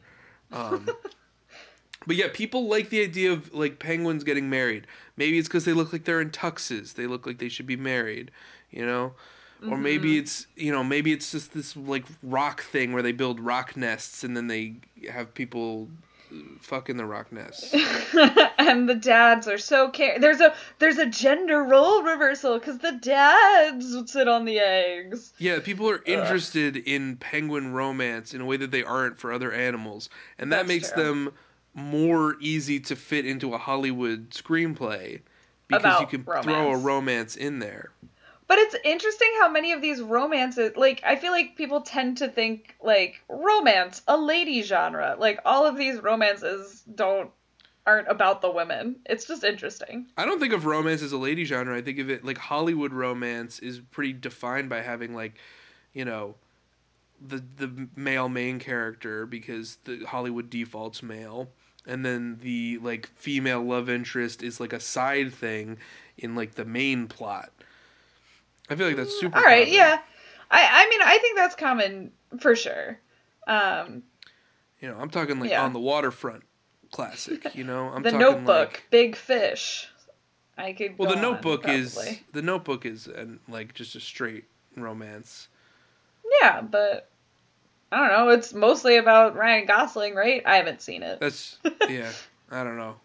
Um, 0.51 0.89
but 2.07 2.15
yeah, 2.15 2.27
people 2.33 2.67
like 2.67 2.89
the 2.89 3.01
idea 3.01 3.31
of 3.31 3.53
like 3.53 3.79
penguins 3.79 4.23
getting 4.23 4.49
married. 4.49 4.87
Maybe 5.17 5.37
it's 5.37 5.47
because 5.47 5.65
they 5.65 5.73
look 5.73 5.93
like 5.93 6.05
they're 6.05 6.21
in 6.21 6.29
tuxes. 6.31 6.93
They 6.95 7.07
look 7.07 7.25
like 7.25 7.37
they 7.39 7.49
should 7.49 7.67
be 7.67 7.75
married, 7.77 8.31
you 8.69 8.85
know. 8.85 9.13
Or 9.63 9.77
Mm-hmm. 9.77 9.83
maybe 9.83 10.17
it's 10.17 10.47
you 10.55 10.71
know 10.71 10.83
maybe 10.83 11.11
it's 11.11 11.31
just 11.31 11.53
this 11.53 11.77
like 11.77 12.05
rock 12.23 12.63
thing 12.63 12.93
where 12.93 13.03
they 13.03 13.11
build 13.11 13.39
rock 13.39 13.77
nests 13.77 14.23
and 14.23 14.35
then 14.35 14.47
they 14.47 14.77
have 15.11 15.35
people 15.35 15.87
fuck 16.59 16.89
in 16.89 16.97
the 16.97 17.05
rock 17.05 17.31
nests. 17.31 17.73
and 18.57 18.87
the 18.89 18.95
dads 18.95 19.47
are 19.47 19.57
so 19.57 19.89
care. 19.89 20.19
There's 20.19 20.39
a 20.41 20.53
there's 20.79 20.97
a 20.97 21.05
gender 21.05 21.63
role 21.63 22.03
reversal 22.03 22.57
because 22.59 22.79
the 22.79 22.93
dads 22.93 23.93
would 23.95 24.09
sit 24.09 24.27
on 24.27 24.45
the 24.45 24.59
eggs. 24.59 25.33
Yeah, 25.37 25.59
people 25.59 25.89
are 25.89 26.01
interested 26.05 26.77
in 26.77 27.17
penguin 27.17 27.73
romance 27.73 28.33
in 28.33 28.41
a 28.41 28.45
way 28.45 28.57
that 28.57 28.71
they 28.71 28.83
aren't 28.83 29.19
for 29.19 29.31
other 29.31 29.51
animals, 29.51 30.09
and 30.37 30.51
that 30.51 30.57
That's 30.57 30.67
makes 30.67 30.91
true. 30.91 31.03
them 31.03 31.33
more 31.73 32.35
easy 32.41 32.79
to 32.81 32.95
fit 32.95 33.25
into 33.25 33.53
a 33.53 33.57
Hollywood 33.57 34.31
screenplay 34.31 35.21
because 35.67 35.83
you 35.99 36.07
About 36.07 36.09
can 36.09 36.23
throw 36.23 36.33
a 36.71 36.75
romance. 36.75 36.83
romance 36.83 37.35
in 37.35 37.59
there. 37.59 37.91
But 38.51 38.59
it's 38.59 38.75
interesting 38.83 39.31
how 39.39 39.49
many 39.49 39.71
of 39.71 39.81
these 39.81 40.01
romances, 40.01 40.75
like, 40.75 41.01
I 41.05 41.15
feel 41.15 41.31
like 41.31 41.55
people 41.55 41.79
tend 41.79 42.17
to 42.17 42.27
think, 42.27 42.75
like, 42.83 43.21
romance, 43.29 44.01
a 44.09 44.17
lady 44.17 44.61
genre. 44.61 45.15
Like, 45.17 45.39
all 45.45 45.65
of 45.65 45.77
these 45.77 46.03
romances 46.03 46.83
don't, 46.93 47.31
aren't 47.87 48.09
about 48.09 48.41
the 48.41 48.51
women. 48.51 48.97
It's 49.05 49.23
just 49.23 49.45
interesting. 49.45 50.07
I 50.17 50.25
don't 50.25 50.41
think 50.41 50.51
of 50.51 50.65
romance 50.65 51.01
as 51.01 51.13
a 51.13 51.17
lady 51.17 51.45
genre. 51.45 51.77
I 51.77 51.81
think 51.81 51.97
of 51.99 52.09
it 52.09 52.25
like 52.25 52.39
Hollywood 52.39 52.91
romance 52.91 53.59
is 53.59 53.79
pretty 53.79 54.11
defined 54.11 54.67
by 54.67 54.81
having 54.81 55.15
like, 55.15 55.35
you 55.93 56.03
know, 56.03 56.35
the 57.25 57.41
the 57.55 57.87
male 57.95 58.27
main 58.27 58.59
character 58.59 59.25
because 59.25 59.77
the 59.85 60.03
Hollywood 60.03 60.49
defaults 60.49 61.01
male, 61.01 61.47
and 61.87 62.05
then 62.05 62.39
the 62.41 62.79
like 62.81 63.07
female 63.15 63.63
love 63.63 63.89
interest 63.89 64.43
is 64.43 64.59
like 64.59 64.73
a 64.73 64.81
side 64.81 65.33
thing 65.33 65.77
in 66.17 66.35
like 66.35 66.55
the 66.55 66.65
main 66.65 67.07
plot. 67.07 67.53
I 68.71 68.75
feel 68.75 68.87
like 68.87 68.95
that's 68.95 69.19
super. 69.19 69.37
All 69.37 69.43
right, 69.43 69.65
common. 69.65 69.73
yeah. 69.73 69.99
I, 70.49 70.67
I 70.85 70.89
mean, 70.89 71.01
I 71.03 71.17
think 71.19 71.37
that's 71.37 71.55
common 71.55 72.11
for 72.39 72.55
sure. 72.55 72.97
Um, 73.47 74.03
You 74.79 74.87
know, 74.89 74.97
I'm 74.99 75.09
talking 75.09 75.39
like 75.39 75.49
Yeah. 75.49 75.63
on 75.63 75.73
the 75.73 75.79
waterfront 75.79 76.43
classic. 76.91 77.53
You 77.55 77.63
know, 77.63 77.89
I'm 77.89 78.01
the 78.03 78.11
talking 78.11 78.19
Notebook, 78.25 78.47
like. 78.71 78.83
Big 78.89 79.15
Fish. 79.15 79.87
I 80.57 80.73
could. 80.73 80.97
Well, 80.97 81.09
go 81.09 81.15
the 81.15 81.25
on, 81.25 81.33
Notebook 81.33 81.67
is 81.67 81.97
the 82.33 82.41
Notebook 82.41 82.85
is 82.85 83.07
and 83.07 83.39
like 83.47 83.73
just 83.73 83.95
a 83.95 83.99
straight 83.99 84.45
romance. 84.75 85.47
Yeah, 86.41 86.61
but 86.61 87.09
I 87.91 87.97
don't 87.97 88.09
know. 88.09 88.29
It's 88.29 88.53
mostly 88.53 88.97
about 88.97 89.35
Ryan 89.35 89.65
Gosling, 89.65 90.15
right? 90.15 90.41
I 90.45 90.57
haven't 90.57 90.81
seen 90.81 91.03
it. 91.03 91.19
That's 91.19 91.57
yeah. 91.89 92.11
I 92.51 92.63
don't 92.63 92.77
know. 92.77 92.95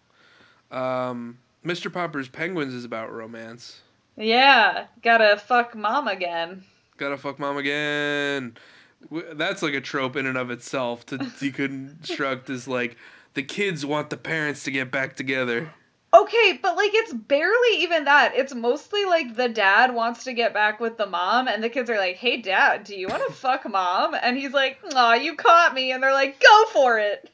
Um, 0.77 1.39
Mr. 1.65 1.93
Popper's 1.93 2.29
Penguins 2.29 2.75
is 2.75 2.85
about 2.85 3.13
romance. 3.13 3.81
Yeah, 4.17 4.87
gotta 5.03 5.37
fuck 5.37 5.75
mom 5.75 6.09
again. 6.09 6.65
Gotta 6.97 7.17
fuck 7.17 7.39
mom 7.39 7.59
again. 7.59 8.57
That's 9.11 9.63
like 9.63 9.75
a 9.75 9.81
trope 9.81 10.17
in 10.17 10.27
and 10.27 10.39
of 10.39 10.51
itself 10.51 11.05
to 11.07 11.19
deconstruct 11.19 12.49
is 12.49 12.67
like 12.67 12.97
the 13.35 13.43
kids 13.43 13.85
want 13.85 14.11
the 14.11 14.17
parents 14.17 14.65
to 14.65 14.71
get 14.71 14.91
back 14.91 15.17
together. 15.17 15.73
Okay, 16.15 16.59
but 16.63 16.77
like 16.77 16.93
it's 16.95 17.13
barely 17.13 17.83
even 17.83 18.05
that. 18.05 18.33
It's 18.35 18.55
mostly 18.55 19.05
like 19.05 19.37
the 19.37 19.51
dad 19.51 19.95
wants 19.95 20.25
to 20.25 20.33
get 20.33 20.55
back 20.55 20.81
with 20.81 20.97
the 20.97 21.07
mom, 21.07 21.47
and 21.47 21.63
the 21.63 21.69
kids 21.69 21.91
are 21.91 21.99
like, 21.99 22.17
"Hey, 22.17 22.41
dad, 22.41 22.85
do 22.85 22.97
you 22.97 23.09
want 23.09 23.27
to 23.27 23.33
fuck 23.35 23.69
mom?" 23.69 24.15
And 24.15 24.39
he's 24.39 24.53
like, 24.53 24.79
"Aw, 24.95 25.15
you 25.15 25.35
caught 25.35 25.75
me," 25.75 25.93
and 25.93 26.03
they're 26.03 26.15
like, 26.15 26.41
"Go 26.41 26.65
for 26.73 26.99
it." 26.99 27.31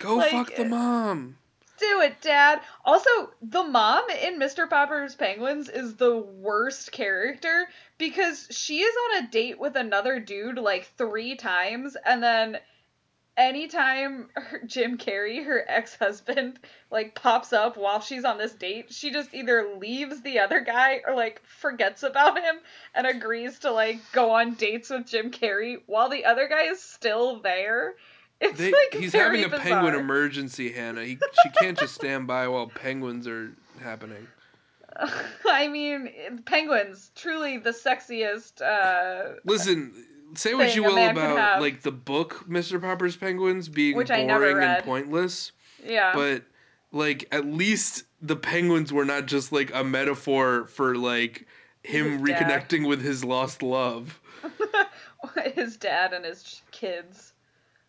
Go 0.00 0.16
Like, 0.16 0.32
fuck 0.32 0.54
the 0.54 0.66
mom. 0.66 1.36
Do 1.80 2.02
it, 2.02 2.20
Dad. 2.20 2.60
Also, 2.84 3.08
the 3.40 3.62
mom 3.62 4.10
in 4.10 4.38
Mr. 4.38 4.68
Popper's 4.68 5.14
Penguins 5.14 5.70
is 5.70 5.96
the 5.96 6.14
worst 6.14 6.92
character 6.92 7.66
because 7.96 8.46
she 8.50 8.80
is 8.80 8.94
on 9.06 9.24
a 9.24 9.28
date 9.28 9.58
with 9.58 9.76
another 9.76 10.20
dude 10.20 10.58
like 10.58 10.92
three 10.98 11.36
times, 11.36 11.96
and 12.04 12.22
then 12.22 12.58
anytime 13.34 14.28
her, 14.34 14.60
Jim 14.66 14.98
Carrey, 14.98 15.42
her 15.42 15.64
ex 15.66 15.96
husband, 15.96 16.58
like 16.90 17.14
pops 17.14 17.54
up 17.54 17.78
while 17.78 18.00
she's 18.00 18.26
on 18.26 18.36
this 18.36 18.52
date, 18.52 18.92
she 18.92 19.10
just 19.10 19.32
either 19.32 19.74
leaves 19.78 20.20
the 20.20 20.40
other 20.40 20.60
guy 20.60 21.00
or 21.06 21.14
like 21.14 21.40
forgets 21.46 22.02
about 22.02 22.38
him 22.38 22.56
and 22.94 23.06
agrees 23.06 23.60
to 23.60 23.72
like 23.72 24.00
go 24.12 24.32
on 24.32 24.54
dates 24.54 24.90
with 24.90 25.06
Jim 25.06 25.30
Carrey 25.30 25.80
while 25.86 26.10
the 26.10 26.26
other 26.26 26.46
guy 26.46 26.64
is 26.64 26.82
still 26.82 27.40
there. 27.40 27.94
It's 28.40 28.58
They, 28.58 28.72
like 28.72 28.94
he's 28.94 29.12
having 29.12 29.44
a 29.44 29.50
penguin 29.50 29.94
emergency, 29.94 30.72
Hannah. 30.72 31.04
He, 31.04 31.18
she 31.42 31.50
can't 31.60 31.78
just 31.78 31.94
stand 31.94 32.26
by 32.26 32.48
while 32.48 32.68
penguins 32.68 33.26
are 33.26 33.52
happening. 33.82 34.26
I 35.48 35.68
mean, 35.68 36.42
penguins, 36.46 37.10
truly 37.14 37.58
the 37.58 37.70
sexiest. 37.70 38.62
Uh, 38.62 39.36
Listen, 39.44 39.92
say 40.34 40.54
what 40.54 40.74
you 40.74 40.82
will 40.82 40.98
about 40.98 41.60
like 41.60 41.82
the 41.82 41.92
book 41.92 42.44
Mr. 42.48 42.80
Popper's 42.80 43.16
Penguins 43.16 43.68
being 43.68 43.96
Which 43.96 44.08
boring 44.08 44.62
and 44.62 44.84
pointless, 44.84 45.52
yeah. 45.84 46.12
but 46.14 46.44
like 46.92 47.28
at 47.32 47.46
least 47.46 48.04
the 48.20 48.36
penguins 48.36 48.92
were 48.92 49.04
not 49.04 49.26
just 49.26 49.52
like 49.52 49.70
a 49.74 49.84
metaphor 49.84 50.66
for 50.66 50.96
like 50.96 51.46
him 51.82 52.18
His 52.18 52.28
dad. 52.28 52.68
reconnecting 52.68 52.88
with 52.88 53.02
his 53.02 53.24
lost 53.24 53.62
love. 53.62 54.20
his 55.54 55.76
dad 55.76 56.12
and 56.12 56.24
his 56.24 56.62
kids. 56.70 57.32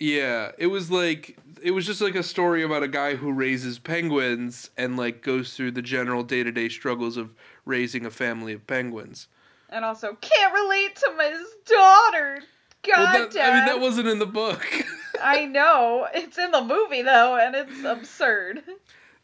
Yeah, 0.01 0.53
it 0.57 0.65
was 0.65 0.89
like 0.89 1.37
it 1.61 1.71
was 1.71 1.85
just 1.85 2.01
like 2.01 2.15
a 2.15 2.23
story 2.23 2.63
about 2.63 2.81
a 2.81 2.87
guy 2.87 3.15
who 3.15 3.31
raises 3.31 3.77
penguins 3.77 4.71
and 4.75 4.97
like 4.97 5.21
goes 5.21 5.53
through 5.53 5.71
the 5.71 5.83
general 5.83 6.23
day-to-day 6.23 6.69
struggles 6.69 7.17
of 7.17 7.35
raising 7.65 8.03
a 8.03 8.09
family 8.09 8.51
of 8.53 8.65
penguins. 8.65 9.27
And 9.69 9.85
also, 9.85 10.17
can't 10.19 10.53
relate 10.55 10.95
to 10.95 11.13
my 11.15 11.31
daughter. 11.67 12.41
God, 12.81 12.97
well, 12.97 13.13
that, 13.13 13.31
Dad. 13.31 13.51
I 13.51 13.57
mean 13.57 13.65
that 13.67 13.79
wasn't 13.79 14.07
in 14.07 14.17
the 14.17 14.25
book. 14.25 14.65
I 15.21 15.45
know. 15.45 16.07
It's 16.15 16.39
in 16.39 16.49
the 16.49 16.63
movie, 16.63 17.03
though, 17.03 17.35
and 17.35 17.53
it's 17.55 17.83
absurd. 17.83 18.63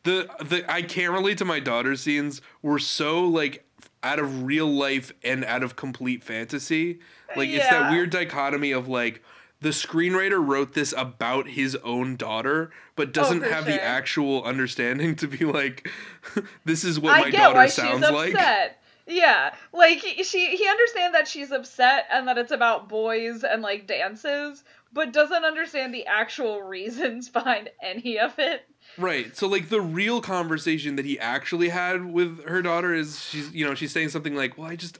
the 0.04 0.30
the 0.46 0.64
I 0.72 0.84
can't 0.84 1.12
relate 1.12 1.40
to 1.40 1.46
my 1.46 1.60
daughter 1.60 1.96
scenes 1.96 2.40
were 2.62 2.78
so 2.78 3.26
like 3.26 3.66
out 4.04 4.20
of 4.20 4.44
real 4.44 4.72
life 4.72 5.12
and 5.24 5.44
out 5.44 5.64
of 5.64 5.76
complete 5.76 6.24
fantasy. 6.24 7.00
Like 7.36 7.50
it's 7.50 7.68
that 7.68 7.90
weird 7.92 8.12
dichotomy 8.12 8.74
of 8.74 8.88
like 8.88 9.24
the 9.60 9.70
screenwriter 9.70 10.45
wrote 10.45 10.74
this 10.74 10.93
about 10.95 11.47
his 11.49 11.76
own 11.84 12.16
daughter, 12.16 12.70
but 12.95 13.12
doesn't 13.14 13.43
Oh, 13.43 13.49
have 13.49 13.66
the 13.66 13.82
actual 13.84 14.43
understanding 14.43 15.16
to 15.18 15.28
be 15.28 15.45
like, 15.45 15.89
this 16.66 16.84
is 16.84 16.99
what 16.99 17.16
I 17.16 17.22
my 17.22 17.30
get 17.32 17.38
daughter 17.39 17.55
why 17.55 17.68
sounds 17.68 18.05
she's 18.05 18.14
like. 18.16 18.34
upset. 18.36 18.82
Yeah, 19.10 19.53
like 19.72 19.99
he- 19.99 20.24
she 20.24 20.58
he 20.58 20.68
understands 20.68 21.14
that 21.18 21.28
she's 21.30 21.51
upset 21.51 22.08
and 22.12 22.28
that 22.28 22.38
it's 22.38 22.51
about 22.51 22.89
boys 22.89 23.43
and 23.43 23.62
like 23.62 23.88
dances, 23.88 24.64
but 24.91 25.14
doesn't 25.14 25.45
understand 25.45 25.93
the 25.93 26.05
actual 26.08 26.62
reasons 26.76 27.30
behind 27.30 27.70
any 27.82 28.20
of 28.20 28.38
it. 28.38 28.64
Right. 28.97 29.36
So 29.36 29.47
like 29.47 29.70
the 29.70 29.80
real 29.82 30.22
conversation 30.22 30.97
that 30.97 31.05
he 31.05 31.18
actually 31.20 31.70
had 31.70 32.05
with 32.12 32.43
her 32.47 32.62
daughter 32.62 32.93
is 32.93 33.24
she's 33.24 33.51
you 33.53 33.66
know 33.66 33.76
she's 33.76 33.91
saying 33.93 34.10
something 34.10 34.36
like, 34.36 34.58
"Well, 34.58 34.70
I 34.70 34.76
just 34.76 34.99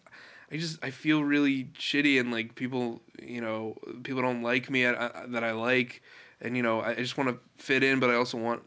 I 0.52 0.58
just 0.58 0.84
I 0.84 0.92
feel 0.92 1.24
really 1.24 1.66
shitty 1.78 2.20
and 2.20 2.32
like 2.32 2.56
people 2.56 3.02
you 3.22 3.42
know 3.42 3.76
people 4.04 4.22
don't 4.22 4.42
like 4.44 4.70
me 4.70 4.86
at, 4.86 4.96
uh, 4.96 5.12
that 5.28 5.44
I 5.44 5.52
like 5.52 6.02
and 6.42 6.56
you 6.56 6.64
know 6.64 6.82
I 6.82 6.96
just 6.96 7.18
want 7.18 7.30
to 7.30 7.64
fit 7.64 7.84
in 7.84 8.00
but 8.00 8.10
I 8.10 8.16
also 8.16 8.38
want 8.38 8.64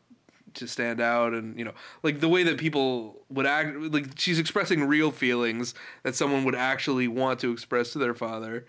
to 0.55 0.66
stand 0.66 1.01
out 1.01 1.33
and 1.33 1.57
you 1.59 1.64
know 1.64 1.72
like 2.03 2.20
the 2.20 2.28
way 2.28 2.43
that 2.43 2.59
people 2.59 3.20
would 3.31 3.47
act 3.47 3.76
like 3.78 4.07
she's 4.18 4.39
expressing 4.39 4.85
real 4.85 5.11
feelings 5.11 5.74
that 6.03 6.14
someone 6.16 6.45
would 6.45 6.57
actually 6.57 7.07
want 7.09 7.39
to 7.41 7.53
express 7.53 7.93
to 7.93 7.99
their 7.99 8.14
father 8.14 8.66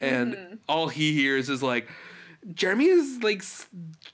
and 0.00 0.34
Mm-hmm. 0.34 0.54
all 0.68 0.88
he 0.88 1.12
hears 1.12 1.48
is 1.48 1.62
like 1.62 1.88
Jeremy 2.54 2.86
is 2.86 3.22
like 3.22 3.42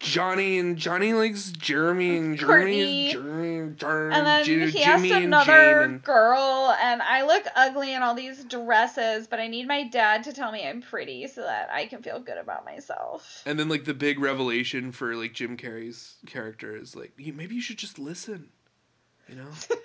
Johnny 0.00 0.58
and 0.58 0.76
Johnny 0.76 1.12
likes 1.12 1.50
Jeremy 1.52 2.16
and 2.16 2.36
Jeremy 2.38 2.62
Courtney. 2.62 3.06
is 3.06 3.12
Jeremy, 3.12 3.74
Jeremy 3.76 4.16
And 4.16 4.26
then 4.26 4.44
Ju- 4.44 4.66
he 4.66 4.82
asked 4.82 5.04
Jimmy 5.04 5.12
and 5.14 5.24
another 5.26 5.52
Jane 5.52 5.82
and 5.90 6.02
girl, 6.02 6.74
and 6.80 7.02
I 7.02 7.24
look 7.24 7.44
ugly 7.54 7.94
in 7.94 8.02
all 8.02 8.14
these 8.14 8.44
dresses, 8.44 9.26
but 9.26 9.40
I 9.40 9.46
need 9.46 9.68
my 9.68 9.84
dad 9.84 10.24
to 10.24 10.32
tell 10.32 10.50
me 10.52 10.66
I'm 10.66 10.82
pretty 10.82 11.26
so 11.28 11.42
that 11.42 11.70
I 11.70 11.86
can 11.86 12.02
feel 12.02 12.18
good 12.18 12.38
about 12.38 12.64
myself. 12.64 13.42
And 13.46 13.58
then 13.58 13.68
like 13.68 13.84
the 13.84 13.94
big 13.94 14.18
revelation 14.18 14.90
for 14.90 15.14
like 15.14 15.34
Jim 15.34 15.56
Carrey's 15.56 16.16
character 16.26 16.76
is 16.76 16.96
like 16.96 17.12
maybe 17.18 17.54
you 17.54 17.62
should 17.62 17.78
just 17.78 17.98
listen. 17.98 18.48
You 19.28 19.36
know? 19.36 19.48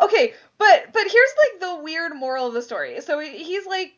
Okay, 0.00 0.34
but 0.58 0.92
but 0.92 1.02
here's 1.02 1.34
like 1.52 1.60
the 1.60 1.82
weird 1.82 2.14
moral 2.14 2.46
of 2.46 2.54
the 2.54 2.62
story. 2.62 3.00
So 3.00 3.18
he's 3.20 3.66
like 3.66 3.92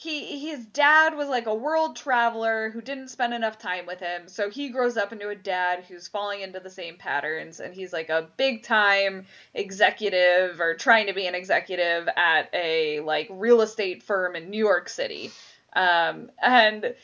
he 0.00 0.38
his 0.48 0.64
dad 0.64 1.16
was 1.16 1.28
like 1.28 1.46
a 1.48 1.54
world 1.54 1.96
traveler 1.96 2.70
who 2.70 2.80
didn't 2.80 3.08
spend 3.08 3.34
enough 3.34 3.58
time 3.58 3.84
with 3.84 3.98
him. 3.98 4.28
So 4.28 4.48
he 4.48 4.68
grows 4.68 4.96
up 4.96 5.12
into 5.12 5.28
a 5.28 5.34
dad 5.34 5.84
who's 5.88 6.06
falling 6.06 6.40
into 6.40 6.60
the 6.60 6.70
same 6.70 6.96
patterns 6.96 7.58
and 7.58 7.74
he's 7.74 7.92
like 7.92 8.08
a 8.08 8.28
big 8.36 8.62
time 8.62 9.26
executive 9.54 10.60
or 10.60 10.74
trying 10.74 11.08
to 11.08 11.14
be 11.14 11.26
an 11.26 11.34
executive 11.34 12.08
at 12.16 12.48
a 12.54 13.00
like 13.00 13.26
real 13.28 13.60
estate 13.60 14.04
firm 14.04 14.36
in 14.36 14.50
New 14.50 14.64
York 14.64 14.88
City. 14.88 15.32
Um 15.72 16.30
and 16.40 16.94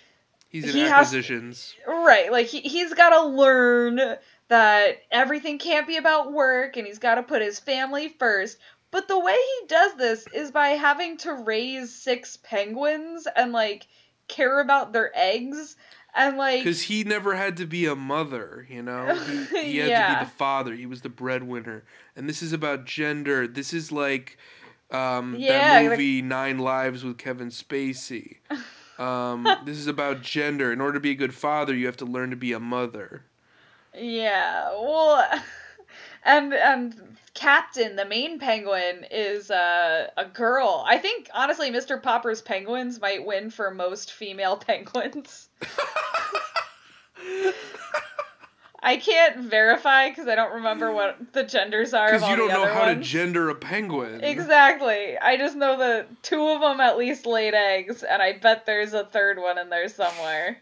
He's 0.49 0.66
in 0.66 0.70
He 0.70 0.80
has- 0.82 1.11
Right, 1.88 2.30
like 2.30 2.47
he 2.47 2.61
he's 2.61 2.95
got 2.95 3.11
to 3.11 3.26
learn 3.26 4.01
that 4.47 4.99
everything 5.11 5.59
can't 5.59 5.88
be 5.88 5.97
about 5.97 6.32
work 6.32 6.76
and 6.76 6.86
he's 6.86 7.01
got 7.01 7.16
to 7.16 7.24
put 7.24 7.42
his 7.42 7.59
family 7.59 8.09
first. 8.09 8.57
But 8.95 9.09
the 9.09 9.18
way 9.18 9.34
he 9.34 9.66
does 9.66 9.97
this 9.97 10.24
is 10.32 10.53
by 10.53 10.68
having 10.68 11.16
to 11.18 11.32
raise 11.32 11.92
six 11.92 12.36
penguins 12.36 13.26
and 13.34 13.51
like 13.51 13.88
care 14.28 14.61
about 14.61 14.92
their 14.92 15.11
eggs 15.16 15.74
and 16.14 16.36
like 16.36 16.61
Because 16.61 16.82
he 16.82 17.03
never 17.03 17.34
had 17.34 17.57
to 17.57 17.66
be 17.66 17.86
a 17.86 17.97
mother, 17.97 18.64
you 18.70 18.82
know? 18.82 19.12
He, 19.51 19.62
he 19.72 19.76
had 19.78 19.88
to 20.12 20.18
be 20.20 20.24
the 20.26 20.30
father. 20.30 20.74
He 20.76 20.86
was 20.86 21.01
the 21.01 21.09
breadwinner. 21.09 21.82
And 22.14 22.28
this 22.28 22.40
is 22.40 22.53
about 22.53 22.84
gender. 22.84 23.49
This 23.49 23.72
is 23.72 23.90
like 23.90 24.38
um, 24.92 25.34
Yeah, 25.40 25.59
that 25.59 25.80
like- 25.80 25.90
movie 25.99 26.22
Nine 26.22 26.59
Lives 26.59 27.03
with 27.03 27.18
Kevin 27.18 27.49
Spacey. 27.49 28.36
Um, 28.97 29.45
this 29.64 29.76
is 29.76 29.88
about 29.88 30.22
gender. 30.22 30.72
In 30.72 30.80
order 30.80 30.92
to 30.92 31.01
be 31.01 31.11
a 31.11 31.16
good 31.16 31.34
father, 31.34 31.74
you 31.74 31.86
have 31.86 31.97
to 31.97 32.05
learn 32.05 32.30
to 32.30 32.36
be 32.36 32.53
a 32.53 32.61
mother. 32.61 33.24
yeah, 33.92 34.70
well 34.70 35.28
and 36.24 36.55
and 36.55 37.16
Captain, 37.35 37.97
the 37.97 38.05
main 38.05 38.39
penguin, 38.39 39.05
is 39.11 39.51
uh, 39.51 40.09
a 40.16 40.24
girl. 40.24 40.85
I 40.89 40.99
think 40.99 41.28
honestly, 41.35 41.70
Mr. 41.70 42.01
Popper's 42.01 42.41
penguins 42.41 43.01
might 43.01 43.26
win 43.26 43.51
for 43.51 43.70
most 43.72 44.12
female 44.12 44.57
penguins. 44.66 45.49
I 48.82 48.99
can't 48.99 49.39
verify 49.39 50.11
because 50.11 50.28
I 50.28 50.35
don't 50.35 50.57
remember 50.57 50.93
what 50.93 51.32
the 51.32 51.43
genders 51.43 51.95
are. 51.95 52.09
of 52.09 52.20
Because 52.20 52.28
you 52.28 52.37
don't 52.37 52.49
know 52.49 52.66
how 52.66 52.85
to 52.85 52.97
gender 52.97 53.49
a 53.49 53.55
penguin. 53.55 54.22
Exactly. 54.22 55.16
I 55.16 55.39
just 55.39 55.57
know 55.57 55.78
that 55.78 56.22
two 56.22 56.47
of 56.49 56.61
them 56.61 56.80
at 56.80 56.99
least 56.99 57.24
laid 57.24 57.55
eggs, 57.55 58.03
and 58.03 58.20
I 58.20 58.35
bet 58.39 58.66
there's 58.66 58.93
a 58.93 59.05
third 59.05 59.39
one 59.39 59.57
in 59.59 59.70
there 59.70 59.89
somewhere. 59.89 60.59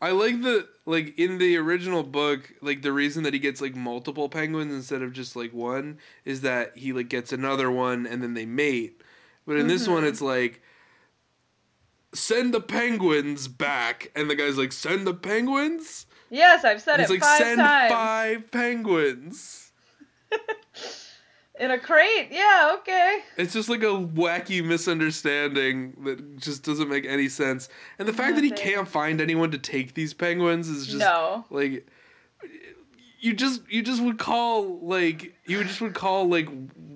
I 0.00 0.10
like 0.10 0.42
the 0.42 0.68
like 0.86 1.18
in 1.18 1.38
the 1.38 1.56
original 1.56 2.02
book, 2.02 2.52
like 2.60 2.82
the 2.82 2.92
reason 2.92 3.22
that 3.24 3.32
he 3.32 3.38
gets 3.38 3.60
like 3.60 3.74
multiple 3.74 4.28
penguins 4.28 4.72
instead 4.74 5.02
of 5.02 5.12
just 5.12 5.36
like 5.36 5.52
one 5.52 5.98
is 6.24 6.42
that 6.42 6.76
he 6.76 6.92
like 6.92 7.08
gets 7.08 7.32
another 7.32 7.70
one 7.70 8.06
and 8.06 8.22
then 8.22 8.34
they 8.34 8.46
mate. 8.46 9.00
But 9.46 9.56
in 9.58 9.66
this 9.66 9.82
Mm-hmm. 9.82 9.92
one 9.92 10.04
it's 10.04 10.20
like 10.20 10.62
send 12.14 12.54
the 12.54 12.60
penguins 12.60 13.48
back 13.48 14.10
and 14.14 14.30
the 14.30 14.34
guy's 14.36 14.58
like 14.58 14.72
send 14.72 15.06
the 15.06 15.14
penguins? 15.14 16.06
Yes, 16.30 16.64
I've 16.64 16.82
said 16.82 17.00
It's 17.00 17.10
it 17.10 17.12
like 17.12 17.20
five 17.20 17.38
send 17.38 17.58
times. 17.60 17.90
five 17.92 18.50
penguins. 18.50 19.72
In 21.58 21.70
a 21.70 21.78
crate? 21.78 22.28
Yeah, 22.32 22.72
okay. 22.80 23.20
It's 23.36 23.52
just 23.52 23.68
like 23.68 23.82
a 23.82 23.86
wacky 23.86 24.64
misunderstanding 24.64 25.96
that 26.04 26.36
just 26.38 26.64
doesn't 26.64 26.88
make 26.88 27.06
any 27.06 27.28
sense. 27.28 27.68
And 27.98 28.08
the 28.08 28.12
fact 28.12 28.34
that 28.34 28.44
he 28.44 28.50
can't 28.50 28.88
find 28.88 29.20
anyone 29.20 29.52
to 29.52 29.58
take 29.58 29.94
these 29.94 30.12
penguins 30.14 30.68
is 30.68 30.86
just 30.86 30.98
No. 30.98 31.44
like 31.50 31.86
you 33.20 33.32
just 33.34 33.62
you 33.70 33.82
just 33.82 34.02
would 34.02 34.18
call 34.18 34.78
like 34.80 35.34
you 35.46 35.62
just 35.64 35.80
would 35.80 35.94
call 35.94 36.28
like 36.28 36.48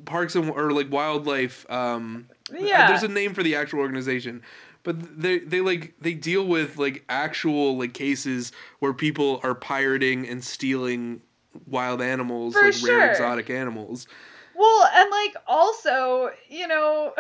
parks 0.05 0.35
and 0.35 0.51
or 0.51 0.73
like 0.73 0.91
wildlife 0.93 1.65
um 1.71 2.29
Yeah. 2.53 2.89
there's 2.89 3.03
a 3.03 3.09
name 3.09 3.33
for 3.35 3.43
the 3.43 3.55
actual 3.55 3.79
organization 3.79 4.43
but 4.83 4.97
they 5.21 5.39
they 5.39 5.61
like 5.63 5.95
they 6.01 6.13
deal 6.13 6.45
with 6.47 6.77
like 6.77 7.05
actual 7.09 7.79
like 7.79 7.95
cases 7.95 8.53
where 8.81 8.93
people 8.93 9.41
are 9.43 9.55
pirating 9.55 10.29
and 10.29 10.45
stealing 10.45 11.23
wild 11.67 12.03
animals 12.03 12.55
For 12.55 12.65
like 12.65 12.75
sure. 12.75 12.99
rare 12.99 13.11
exotic 13.11 13.49
animals 13.49 14.07
Well, 14.59 14.91
and 14.93 15.11
like 15.11 15.37
also, 15.47 16.31
you 16.49 16.67
know, 16.67 17.15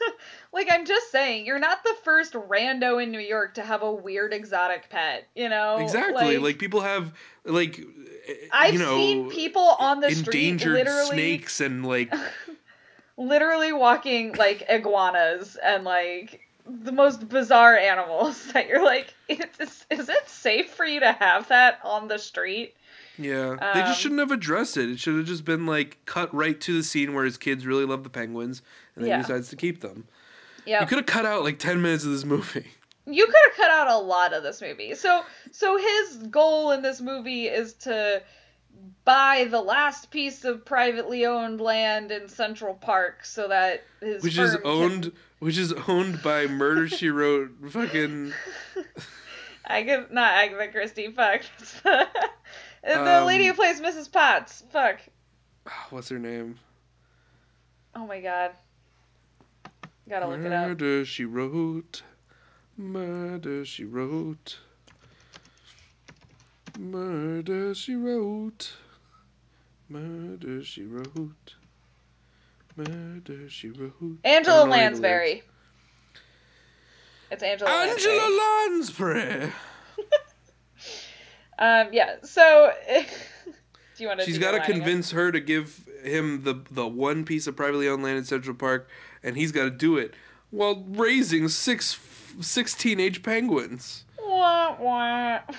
like 0.52 0.68
I'm 0.70 0.84
just 0.84 1.12
saying, 1.12 1.46
you're 1.46 1.60
not 1.60 1.84
the 1.84 1.94
first 2.02 2.32
rando 2.32 3.00
in 3.00 3.12
New 3.12 3.20
York 3.20 3.54
to 3.54 3.62
have 3.62 3.82
a 3.82 3.92
weird 3.92 4.32
exotic 4.32 4.90
pet, 4.90 5.28
you 5.36 5.48
know? 5.48 5.76
Exactly. 5.76 6.38
Like, 6.38 6.58
people 6.58 6.80
have 6.80 7.12
like 7.44 7.78
eh, 7.78 8.34
I've 8.52 8.74
you 8.74 8.80
know 8.80 8.96
seen 8.96 9.30
people 9.30 9.76
on 9.78 10.00
the 10.00 10.12
street 10.12 10.48
endangered 10.48 10.74
literally 10.74 11.08
snakes 11.08 11.60
and 11.60 11.86
like 11.86 12.12
literally 13.16 13.72
walking 13.72 14.32
like 14.34 14.64
iguanas 14.68 15.56
and 15.62 15.84
like 15.84 16.40
the 16.66 16.92
most 16.92 17.28
bizarre 17.28 17.76
animals 17.76 18.44
that 18.52 18.68
you're 18.68 18.84
like 18.84 19.14
is, 19.28 19.86
is 19.90 20.08
it 20.08 20.28
safe 20.28 20.70
for 20.70 20.84
you 20.84 21.00
to 21.00 21.12
have 21.12 21.48
that 21.48 21.78
on 21.84 22.08
the 22.08 22.18
street? 22.18 22.74
Yeah, 23.18 23.56
they 23.74 23.80
Um, 23.80 23.86
just 23.88 24.00
shouldn't 24.00 24.20
have 24.20 24.30
addressed 24.30 24.76
it. 24.76 24.90
It 24.90 24.98
should 25.00 25.16
have 25.16 25.26
just 25.26 25.44
been 25.44 25.66
like 25.66 25.98
cut 26.06 26.32
right 26.34 26.60
to 26.60 26.72
the 26.74 26.82
scene 26.82 27.14
where 27.14 27.24
his 27.24 27.36
kids 27.38 27.66
really 27.66 27.84
love 27.84 28.04
the 28.04 28.10
penguins 28.10 28.62
and 28.94 29.04
then 29.04 29.10
Yeah. 29.10 29.16
he 29.18 29.22
decides 29.22 29.48
to 29.50 29.56
keep 29.56 29.80
them. 29.80 30.06
Yeah. 30.64 30.80
You 30.80 30.86
could 30.86 30.98
have 30.98 31.06
cut 31.06 31.26
out 31.26 31.42
like 31.42 31.58
10 31.58 31.82
minutes 31.82 32.04
of 32.04 32.10
this 32.12 32.24
movie. 32.24 32.70
you 33.06 33.26
could 33.26 33.34
have 33.48 33.56
cut 33.56 33.70
out 33.70 33.88
a 33.88 33.98
lot 33.98 34.32
of 34.32 34.42
this 34.42 34.60
movie. 34.62 34.94
So 34.94 35.24
so 35.50 35.76
his 35.76 36.16
goal 36.30 36.70
in 36.72 36.82
this 36.82 37.00
movie 37.00 37.46
is 37.48 37.72
to 37.74 38.22
buy 39.04 39.46
the 39.50 39.60
last 39.60 40.10
piece 40.10 40.44
of 40.44 40.64
privately 40.64 41.26
owned 41.26 41.60
land 41.60 42.10
in 42.12 42.28
Central 42.28 42.74
Park 42.74 43.24
so 43.24 43.48
that 43.48 43.82
his 44.00 44.22
Which 44.22 44.38
is 44.38 44.52
firm 44.52 44.62
can- 44.62 44.70
owned 44.70 45.12
which 45.40 45.58
is 45.58 45.72
owned 45.88 46.22
by 46.22 46.46
Murder 46.46 46.86
She 46.88 47.08
Wrote 47.10 47.50
fucking 47.70 48.32
Ag- 49.66 50.12
not 50.12 50.32
Agatha 50.32 50.68
Christie. 50.72 51.10
Fuck. 51.12 51.42
The 52.82 53.20
Um, 53.20 53.26
lady 53.26 53.46
who 53.46 53.54
plays 53.54 53.80
Mrs. 53.80 54.10
Potts. 54.10 54.64
Fuck. 54.70 55.00
what's 55.90 56.08
her 56.08 56.18
name? 56.18 56.58
Oh 57.94 58.06
my 58.06 58.20
god. 58.20 58.52
Gotta 60.08 60.26
look 60.26 60.40
it 60.40 60.52
up. 60.52 60.68
Murder 60.68 61.04
She 61.04 61.24
Wrote. 61.24 62.02
Murder 62.76 63.64
She 63.64 63.84
Wrote. 63.84 64.58
Murder 66.78 67.74
She 67.74 67.94
Wrote. 67.94 68.72
Murder 69.88 70.64
She 70.64 70.84
Wrote. 70.84 71.54
Murder 72.76 73.48
She 73.48 73.68
Wrote. 73.70 74.18
Angela 74.24 74.60
don't 74.60 74.70
know 74.70 74.74
any 74.74 74.86
of 74.86 74.92
the 74.94 75.00
Lansbury. 75.02 75.42
It's 77.30 77.42
Angela. 77.42 77.70
Angela 77.70 78.66
Lansbury. 78.68 79.20
Lansbury. 79.24 79.52
Um, 81.58 81.88
yeah. 81.92 82.16
So, 82.22 82.72
do 83.46 83.52
you 83.98 84.08
want 84.08 84.20
to? 84.20 84.26
She's 84.26 84.38
got 84.38 84.52
to 84.52 84.60
convince 84.60 85.10
her 85.12 85.30
to 85.32 85.40
give 85.40 85.88
him 86.02 86.44
the 86.44 86.62
the 86.70 86.86
one 86.86 87.24
piece 87.24 87.46
of 87.46 87.56
privately 87.56 87.88
owned 87.88 88.02
land 88.02 88.18
in 88.18 88.24
Central 88.24 88.56
Park, 88.56 88.88
and 89.22 89.36
he's 89.36 89.52
got 89.52 89.64
to 89.64 89.70
do 89.70 89.96
it 89.96 90.14
while 90.50 90.84
raising 90.88 91.48
six 91.48 91.98
six 92.40 92.74
teenage 92.74 93.22
penguins. 93.22 94.04
Wah, 94.20 94.76
wah. 94.80 95.40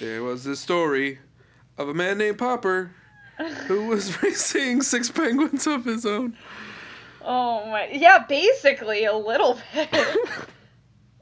There 0.00 0.24
was 0.24 0.42
this 0.42 0.58
story 0.58 1.20
of 1.78 1.88
a 1.88 1.94
man 1.94 2.18
named 2.18 2.38
Popper 2.38 2.90
who 3.66 3.86
was 3.88 4.20
raising 4.20 4.82
six 4.82 5.10
penguins 5.10 5.64
of 5.66 5.84
his 5.84 6.04
own. 6.04 6.36
Oh 7.24 7.66
my. 7.66 7.88
Yeah, 7.92 8.24
basically 8.26 9.04
a 9.04 9.14
little 9.14 9.58
bit. 9.72 9.94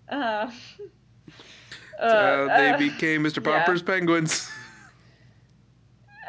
uh, 0.08 0.50
Uh, 2.00 2.56
they 2.56 2.70
uh, 2.70 2.78
became 2.78 3.22
Mr. 3.22 3.44
yeah. 3.46 3.60
Popper's 3.60 3.82
penguins. 3.82 4.50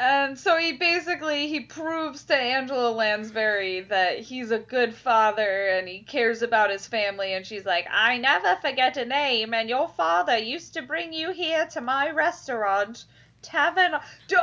And 0.01 0.37
so 0.39 0.57
he 0.57 0.73
basically 0.73 1.47
he 1.47 1.59
proves 1.59 2.23
to 2.23 2.35
Angela 2.35 2.89
Lansbury 2.89 3.81
that 3.81 4.19
he's 4.19 4.49
a 4.49 4.57
good 4.57 4.95
father 4.95 5.67
and 5.67 5.87
he 5.87 5.99
cares 5.99 6.41
about 6.41 6.71
his 6.71 6.87
family 6.87 7.33
and 7.33 7.45
she's 7.45 7.65
like, 7.65 7.85
"I 7.91 8.17
never 8.17 8.55
forget 8.61 8.97
a 8.97 9.05
name 9.05 9.53
and 9.53 9.69
your 9.69 9.87
father 9.87 10.37
used 10.37 10.73
to 10.73 10.81
bring 10.81 11.13
you 11.13 11.31
here 11.31 11.67
to 11.67 11.81
my 11.81 12.09
restaurant, 12.09 13.05
Tavern." 13.43 13.93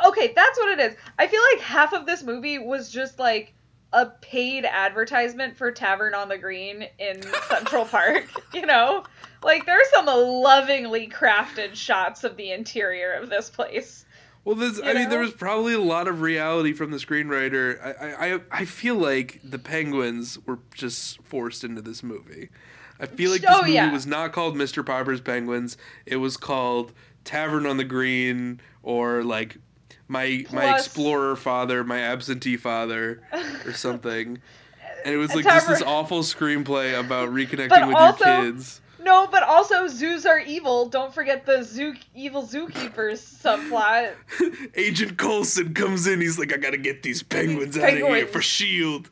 Okay, 0.07 0.33
that's 0.33 0.59
what 0.59 0.79
it 0.79 0.93
is. 0.93 0.97
I 1.19 1.27
feel 1.27 1.43
like 1.53 1.61
half 1.61 1.93
of 1.93 2.07
this 2.07 2.23
movie 2.23 2.59
was 2.59 2.89
just 2.89 3.19
like 3.19 3.53
a 3.93 4.07
paid 4.07 4.65
advertisement 4.65 5.57
for 5.57 5.71
Tavern 5.73 6.15
on 6.15 6.29
the 6.29 6.39
Green 6.39 6.87
in 6.99 7.23
Central 7.49 7.85
Park, 7.87 8.27
you 8.53 8.67
know? 8.67 9.05
Like 9.43 9.65
there's 9.67 9.89
some 9.91 10.07
lovingly 10.07 11.09
crafted 11.09 11.75
shots 11.75 12.25
of 12.25 12.37
the 12.37 12.53
interior 12.53 13.13
of 13.13 13.31
this 13.31 13.49
place. 13.51 14.05
Well, 14.45 14.57
this, 14.57 14.81
I 14.81 14.93
You 14.93 14.99
mean, 15.01 15.09
there 15.11 15.21
was 15.21 15.33
probably 15.33 15.75
a 15.75 15.81
lot 15.81 16.09
of 16.09 16.21
reality 16.23 16.73
from 16.73 16.91
the 16.91 16.97
screenwriter. 16.99 17.81
I, 17.85 17.93
I, 18.07 18.35
I- 18.37 18.41
I 18.51 18.65
feel 18.65 18.95
like 18.97 19.41
the 19.45 19.59
Penguins 19.59 20.39
were 20.47 20.59
just 20.75 21.23
forced 21.23 21.65
into 21.65 21.83
this 21.83 22.03
movie. 22.03 22.49
I 23.01 23.07
feel 23.07 23.31
like 23.31 23.43
this 23.43 23.51
Oh, 23.53 23.61
movie 23.61 23.73
yeah. 23.75 23.93
was 23.93 24.07
not 24.07 24.33
called 24.33 24.57
Mr. 24.57 24.85
Popper's 24.85 25.21
Penguins. 25.21 25.77
It 26.07 26.17
was 26.17 26.37
called 26.37 26.93
Tavern 27.25 27.65
on 27.67 27.77
the 27.77 27.85
Green 27.85 28.61
or 28.83 29.23
like 29.23 29.59
my 30.09 30.45
my 30.53 30.63
Plus- 30.63 30.87
explorer 30.87 31.37
father, 31.37 31.85
my 31.85 32.01
absentee 32.01 32.57
father, 32.57 33.21
or 33.65 33.73
something. 33.75 34.41
And 35.05 35.15
it 35.15 35.19
was 35.19 35.35
like 35.35 35.45
just 35.45 35.69
this 35.69 35.83
awful 35.83 36.21
screenplay 36.21 36.99
about 36.99 37.29
reconnecting 37.33 37.87
with 37.87 37.97
also- 37.97 38.25
your 38.25 38.53
kids. 38.53 38.81
No, 39.01 39.29
but 39.31 39.43
also 39.45 39.87
zoos 39.87 40.27
are 40.27 40.41
evil. 40.41 40.87
Don't 40.89 41.15
forget 41.15 41.47
the 41.47 41.63
zoo 41.63 41.95
evil 42.17 42.43
zookeepers 42.43 43.21
subplot. 43.43 44.13
Agent 44.75 45.17
Coulson 45.17 45.73
comes 45.73 46.07
in. 46.09 46.21
He's 46.21 46.39
like, 46.39 46.53
I 46.53 46.57
gotta 46.57 46.77
get 46.79 47.03
these 47.05 47.23
penguins, 47.23 47.79
out 47.79 47.91
of 47.93 47.97
here 47.97 48.27
for 48.27 48.43
Shield. 48.43 49.09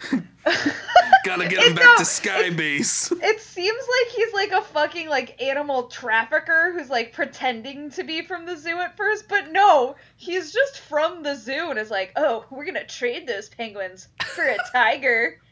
gotta 1.24 1.48
get 1.48 1.52
It- 1.62 1.64
them 1.66 1.74
back 1.74 1.84
no, 1.84 1.96
to 1.96 2.02
Skybase. 2.02 3.12
It 3.22 3.40
seems 3.40 3.84
like 3.88 4.14
he's 4.14 4.32
like 4.32 4.52
a 4.52 4.62
fucking 4.62 5.08
like 5.08 5.40
animal 5.42 5.84
trafficker 5.84 6.72
who's 6.76 6.88
like 6.88 7.12
pretending 7.12 7.90
to 7.90 8.04
be 8.04 8.22
from 8.22 8.46
the 8.46 8.56
zoo 8.56 8.78
at 8.78 8.96
first, 8.96 9.28
but 9.28 9.50
no, 9.50 9.96
he's 10.16 10.52
just 10.52 10.80
from 10.80 11.22
the 11.22 11.34
zoo 11.34 11.70
and 11.70 11.78
is 11.78 11.90
like, 11.90 12.12
"Oh, 12.16 12.44
we're 12.50 12.64
to 12.74 12.86
trade 12.86 13.26
those 13.26 13.48
penguins 13.48 14.08
for 14.34 14.44
a 14.44 14.56
tiger." 14.72 15.40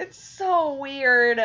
It's 0.00 0.16
so 0.16 0.74
weird. 0.74 1.40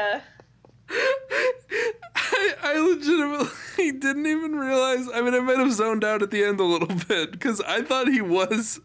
I, 2.16 2.54
I 2.62 2.78
legitimately 2.80 3.92
didn't 4.00 4.26
even 4.26 4.56
realize. 4.56 5.08
I 5.14 5.22
mean, 5.22 5.34
I 5.34 5.40
might 5.40 5.58
have 5.60 5.72
zoned 5.74 6.04
out 6.04 6.22
at 6.22 6.32
the 6.32 6.44
end 6.44 6.60
a 6.60 6.64
little 6.64 6.88
bit 7.08 7.32
because 7.32 7.62
I 7.62 7.82
thought 7.82 8.08
he 8.08 8.22
was 8.22 8.80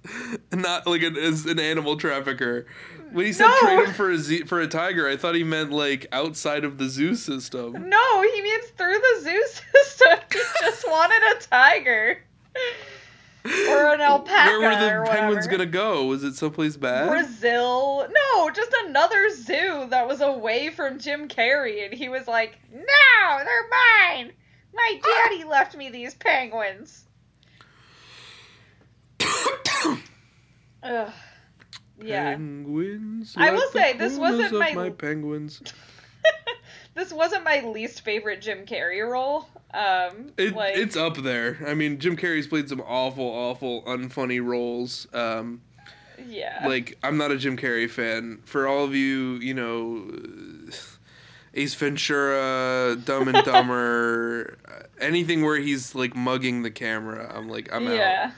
not 0.52 0.86
like 0.86 1.02
an, 1.02 1.16
as 1.16 1.46
an 1.46 1.58
animal 1.58 1.96
trafficker. 1.96 2.66
When 3.12 3.24
he 3.24 3.32
said 3.32 3.46
No. 3.46 3.58
trade 3.60 3.88
him 3.88 3.94
for 3.94 4.10
a 4.10 4.18
z- 4.18 4.42
for 4.44 4.60
a 4.60 4.66
tiger, 4.68 5.08
I 5.08 5.16
thought 5.16 5.34
he 5.34 5.44
meant 5.44 5.70
like 5.72 6.06
outside 6.12 6.64
of 6.64 6.76
the 6.78 6.88
zoo 6.88 7.14
system. 7.14 7.88
No, 7.88 8.22
he 8.22 8.42
means 8.42 8.66
through 8.76 8.98
the 8.98 9.20
zoo 9.22 9.44
system. 9.74 10.18
He 10.32 10.38
just 10.60 10.86
wanted 10.86 11.22
a 11.36 11.40
tiger. 11.40 12.22
Or 13.70 13.94
an 13.94 14.00
alpaca 14.00 14.58
Where 14.58 14.60
were 14.60 14.74
the 14.74 15.10
penguins 15.10 15.46
whatever. 15.46 15.50
gonna 15.50 15.66
go? 15.66 16.04
Was 16.06 16.24
it 16.24 16.34
someplace 16.34 16.76
bad? 16.76 17.08
Brazil. 17.08 18.06
No, 18.10 18.50
just 18.50 18.74
another 18.86 19.30
zoo 19.30 19.86
that 19.90 20.06
was 20.06 20.20
away 20.20 20.70
from 20.70 20.98
Jim 20.98 21.28
Carrey, 21.28 21.84
and 21.84 21.94
he 21.94 22.08
was 22.08 22.26
like, 22.28 22.58
"No, 22.72 22.84
they're 23.44 23.68
mine. 24.14 24.32
My 24.74 25.00
daddy 25.02 25.44
left 25.44 25.76
me 25.76 25.88
these 25.90 26.14
penguins." 26.14 27.04
Ugh. 30.82 31.12
Yeah, 32.00 32.30
Penguins. 32.36 33.34
I 33.36 33.50
will 33.50 33.68
say, 33.72 33.94
this 33.94 34.16
wasn't 34.16 34.52
my- 34.52 34.72
my 34.72 34.90
penguins. 34.90 35.60
this 36.98 37.12
wasn't 37.12 37.44
my 37.44 37.60
least 37.60 38.02
favorite 38.02 38.40
Jim 38.42 38.66
Carrey 38.66 39.08
role. 39.08 39.48
Um, 39.72 40.32
It, 40.36 40.54
like, 40.54 40.76
It's 40.76 40.96
up 40.96 41.16
there. 41.18 41.58
I 41.66 41.74
mean, 41.74 41.98
Jim 41.98 42.16
Carrey's 42.16 42.46
played 42.46 42.68
some 42.68 42.80
awful, 42.82 43.24
awful, 43.26 43.82
unfunny 43.84 44.44
roles. 44.44 45.06
Um, 45.14 45.60
yeah, 46.26 46.66
like, 46.66 46.98
I'm 47.02 47.16
not 47.16 47.30
a 47.30 47.36
Jim 47.38 47.56
Carrey 47.56 47.88
fan. 47.88 48.40
For 48.44 48.66
all 48.66 48.84
of 48.84 48.94
you, 48.94 49.34
you 49.36 49.54
know, 49.54 50.10
Ace 51.54 51.74
Ventura, 51.74 52.96
Dumb 53.04 53.28
and 53.28 53.44
Dumber, 53.44 54.58
anything 55.00 55.42
where 55.44 55.56
he's 55.58 55.94
like 55.94 56.14
mugging 56.16 56.62
the 56.62 56.70
camera, 56.70 57.30
I'm 57.34 57.48
like, 57.48 57.72
I'm 57.72 57.86
out. 57.88 57.94
yeah. 57.94 58.32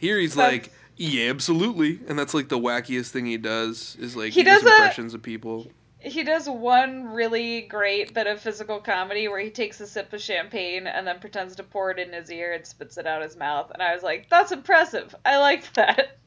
Here 0.00 0.18
he's 0.18 0.36
like, 0.36 0.72
yeah, 0.96 1.30
absolutely, 1.30 2.00
and 2.08 2.18
that's 2.18 2.34
like 2.34 2.48
the 2.48 2.58
wackiest 2.58 3.10
thing 3.10 3.26
he 3.26 3.36
does 3.36 3.96
is 4.00 4.16
like 4.16 4.32
He 4.32 4.40
he, 4.40 4.44
does 4.44 4.62
does 4.62 4.70
a- 4.70 4.74
impressions 4.74 5.14
of 5.14 5.22
people. 5.22 5.70
He 6.04 6.24
does 6.24 6.48
one 6.48 7.04
really 7.08 7.62
great 7.62 8.12
bit 8.14 8.26
of 8.26 8.40
physical 8.40 8.80
comedy 8.80 9.28
where 9.28 9.38
he 9.40 9.50
takes 9.50 9.80
a 9.80 9.86
sip 9.86 10.12
of 10.12 10.20
champagne 10.20 10.86
and 10.86 11.06
then 11.06 11.18
pretends 11.20 11.54
to 11.56 11.62
pour 11.62 11.90
it 11.90 11.98
in 11.98 12.12
his 12.12 12.30
ear 12.30 12.52
and 12.52 12.66
spits 12.66 12.98
it 12.98 13.06
out 13.06 13.22
his 13.22 13.36
mouth. 13.36 13.70
And 13.72 13.82
I 13.82 13.94
was 13.94 14.02
like, 14.02 14.28
that's 14.28 14.50
impressive. 14.52 15.14
I 15.24 15.38
liked 15.38 15.74
that. 15.76 16.18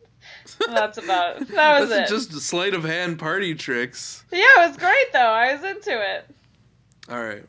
that's 0.68 0.98
about 0.98 1.40
that 1.50 1.80
was 1.82 1.90
That's 1.90 2.10
it. 2.10 2.14
just 2.16 2.32
sleight 2.42 2.74
of 2.74 2.84
hand 2.84 3.20
party 3.20 3.54
tricks. 3.54 4.24
Yeah, 4.32 4.40
it 4.64 4.70
was 4.70 4.78
great 4.78 5.14
though. 5.14 5.20
I 5.20 5.54
was 5.54 5.64
into 5.64 5.92
it. 6.16 6.26
All 7.10 7.24
right. 7.24 7.44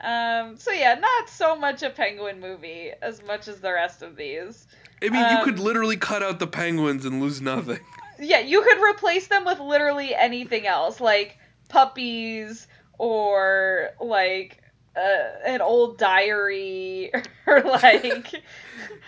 Um, 0.00 0.56
so 0.58 0.72
yeah, 0.72 0.94
not 0.94 1.28
so 1.28 1.56
much 1.56 1.82
a 1.82 1.90
penguin 1.90 2.40
movie 2.40 2.90
as 3.02 3.22
much 3.24 3.48
as 3.48 3.60
the 3.60 3.72
rest 3.72 4.02
of 4.02 4.16
these. 4.16 4.66
I 5.02 5.08
mean, 5.08 5.38
you 5.38 5.44
could 5.44 5.58
Um, 5.58 5.64
literally 5.64 5.96
cut 5.96 6.22
out 6.22 6.38
the 6.38 6.46
penguins 6.46 7.04
and 7.04 7.20
lose 7.20 7.40
nothing. 7.40 7.80
Yeah, 8.22 8.38
you 8.40 8.62
could 8.62 8.78
replace 8.82 9.26
them 9.26 9.44
with 9.44 9.58
literally 9.60 10.14
anything 10.14 10.66
else, 10.66 11.00
like 11.00 11.36
puppies 11.68 12.66
or 12.98 13.90
like 14.00 14.62
uh, 14.96 15.00
an 15.46 15.60
old 15.60 15.98
diary 15.98 17.10
or 17.46 17.60
like 17.62 18.32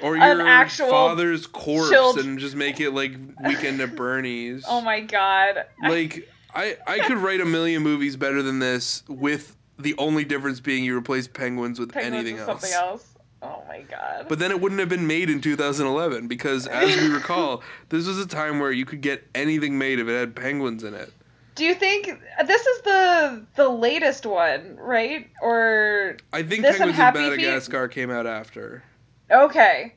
Or 0.02 0.16
An 0.16 0.38
your 0.38 0.46
actual 0.46 0.90
father's 0.90 1.46
corpse 1.46 1.90
child- 1.90 2.18
and 2.18 2.38
just 2.38 2.56
make 2.56 2.80
it 2.80 2.90
like 2.90 3.12
Weekend 3.44 3.80
at 3.80 3.94
Bernie's. 3.94 4.64
oh 4.68 4.80
my 4.80 5.00
god. 5.00 5.64
Like 5.82 6.28
I 6.54 6.76
I 6.86 6.98
could 7.00 7.18
write 7.18 7.40
a 7.40 7.44
million 7.44 7.82
movies 7.82 8.16
better 8.16 8.42
than 8.42 8.58
this 8.58 9.02
with 9.08 9.56
the 9.78 9.94
only 9.98 10.24
difference 10.24 10.60
being 10.60 10.84
you 10.84 10.96
replace 10.96 11.26
penguins 11.28 11.78
with 11.80 11.92
Penguins 11.92 12.14
anything 12.14 12.36
is 12.40 12.48
else. 12.48 12.72
else. 12.72 13.13
Oh 13.44 13.62
my 13.68 13.82
god. 13.82 14.26
But 14.28 14.38
then 14.38 14.50
it 14.50 14.60
wouldn't 14.60 14.80
have 14.80 14.88
been 14.88 15.06
made 15.06 15.28
in 15.28 15.40
2011 15.40 16.26
because, 16.28 16.66
as 16.66 16.96
we 16.96 17.08
recall, 17.14 17.62
this 17.90 18.06
was 18.06 18.18
a 18.18 18.26
time 18.26 18.58
where 18.58 18.72
you 18.72 18.84
could 18.86 19.00
get 19.02 19.26
anything 19.34 19.76
made 19.78 19.98
if 19.98 20.08
it 20.08 20.18
had 20.18 20.34
penguins 20.34 20.82
in 20.82 20.94
it. 20.94 21.12
Do 21.54 21.64
you 21.64 21.74
think 21.74 22.06
this 22.46 22.66
is 22.66 22.80
the 22.82 23.46
the 23.54 23.68
latest 23.68 24.26
one, 24.26 24.76
right? 24.80 25.30
Or 25.40 26.16
I 26.32 26.42
think 26.42 26.64
Penguins 26.64 26.90
in 26.90 26.94
Happy 26.94 27.18
Feet? 27.18 27.30
Madagascar 27.30 27.86
came 27.88 28.10
out 28.10 28.26
after. 28.26 28.82
okay. 29.30 29.94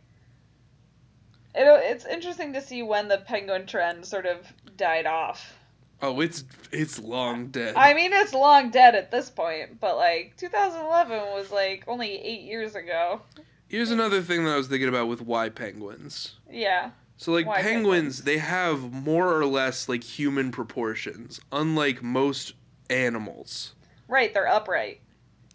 It, 1.55 1.65
it's 1.91 2.05
interesting 2.05 2.53
to 2.53 2.61
see 2.61 2.83
when 2.83 3.07
the 3.07 3.17
penguin 3.17 3.65
trend 3.65 4.05
sort 4.05 4.27
of 4.27 4.37
died 4.75 5.07
off. 5.07 5.56
Oh, 6.01 6.19
it's 6.21 6.43
it's 6.71 6.99
long 6.99 7.47
dead. 7.47 7.75
I 7.75 7.93
mean, 7.93 8.13
it's 8.13 8.33
long 8.33 8.69
dead 8.69 8.95
at 8.95 9.09
this 9.11 9.29
point, 9.29 9.79
but 9.79 9.97
like 9.97 10.33
2011 10.37 11.17
was 11.33 11.51
like 11.51 11.83
only 11.87 12.11
eight 12.23 12.41
years 12.41 12.75
ago. 12.75 13.21
Here's 13.67 13.91
another 13.91 14.21
thing 14.21 14.45
that 14.45 14.51
I 14.51 14.57
was 14.57 14.67
thinking 14.67 14.89
about 14.89 15.07
with 15.07 15.21
why 15.21 15.49
penguins. 15.49 16.35
Yeah. 16.49 16.91
So 17.17 17.31
like 17.31 17.45
penguins, 17.47 17.65
penguins? 17.65 18.23
they 18.23 18.37
have 18.37 18.93
more 18.93 19.35
or 19.35 19.45
less 19.45 19.89
like 19.89 20.03
human 20.03 20.51
proportions, 20.51 21.41
unlike 21.51 22.03
most 22.03 22.53
animals. 22.89 23.73
Right, 24.07 24.33
they're 24.33 24.47
upright. 24.47 25.01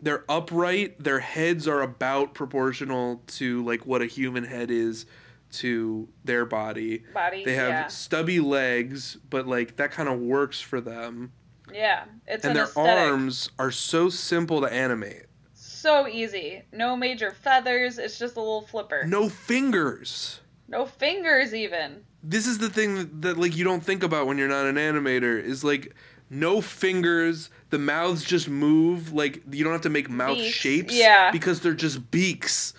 They're 0.01 0.25
upright, 0.29 1.03
their 1.03 1.21
heads 1.21 1.69
are 1.69 1.81
about 1.81 2.35
proportional 2.35 3.23
to 3.29 3.65
like 3.65 3.87
what 3.87 4.03
a 4.03 4.07
human 4.07 4.43
head 4.43 4.73
is 4.73 5.07
to 5.53 6.09
their 6.25 6.45
body. 6.45 7.05
Body. 7.13 7.45
They 7.45 7.55
have 7.55 7.69
yeah. 7.69 7.87
stubby 7.89 8.41
legs, 8.41 9.17
but 9.29 9.47
like 9.47 9.77
that 9.77 9.91
kind 9.93 10.09
of 10.09 10.19
works 10.19 10.61
for 10.61 10.81
them. 10.81 11.33
Yeah. 11.73 12.05
It's 12.27 12.45
and 12.45 12.51
an 12.51 12.57
their 12.57 12.65
aesthetic. 12.65 13.13
arms 13.13 13.51
are 13.59 13.71
so 13.71 14.09
simple 14.09 14.61
to 14.61 14.73
animate. 14.73 15.27
So 15.55 16.07
easy. 16.07 16.63
No 16.73 16.97
major 16.97 17.33
feathers. 17.33 17.99
It's 17.99 18.19
just 18.19 18.37
a 18.37 18.41
little 18.41 18.63
flipper. 18.63 19.05
No 19.07 19.29
fingers. 19.29 20.41
No 20.69 20.87
fingers 20.87 21.55
even. 21.55 22.05
This 22.23 22.47
is 22.47 22.59
the 22.59 22.71
thing 22.71 22.95
that, 22.95 23.23
that 23.23 23.39
like 23.39 23.57
you 23.57 23.65
don't 23.65 23.85
think 23.85 24.03
about 24.03 24.27
when 24.27 24.39
you're 24.39 24.49
not 24.49 24.67
an 24.67 24.77
animator 24.77 25.43
is 25.43 25.65
like 25.65 25.95
no 26.31 26.61
fingers, 26.61 27.51
the 27.71 27.79
mouths 27.79 28.25
just 28.25 28.49
move 28.49 29.13
like 29.13 29.43
you 29.51 29.65
don't 29.65 29.73
have 29.73 29.83
to 29.83 29.91
make 29.91 30.09
mouth 30.09 30.37
Beaks, 30.37 30.55
shapes 30.55 30.95
yeah. 30.95 31.31
because 31.31 31.61
they're 31.61 31.75
just 31.75 32.11
beaks. 32.11 32.75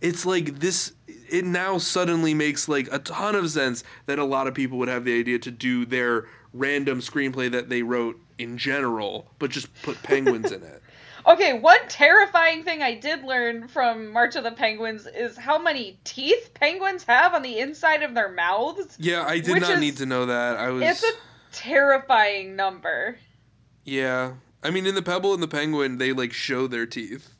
It's 0.00 0.24
like 0.24 0.60
this 0.60 0.92
it 1.28 1.44
now 1.44 1.78
suddenly 1.78 2.34
makes 2.34 2.68
like 2.68 2.88
a 2.92 2.98
ton 2.98 3.34
of 3.34 3.50
sense 3.50 3.84
that 4.06 4.18
a 4.18 4.24
lot 4.24 4.46
of 4.46 4.54
people 4.54 4.78
would 4.78 4.88
have 4.88 5.04
the 5.04 5.18
idea 5.18 5.38
to 5.40 5.50
do 5.50 5.84
their 5.84 6.26
random 6.52 7.00
screenplay 7.00 7.50
that 7.50 7.68
they 7.68 7.82
wrote 7.82 8.18
in 8.38 8.58
general, 8.58 9.26
but 9.38 9.50
just 9.50 9.72
put 9.82 10.02
penguins 10.02 10.52
in 10.52 10.62
it. 10.62 10.82
Okay, 11.26 11.58
one 11.58 11.78
terrifying 11.88 12.64
thing 12.64 12.82
I 12.82 12.94
did 12.94 13.24
learn 13.24 13.66
from 13.68 14.12
March 14.12 14.36
of 14.36 14.44
the 14.44 14.50
Penguins 14.52 15.06
is 15.06 15.38
how 15.38 15.58
many 15.58 15.98
teeth 16.04 16.50
penguins 16.52 17.02
have 17.04 17.32
on 17.32 17.40
the 17.40 17.60
inside 17.60 18.02
of 18.02 18.14
their 18.14 18.30
mouths. 18.30 18.94
Yeah, 19.00 19.24
I 19.26 19.38
did 19.38 19.60
not 19.62 19.70
is- 19.70 19.80
need 19.80 19.96
to 19.98 20.06
know 20.06 20.26
that. 20.26 20.58
I 20.58 20.68
was. 20.68 20.82
It's 20.82 21.02
a 21.02 21.12
terrifying 21.52 22.56
number. 22.56 23.16
Yeah. 23.84 24.34
I 24.62 24.70
mean, 24.70 24.86
in 24.86 24.94
the 24.94 25.02
Pebble 25.02 25.32
and 25.32 25.42
the 25.42 25.48
Penguin, 25.48 25.96
they 25.98 26.12
like 26.12 26.32
show 26.34 26.66
their 26.66 26.84
teeth. 26.86 27.34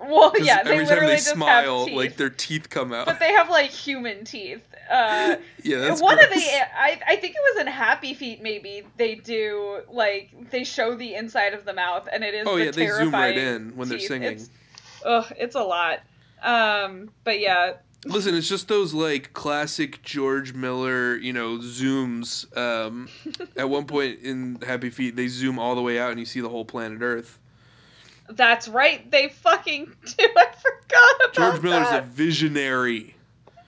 Well, 0.00 0.32
yeah, 0.38 0.62
they 0.62 0.72
every 0.72 0.84
time 0.86 0.94
literally 0.94 1.12
they 1.12 1.16
just 1.16 1.30
smile, 1.30 1.94
like 1.94 2.16
their 2.16 2.30
teeth 2.30 2.70
come 2.70 2.92
out. 2.92 3.06
but 3.06 3.20
they 3.20 3.32
have 3.32 3.50
like 3.50 3.70
human 3.70 4.24
teeth. 4.24 4.62
Uh, 4.90 5.36
yeah, 5.62 5.78
that's 5.78 6.00
one 6.00 6.18
of 6.18 6.30
the. 6.30 6.36
I, 6.36 7.00
I 7.06 7.16
think 7.16 7.34
it 7.36 7.54
was 7.54 7.60
in 7.60 7.66
Happy 7.66 8.14
Feet. 8.14 8.42
Maybe 8.42 8.82
they 8.96 9.16
do 9.16 9.82
like 9.90 10.50
they 10.50 10.64
show 10.64 10.94
the 10.94 11.14
inside 11.14 11.54
of 11.54 11.64
the 11.64 11.74
mouth, 11.74 12.08
and 12.10 12.24
it 12.24 12.34
is. 12.34 12.46
Oh 12.46 12.56
the 12.56 12.66
yeah, 12.66 12.70
they 12.70 12.86
zoom 12.88 13.12
right 13.12 13.36
in 13.36 13.76
when 13.76 13.88
they're 13.88 13.98
singing. 13.98 14.32
It's, 14.32 14.50
ugh, 15.04 15.32
it's 15.36 15.54
a 15.54 15.62
lot. 15.62 16.00
Um, 16.42 17.10
but 17.24 17.38
yeah, 17.38 17.74
Listen, 18.06 18.34
it's 18.34 18.48
just 18.48 18.68
those 18.68 18.94
like 18.94 19.34
classic 19.34 20.02
George 20.02 20.54
Miller, 20.54 21.16
you 21.16 21.32
know, 21.32 21.58
zooms. 21.58 22.56
Um, 22.56 23.08
at 23.56 23.68
one 23.68 23.84
point 23.84 24.20
in 24.20 24.58
Happy 24.62 24.88
Feet, 24.88 25.16
they 25.16 25.28
zoom 25.28 25.58
all 25.58 25.74
the 25.74 25.82
way 25.82 25.98
out 25.98 26.10
and 26.10 26.18
you 26.18 26.24
see 26.24 26.40
the 26.40 26.48
whole 26.48 26.64
planet 26.64 27.02
Earth. 27.02 27.38
That's 28.30 28.68
right. 28.68 29.08
They 29.10 29.28
fucking 29.28 29.84
do. 30.04 30.28
I 30.36 30.46
forgot 30.56 31.16
about 31.16 31.28
it. 31.28 31.34
George 31.34 31.62
Miller's 31.62 31.92
a 31.92 32.02
visionary. 32.02 33.14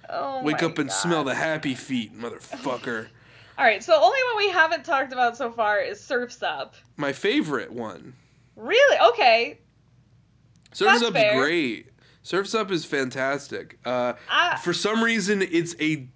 Oh 0.08 0.42
Wake 0.42 0.62
up 0.62 0.78
and 0.78 0.88
God. 0.88 0.94
smell 0.94 1.24
the 1.24 1.34
happy 1.34 1.74
feet, 1.74 2.18
motherfucker. 2.18 3.06
All 3.58 3.64
right, 3.64 3.82
so 3.82 3.94
only 3.94 4.18
one 4.32 4.36
we 4.38 4.50
haven't 4.50 4.84
talked 4.84 5.12
about 5.12 5.36
so 5.36 5.50
far 5.52 5.78
is 5.78 6.00
Surfs 6.00 6.42
Up. 6.42 6.74
My 6.96 7.12
favorite 7.12 7.70
one. 7.72 8.14
Really? 8.56 8.98
Okay. 9.12 9.58
Surf's 10.72 11.00
That's 11.00 11.04
Up 11.04 11.12
fair. 11.12 11.34
is 11.38 11.44
great. 11.44 11.86
Surf's 12.22 12.54
Up 12.54 12.70
is 12.70 12.84
fantastic. 12.84 13.78
Uh, 13.84 14.14
for 14.62 14.72
some 14.72 15.02
reason, 15.04 15.42
it's 15.42 15.74
a 15.80 16.06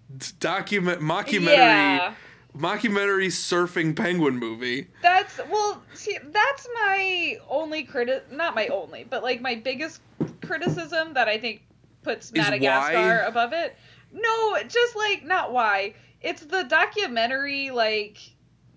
document 0.41 1.01
mockumentary 1.01 1.47
yeah. 1.57 2.15
Mockumentary 2.57 3.27
surfing 3.27 3.95
penguin 3.95 4.39
movie. 4.39 4.89
That's 5.03 5.39
well, 5.51 5.83
see, 5.95 6.19
that's 6.23 6.69
my 6.75 7.39
only 7.49 7.87
criti 7.87 8.21
not 8.33 8.55
my 8.55 8.69
only, 8.69 9.05
but 9.05 9.23
like 9.23 9.41
my 9.41 9.55
biggest 9.55 10.01
criticism 10.43 11.15
that 11.15 11.29
I 11.29 11.39
think 11.39 11.63
puts 12.03 12.33
Madagascar 12.33 13.23
why? 13.23 13.27
above 13.27 13.53
it. 13.53 13.77
No, 14.13 14.63
just 14.69 14.97
like 14.97 15.25
not 15.25 15.53
why. 15.53 15.95
It's 16.21 16.43
the 16.43 16.65
documentary 16.65 17.71
like 17.71 18.19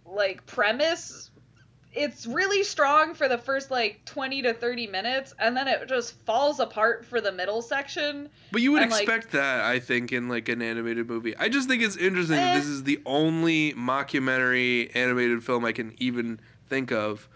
like 0.06 0.46
premise. 0.46 1.29
It's 1.94 2.28
really 2.28 2.64
strong 2.64 3.16
for 3.16 3.28
the 3.28 3.38
first 3.40 3.72
like 3.72 4.06
20 4.06 4.44
to 4.44 4.54
30 4.54 4.88
minutes 4.88 5.34
and 5.40 5.58
then 5.58 5.68
it 5.68 5.88
just 5.88 6.14
falls 6.26 6.60
apart 6.60 7.04
for 7.06 7.20
the 7.20 7.32
middle 7.32 7.62
section. 7.64 8.30
But 8.52 8.62
you 8.62 8.72
would 8.74 8.84
And, 8.84 8.92
like- 8.92 9.04
expect 9.04 9.32
that, 9.32 9.62
I 9.66 9.80
think, 9.80 10.12
in 10.12 10.30
like 10.30 10.50
an 10.50 10.62
animated 10.62 11.08
movie. 11.10 11.36
I 11.38 11.50
just 11.50 11.68
think 11.68 11.82
it's 11.82 11.98
interesting 11.98 12.36
that 12.38 12.56
Eh. 12.56 12.60
this 12.60 12.68
is 12.68 12.84
the 12.84 13.00
only 13.06 13.74
mockumentary 13.74 14.96
animated 14.96 15.44
film 15.44 15.66
I 15.66 15.72
can 15.72 15.96
even 15.98 16.40
think 16.68 16.92
of. 16.92 17.28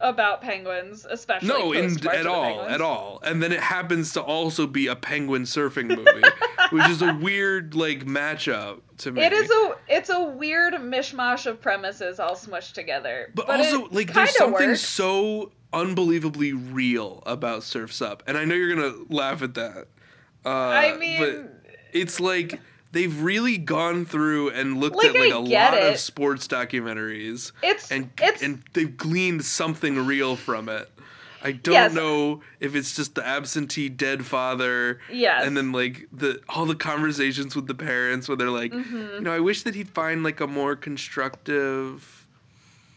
About 0.00 0.40
penguins, 0.40 1.06
especially 1.08 1.48
No, 1.48 1.72
in, 1.72 2.06
at 2.08 2.26
all, 2.26 2.44
Penguins. 2.44 2.72
at 2.72 2.80
all. 2.80 3.20
And 3.22 3.42
then 3.42 3.52
it 3.52 3.60
happens 3.60 4.12
to 4.14 4.22
also 4.22 4.66
be 4.66 4.86
a 4.86 4.96
penguin 4.96 5.42
surfing 5.42 5.88
movie, 5.88 6.22
which 6.70 6.88
is 6.88 7.02
a 7.02 7.14
weird 7.14 7.74
like 7.74 8.06
matchup 8.06 8.80
to 8.98 9.12
me. 9.12 9.22
It 9.22 9.32
is 9.32 9.50
a 9.50 9.76
it's 9.88 10.08
a 10.10 10.22
weird 10.22 10.74
mishmash 10.74 11.46
of 11.46 11.60
premises 11.60 12.18
all 12.18 12.34
smushed 12.34 12.72
together. 12.72 13.30
But, 13.34 13.46
But, 13.46 13.60
also, 13.60 13.88
like, 13.90 14.12
there's 14.12 14.36
something 14.36 14.74
so 14.74 15.52
unbelievably 15.72 16.52
real 16.52 17.22
about 17.26 17.62
Surf's 17.62 18.02
Up, 18.02 18.22
and 18.26 18.36
I 18.36 18.44
know 18.44 18.54
you're 18.54 18.74
gonna 18.74 18.94
laugh 19.08 19.42
at 19.42 19.54
that. 19.54 19.88
Uh, 20.44 20.48
I 20.48 20.96
mean, 20.96 21.20
but 21.20 21.72
it's 21.92 22.18
like 22.20 22.58
they've 22.92 23.20
really 23.22 23.56
gone 23.58 24.04
through 24.04 24.50
and 24.50 24.78
looked 24.80 24.96
Like, 24.96 25.08
at 25.08 25.14
like 25.14 25.32
I 25.32 25.36
a 25.36 25.40
lot 25.40 25.74
it. 25.74 25.92
of 25.92 25.98
sports 25.98 26.46
documentaries, 26.48 27.52
it's 27.62 27.90
and 27.90 28.10
it's 28.18 28.42
and 28.42 28.62
they've 28.72 28.96
gleaned 28.96 29.44
something 29.44 30.06
real 30.06 30.36
from 30.36 30.68
it. 30.68 30.90
I 31.42 31.52
don't 31.52 31.72
Yes. 31.72 31.94
know 31.94 32.42
if 32.60 32.74
it's 32.74 32.94
just 32.94 33.14
the 33.14 33.26
absentee 33.26 33.88
dead 33.88 34.26
father, 34.26 35.00
yes. 35.10 35.42
and 35.46 35.56
then 35.56 35.72
like 35.72 36.06
the 36.12 36.40
all 36.50 36.66
the 36.66 36.74
conversations 36.74 37.56
with 37.56 37.66
the 37.66 37.74
parents 37.74 38.28
where 38.28 38.36
they're 38.36 38.50
like, 38.50 38.72
Mhm. 38.72 39.14
you 39.14 39.20
know, 39.22 39.32
I 39.32 39.40
wish 39.40 39.62
that 39.62 39.74
he'd 39.74 39.88
find 39.88 40.22
like 40.22 40.40
a 40.40 40.46
more 40.46 40.76
constructive 40.76 42.26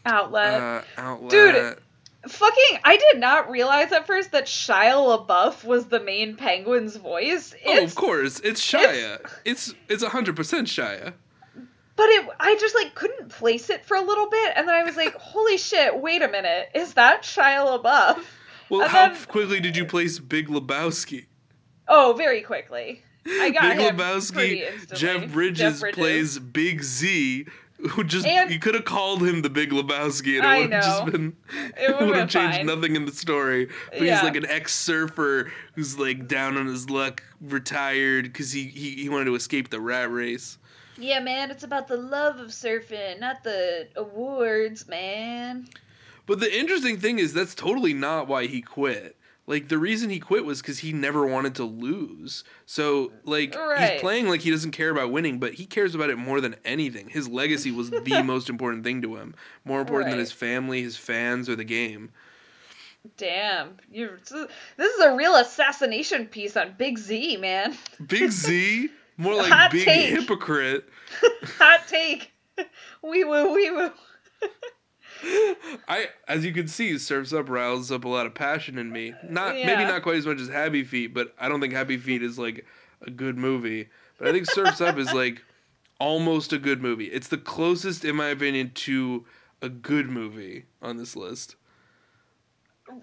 outlet. 0.05 0.61
uh, 0.61 0.81
outlet. 0.97 1.31
Dude, 1.31 1.77
Fucking, 2.27 2.79
I 2.85 2.95
did 2.97 3.19
not 3.19 3.49
realize 3.49 3.91
at 3.91 4.07
first 4.07 4.31
that 4.31 4.45
Shia 4.45 4.93
LaBeouf 5.27 5.63
was 5.65 5.87
the 5.87 5.99
main 5.99 6.35
penguin's 6.37 6.95
voice. 6.95 7.53
oh, 7.65 7.83
of 7.83 7.95
course, 7.95 8.39
it's 8.39 8.61
Shia. 8.61 9.19
It's 9.43 9.73
it's 9.89 10.03
hundred 10.03 10.35
percent 10.37 10.67
Shia. 10.69 11.13
but 11.97 12.05
it, 12.09 12.25
I 12.39 12.55
just 12.55 12.75
like 12.75 12.95
couldn't 12.95 13.27
place 13.29 13.69
it 13.69 13.85
for 13.85 13.97
a 13.97 14.01
little 14.01 14.29
bit, 14.29 14.53
and 14.55 14.67
then 14.67 14.75
I 14.75 14.83
was 14.83 14.95
like, 14.95 15.13
"Holy 15.15 15.57
shit! 15.57 15.99
Wait 15.99 16.21
a 16.21 16.29
minute, 16.29 16.69
is 16.73 16.93
that 16.93 17.23
Shia 17.23 17.81
LaBeouf?" 17.83 18.23
Well, 18.69 18.81
And 18.83 18.89
how 18.91 19.09
then- 19.09 19.25
quickly 19.25 19.59
did 19.59 19.75
you 19.75 19.85
place 19.85 20.19
Big 20.19 20.47
Lebowski? 20.47 21.25
Oh, 21.89 22.13
very 22.17 22.41
quickly. 22.41 23.03
I 23.27 23.49
got 23.51 23.75
Big 23.77 23.79
him 23.85 23.97
Lebowski. 23.97 24.33
pretty 24.33 24.63
instantly. 24.63 24.97
Jeff 24.97 25.31
Bridges, 25.31 25.83
plays 25.93 26.39
Big 26.39 26.81
Z. 26.83 27.45
Who 27.91 28.03
just 28.05 28.25
And- 28.25 28.49
you 28.49 28.59
could 28.59 28.75
have 28.75 28.85
called 28.85 29.21
him 29.27 29.41
the 29.41 29.49
Big 29.49 29.71
Lebowski 29.71 30.41
and 30.41 30.45
it 30.45 30.61
would 30.61 30.71
have 30.73 30.83
just 30.83 31.05
been 31.11 31.35
It 31.77 31.99
would 32.05 32.15
have 32.15 32.29
changed 32.29 32.57
fine. 32.57 32.65
nothing 32.65 32.95
in 32.95 33.05
the 33.05 33.11
story. 33.11 33.67
But 33.91 34.01
Yeah. 34.01 34.15
he's 34.15 34.23
like 34.23 34.35
an 34.37 34.45
ex 34.45 34.73
surfer 34.73 35.51
who's 35.75 35.97
like 35.99 36.27
down 36.27 36.55
on 36.57 36.67
his 36.67 36.89
luck, 36.89 37.23
retired 37.41 38.23
because 38.25 38.51
he, 38.53 38.63
he 38.65 38.91
he 38.91 39.09
wanted 39.09 39.25
to 39.25 39.35
escape 39.35 39.69
the 39.69 39.81
rat 39.81 40.09
race. 40.11 40.57
Yeah, 40.97 41.19
man, 41.19 41.49
it's 41.51 41.63
about 41.63 41.87
the 41.87 41.97
love 41.97 42.39
of 42.39 42.49
surfing, 42.49 43.19
not 43.19 43.43
the 43.43 43.87
awards, 43.95 44.87
man. 44.87 45.67
But 46.25 46.39
the 46.39 46.57
interesting 46.57 46.99
thing 46.99 47.19
is 47.19 47.33
that's 47.33 47.55
totally 47.55 47.93
not 47.93 48.27
why 48.27 48.45
he 48.45 48.61
quit. 48.61 49.17
Like 49.45 49.67
the 49.67 49.77
reason 49.77 50.09
he 50.09 50.19
quit 50.19 50.45
was 50.45 50.61
because 50.61 50.79
he 50.79 50.93
never 50.93 51.25
wanted 51.25 51.55
to 51.55 51.65
lose. 51.65 52.43
So 52.65 53.11
like 53.25 53.55
Right. 53.55 53.91
he's 53.93 54.01
playing 54.01 54.27
like 54.29 54.41
he 54.41 54.51
doesn't 54.51 54.71
care 54.71 54.89
about 54.89 55.11
winning, 55.11 55.37
but 55.39 55.53
he 55.55 55.65
cares 55.65 55.93
about 55.95 56.09
it 56.09 56.17
more 56.17 56.39
than 56.39 56.55
anything. 56.63 57.09
His 57.09 57.27
legacy 57.27 57.69
was 57.71 57.89
the 57.89 58.21
most 58.23 58.49
important 58.49 58.83
thing 58.85 59.01
to 59.01 59.17
him, 59.17 59.35
more 59.65 59.81
important 59.81 60.11
than 60.11 60.19
his 60.19 60.31
family, 60.31 60.81
his 60.81 60.95
fans, 60.95 61.49
or 61.49 61.55
the 61.57 61.65
game. 61.65 62.11
Damn, 63.17 63.75
you. 63.91 64.11
This 64.77 64.93
is 64.93 64.99
a 65.01 65.13
real 65.13 65.35
assassination 65.35 66.25
piece 66.27 66.55
on 66.55 66.73
Big 66.77 66.97
Z, 66.97 67.35
man. 67.35 67.75
Big 68.07 68.31
Z, 68.31 68.89
more 69.17 69.35
like 69.35 69.51
Hot 69.51 69.71
big 69.71 69.83
take. 69.83 70.09
hypocrite. 70.09 70.87
Hot 71.57 71.81
take. 71.89 72.31
Wee 73.01 73.25
woo, 73.25 73.53
wee 73.53 73.71
woo. 73.71 73.91
I, 75.87 76.09
as 76.27 76.45
you 76.45 76.51
can 76.51 76.67
see, 76.67 76.97
Surfs 76.97 77.33
Up 77.33 77.49
riles 77.49 77.91
up 77.91 78.05
a 78.05 78.09
lot 78.09 78.25
of 78.25 78.33
passion 78.33 78.77
in 78.77 78.91
me. 78.91 79.13
Not 79.27 79.55
maybe 79.55 79.85
not 79.85 80.03
quite 80.03 80.17
as 80.17 80.25
much 80.25 80.39
as 80.39 80.49
Happy 80.49 80.83
Feet, 80.83 81.13
but 81.13 81.33
I 81.39 81.47
don't 81.47 81.61
think 81.61 81.73
Happy 81.73 81.97
Feet 81.97 82.21
is 82.21 82.37
like 82.37 82.65
a 83.01 83.09
good 83.09 83.37
movie. 83.37 83.89
But 84.17 84.27
I 84.27 84.31
think 84.31 84.49
Surfs 84.49 84.81
Up 84.81 84.97
is 84.97 85.13
like 85.13 85.43
almost 85.99 86.51
a 86.51 86.57
good 86.57 86.81
movie. 86.81 87.05
It's 87.05 87.27
the 87.27 87.37
closest, 87.37 88.03
in 88.03 88.15
my 88.15 88.27
opinion, 88.27 88.71
to 88.75 89.25
a 89.61 89.69
good 89.69 90.09
movie 90.09 90.65
on 90.81 90.97
this 90.97 91.15
list. 91.15 91.55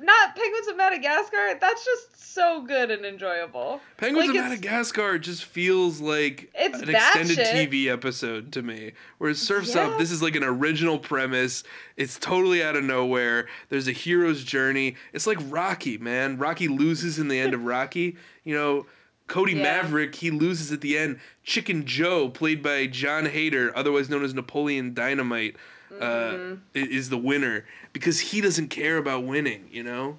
Not 0.00 0.36
Penguins 0.36 0.68
of 0.68 0.76
Madagascar. 0.76 1.58
That's 1.60 1.84
just 1.84 2.32
so 2.34 2.62
good 2.62 2.90
and 2.90 3.04
enjoyable. 3.04 3.80
Penguins 3.96 4.28
Like, 4.28 4.36
of 4.38 4.44
Madagascar 4.44 5.18
just 5.18 5.44
feels 5.44 6.00
like 6.00 6.50
an 6.54 6.88
extended 6.88 7.34
shit. 7.36 7.70
TV 7.70 7.86
episode 7.88 8.52
to 8.52 8.62
me. 8.62 8.92
Whereas 9.18 9.38
Surfs 9.38 9.74
Yeah. 9.74 9.88
Up, 9.88 9.98
this 9.98 10.10
is 10.10 10.22
like 10.22 10.36
an 10.36 10.44
original 10.44 10.98
premise. 10.98 11.64
It's 11.96 12.18
totally 12.18 12.62
out 12.62 12.76
of 12.76 12.84
nowhere. 12.84 13.48
There's 13.68 13.88
a 13.88 13.92
hero's 13.92 14.44
journey. 14.44 14.96
It's 15.12 15.26
like 15.26 15.38
Rocky, 15.48 15.98
man. 15.98 16.38
Rocky 16.38 16.68
loses 16.68 17.18
in 17.18 17.28
the 17.28 17.38
end 17.38 17.52
of 17.54 17.64
Rocky. 17.64 18.16
You 18.44 18.54
know, 18.54 18.86
Cody 19.26 19.52
Yeah. 19.54 19.62
Maverick, 19.62 20.14
he 20.16 20.30
loses 20.30 20.72
at 20.72 20.80
the 20.80 20.96
end. 20.98 21.18
Chicken 21.44 21.84
Joe, 21.84 22.28
played 22.28 22.62
by 22.62 22.86
Jon 22.86 23.26
Heder, 23.26 23.72
otherwise 23.76 24.08
known 24.10 24.24
as 24.24 24.34
Napoleon 24.34 24.92
Dynamite, 24.94 25.56
Mm-hmm. 25.92 26.54
is 26.74 27.08
the 27.10 27.18
winner 27.18 27.64
because 27.92 28.20
he 28.20 28.40
doesn't 28.40 28.68
care 28.68 28.96
about 28.96 29.24
winning, 29.24 29.68
you 29.70 29.82
know? 29.82 30.18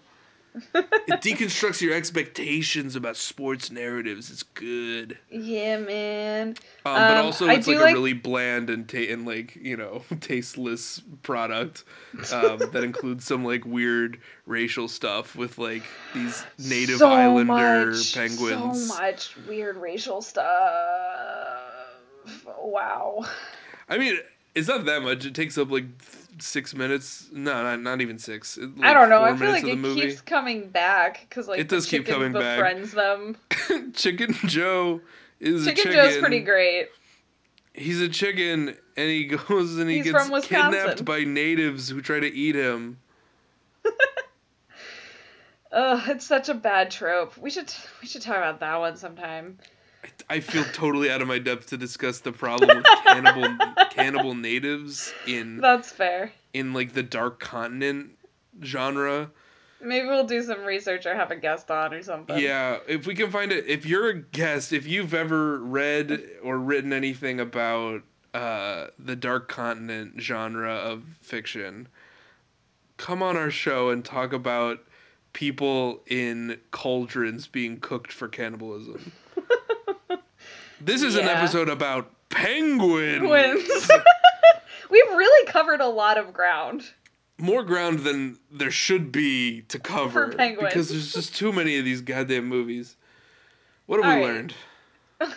it 0.75 1.21
deconstructs 1.21 1.79
your 1.79 1.93
expectations 1.93 2.97
about 2.97 3.15
sports 3.15 3.71
narratives. 3.71 4.29
It's 4.29 4.43
good. 4.43 5.17
Yeah, 5.29 5.77
man. 5.77 6.49
Um, 6.49 6.55
but 6.83 7.17
Um, 7.19 7.25
also, 7.27 7.47
it's 7.47 7.67
like- 7.67 7.77
a 7.77 7.83
really 7.85 8.11
bland 8.11 8.69
and 8.69 8.85
ta- 8.89 8.97
and 8.97 9.25
like 9.25 9.55
you 9.55 9.77
know 9.77 10.03
tasteless 10.19 11.01
product 11.23 11.85
um, 12.33 12.57
that 12.73 12.83
includes 12.83 13.23
some 13.23 13.45
like 13.45 13.63
weird 13.65 14.19
racial 14.45 14.89
stuff 14.89 15.37
with 15.37 15.57
like 15.57 15.83
these 16.13 16.43
native 16.59 16.97
So 16.97 17.07
islander 17.09 17.91
much, 17.91 18.13
penguins. 18.13 18.89
So 18.89 18.93
much 19.01 19.37
weird 19.47 19.77
racial 19.77 20.21
stuff. 20.21 20.45
Wow. 22.59 23.25
I 23.89 23.97
mean, 23.97 24.19
It's 24.53 24.67
not 24.67 24.85
that 24.85 25.01
much. 25.01 25.25
It 25.25 25.33
takes 25.33 25.57
up 25.57 25.71
like 25.71 25.85
six 26.39 26.73
minutes. 26.73 27.29
No, 27.31 27.63
not, 27.63 27.81
not 27.81 28.01
even 28.01 28.19
six. 28.19 28.57
It- 28.57 28.69
I 28.81 28.93
don't 28.93 29.09
know. 29.09 29.21
I 29.21 29.35
feel 29.37 29.49
like 29.49 29.63
it 29.63 29.77
movie. 29.77 30.01
keeps 30.01 30.21
coming 30.21 30.69
back 30.69 31.25
because 31.29 31.47
like 31.47 31.59
It 31.59 31.69
does 31.69 31.85
keep 31.85 32.05
coming 32.05 32.33
back. 32.33 32.57
befriends 32.57 32.91
them. 32.91 33.37
Chicken 33.93 34.33
Joe 34.47 35.01
is 35.39 35.65
a 35.67 35.69
Chicken 35.73 35.91
chicken. 35.93 36.05
Joe's 36.11 36.17
pretty 36.19 36.41
great. 36.41 36.89
He's 37.73 38.01
a 38.01 38.09
chicken, 38.09 38.75
and 38.97 39.09
he 39.09 39.23
goes 39.47 39.77
and 39.77 39.89
he 39.89 40.01
He's 40.01 40.11
gets 40.11 40.27
kidnapped 40.47 41.05
by 41.05 41.23
natives 41.23 41.87
who 41.87 42.01
try 42.01 42.19
to 42.19 42.27
eat 42.27 42.53
him. 42.55 42.97
Ugh, 45.71 46.01
it's 46.09 46.25
such 46.25 46.49
a 46.49 46.53
bad 46.53 46.91
trope. 46.91 47.37
We 47.37 47.49
should 47.49 47.73
we 48.01 48.07
should 48.07 48.21
talk 48.21 48.35
about 48.35 48.59
that 48.59 48.75
one 48.77 48.97
sometime. 48.97 49.57
I 50.29 50.39
feel 50.39 50.63
totally 50.73 51.11
out 51.11 51.21
of 51.21 51.27
my 51.27 51.39
depth 51.39 51.67
to 51.67 51.77
discuss 51.77 52.19
the 52.19 52.31
problem 52.31 52.77
with 52.77 52.85
cannibal 53.03 53.57
cannibal 53.91 54.33
natives 54.35 55.13
in 55.27 55.57
That's 55.57 55.91
fair. 55.91 56.31
in 56.53 56.73
like 56.73 56.93
the 56.93 57.03
dark 57.03 57.39
continent 57.39 58.11
genre. 58.63 59.31
Maybe 59.83 60.07
we'll 60.07 60.27
do 60.27 60.43
some 60.43 60.63
research 60.63 61.05
or 61.05 61.15
have 61.15 61.31
a 61.31 61.35
guest 61.35 61.71
on 61.71 61.93
or 61.93 62.03
something. 62.03 62.37
Yeah, 62.39 62.77
if 62.87 63.07
we 63.07 63.15
can 63.15 63.31
find 63.31 63.51
it, 63.51 63.65
if 63.67 63.85
you're 63.85 64.09
a 64.09 64.19
guest, 64.19 64.71
if 64.71 64.85
you've 64.87 65.13
ever 65.13 65.57
read 65.57 66.21
or 66.43 66.57
written 66.59 66.93
anything 66.93 67.39
about 67.39 68.03
uh, 68.33 68.87
the 68.99 69.15
dark 69.15 69.49
continent 69.49 70.21
genre 70.21 70.71
of 70.73 71.03
fiction, 71.21 71.87
come 72.97 73.23
on 73.23 73.35
our 73.35 73.49
show 73.49 73.89
and 73.89 74.05
talk 74.05 74.33
about 74.33 74.79
people 75.33 76.01
in 76.07 76.59
cauldrons 76.71 77.47
being 77.47 77.79
cooked 77.79 78.11
for 78.11 78.27
cannibalism. 78.27 79.11
This 80.83 81.01
is 81.03 81.15
an 81.15 81.25
episode 81.27 81.69
about 81.69 82.11
penguins. 82.29 83.19
Twins. 83.19 83.67
We've 84.89 85.09
really 85.09 85.47
covered 85.51 85.81
a 85.81 85.87
lot 85.87 86.17
of 86.17 86.33
ground. 86.33 86.83
More 87.37 87.63
ground 87.63 87.99
than 87.99 88.37
there 88.51 88.71
should 88.71 89.11
be 89.11 89.61
to 89.63 89.79
cover 89.79 90.29
penguins. 90.29 90.69
because 90.69 90.89
there's 90.89 91.13
just 91.13 91.35
too 91.35 91.51
many 91.51 91.77
of 91.79 91.85
these 91.85 92.01
goddamn 92.01 92.45
movies. 92.47 92.95
What 93.87 94.03
have 94.03 94.05
we 94.05 94.21
All 94.21 94.27
right. 94.27 94.35
learned? 94.35 94.53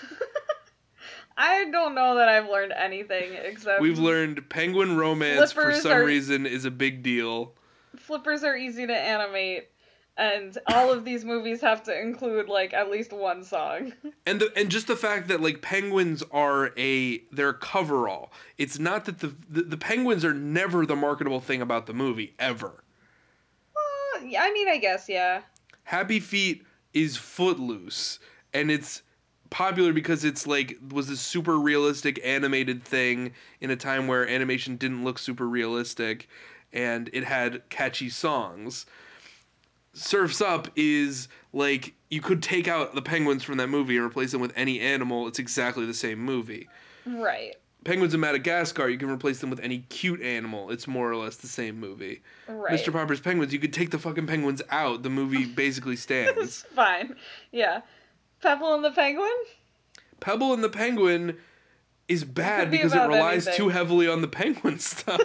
I 1.37 1.65
don't 1.71 1.95
know 1.97 2.15
that 2.17 2.29
I've 2.29 2.49
learned 2.49 2.73
anything 2.73 3.33
except 3.35 3.81
We've 3.81 3.99
learned 3.99 4.49
penguin 4.49 4.97
romance 4.97 5.51
for 5.53 5.73
some 5.73 5.93
are- 5.93 6.05
reason 6.05 6.47
is 6.47 6.65
a 6.65 6.71
big 6.71 7.03
deal. 7.03 7.55
flippers 7.97 8.45
are 8.45 8.57
easy 8.57 8.87
to 8.87 8.97
animate, 8.97 9.69
and 10.17 10.57
all 10.69 10.93
of 10.93 11.05
these 11.05 11.25
movies 11.25 11.61
have 11.61 11.83
to 11.85 12.01
include 12.01 12.49
like 12.49 12.73
at 12.73 12.91
least 12.91 13.13
one 13.13 13.45
song. 13.45 13.93
And 14.27 14.41
the 14.41 14.51
and 14.57 14.71
just 14.71 14.87
the 14.87 14.97
fact 14.97 15.29
that 15.29 15.43
like 15.43 15.61
penguins 15.61 16.23
are 16.31 16.73
a 16.79 17.19
they're 17.31 17.51
a 17.51 17.59
coverall. 17.59 18.33
It's 18.57 18.79
not 18.79 19.05
that 19.05 19.19
the, 19.19 19.35
the 19.51 19.63
the 19.63 19.77
penguins 19.77 20.25
are 20.25 20.33
never 20.33 20.87
the 20.87 20.97
marketable 20.97 21.41
thing 21.41 21.61
about 21.61 21.85
the 21.85 21.93
movie 21.93 22.35
ever. 22.39 22.85
Yeah, 24.25 24.43
I 24.43 24.53
mean, 24.53 24.69
I 24.69 24.79
guess 24.79 25.09
yeah. 25.09 25.43
Happy 25.83 26.21
Feet 26.21 26.65
is 26.95 27.17
footloose 27.17 28.19
and 28.55 28.71
it's 28.71 29.03
popular 29.51 29.93
because 29.93 30.25
it's 30.25 30.47
like 30.47 30.79
was 30.91 31.11
a 31.11 31.17
super 31.17 31.59
realistic 31.59 32.19
animated 32.25 32.83
thing 32.83 33.33
in 33.61 33.71
a 33.71 33.77
time 33.77 34.07
where 34.07 34.27
animation 34.29 34.77
didn't 34.77 35.05
look 35.05 35.19
super 35.19 35.47
realistic 35.47 36.29
and 36.73 37.11
it 37.13 37.25
had 37.25 37.69
catchy 37.69 38.09
songs. 38.09 38.87
Surfs 39.95 40.41
Up 40.41 40.69
is 40.77 41.29
like 41.53 41.95
you 42.11 42.21
could 42.21 42.43
take 42.43 42.69
out 42.69 42.95
the 42.95 43.03
penguins 43.03 43.43
from 43.43 43.57
that 43.59 43.69
movie 43.69 43.97
and 43.97 44.05
replace 44.05 44.33
them 44.33 44.41
with 44.41 44.53
any 44.57 44.81
animal. 44.81 45.27
It's 45.29 45.39
exactly 45.39 45.87
the 45.87 45.95
same 45.95 46.19
movie. 46.19 46.69
Right. 47.07 47.55
Penguins 47.85 48.15
of 48.15 48.21
Madagascar, 48.21 48.89
you 48.89 48.97
can 48.97 49.11
replace 49.11 49.41
them 49.41 49.51
with 49.51 49.61
any 49.61 49.79
cute 49.91 50.23
animal. 50.23 50.71
It's 50.71 50.87
more 50.87 51.11
or 51.11 51.17
less 51.17 51.37
the 51.37 51.47
same 51.49 51.79
movie. 51.79 52.23
Right. 52.49 52.73
Mr. 52.81 52.93
Popper's 52.93 53.21
Penguins, 53.21 53.53
you 53.53 53.59
could 53.59 53.75
take 53.75 53.91
the 53.91 53.99
fucking 53.99 54.27
penguins 54.27 54.63
out. 54.71 55.03
The 55.03 55.11
movie 55.11 55.45
basically 55.55 55.93
It's 55.95 56.03
stands. 56.03 56.63
fine. 56.75 57.15
Yeah. 57.53 57.83
Pebble 58.41 58.75
and 58.75 58.85
the 58.85 58.91
Penguin? 58.91 59.29
Pebble 60.21 60.55
and 60.55 60.65
the 60.65 60.69
Penguin 60.71 61.37
is 62.09 62.25
bad 62.25 62.71
be 62.71 62.79
because 62.79 62.95
it 62.95 63.01
relies 63.01 63.47
anything. 63.47 63.65
too 63.67 63.69
heavily 63.71 64.09
on 64.09 64.21
the 64.23 64.29
penguin 64.29 64.79
stuff. 64.79 65.21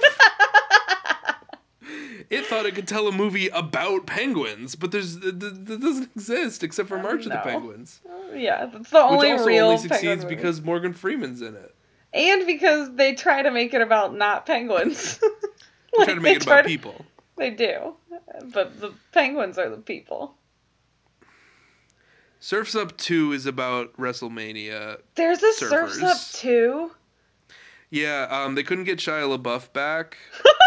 It 2.29 2.45
thought 2.45 2.65
it 2.65 2.75
could 2.75 2.87
tell 2.87 3.07
a 3.07 3.11
movie 3.11 3.47
about 3.49 4.05
penguins, 4.05 4.75
but 4.75 4.91
there's 4.91 5.17
that 5.19 5.39
doesn't 5.39 6.11
exist 6.15 6.63
except 6.63 6.87
for 6.89 6.97
March 6.99 7.25
of 7.25 7.31
the 7.31 7.35
no. 7.35 7.41
Penguins, 7.41 8.01
Yeah, 8.35 8.67
that's 8.67 8.89
the 8.91 8.99
only 8.99 9.29
which 9.29 9.39
also 9.39 9.45
real 9.47 9.65
only 9.67 9.77
succeeds 9.77 10.23
movie. 10.23 10.35
because 10.35 10.61
Morgan 10.61 10.93
Freeman's 10.93 11.41
in 11.41 11.55
it. 11.55 11.73
and 12.13 12.45
because 12.45 12.95
they 12.95 13.13
try 13.13 13.41
to 13.41 13.51
make 13.51 13.73
it 13.73 13.81
about 13.81 14.15
not 14.15 14.45
penguins. 14.45 15.19
They 15.97 16.05
try 16.05 16.13
to 16.13 16.21
make 16.21 16.35
it 16.37 16.43
about 16.43 16.65
people. 16.65 17.03
They 17.35 17.49
do, 17.49 17.95
but 18.53 18.79
the 18.79 18.93
penguins 19.11 19.57
are 19.57 19.69
the 19.69 19.77
people. 19.77 20.35
Surfs 22.39 22.75
Up 22.75 22.95
2 22.97 23.33
is 23.33 23.45
about 23.47 23.91
WrestleMania. 23.97 24.99
There's 25.15 25.41
a 25.41 25.51
Surfs 25.53 26.01
Up 26.01 26.17
too. 26.31 26.91
Yeah, 27.89 28.27
um, 28.29 28.53
they 28.55 28.61
couldn't 28.63 28.83
get 28.83 28.99
Shia 28.99 29.35
LaBeouf 29.35 29.73
back. 29.73 30.17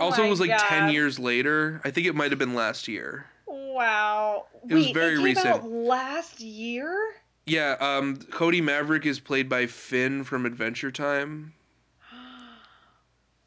oh 0.00 0.06
also, 0.06 0.24
it 0.24 0.30
was 0.30 0.40
like 0.40 0.50
God. 0.50 0.58
10 0.68 0.88
years 0.90 1.18
later. 1.18 1.80
I 1.84 1.90
think 1.90 2.06
it 2.06 2.14
might 2.14 2.30
have 2.30 2.38
been 2.38 2.54
last 2.54 2.88
year. 2.88 3.26
Wow. 3.46 4.46
It 4.68 4.74
was 4.74 4.86
Wait, 4.86 4.94
very 4.94 5.16
came 5.16 5.24
recent. 5.24 5.70
last 5.70 6.40
year. 6.40 7.14
Yeah, 7.46 7.76
um, 7.80 8.16
Cody 8.16 8.60
Maverick 8.60 9.06
is 9.06 9.20
played 9.20 9.48
by 9.48 9.66
Finn 9.66 10.24
from 10.24 10.46
Adventure 10.46 10.90
Time. 10.90 11.52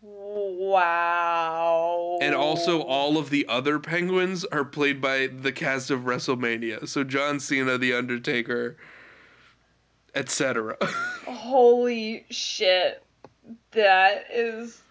Wow. 0.02 2.20
And 2.22 2.36
also, 2.36 2.82
all 2.82 3.18
of 3.18 3.30
the 3.30 3.46
other 3.48 3.80
penguins 3.80 4.46
are 4.46 4.64
played 4.64 5.02
by 5.02 5.28
the 5.28 5.52
cast 5.52 5.90
of 5.90 6.02
WrestleMania. 6.02 6.88
So, 6.88 7.04
John 7.04 7.40
Cena, 7.40 7.78
The 7.78 7.94
Undertaker, 7.94 8.78
etc. 10.14 10.78
Holy 11.26 12.26
shit. 12.30 13.04
That 13.72 14.26
is 14.32 14.82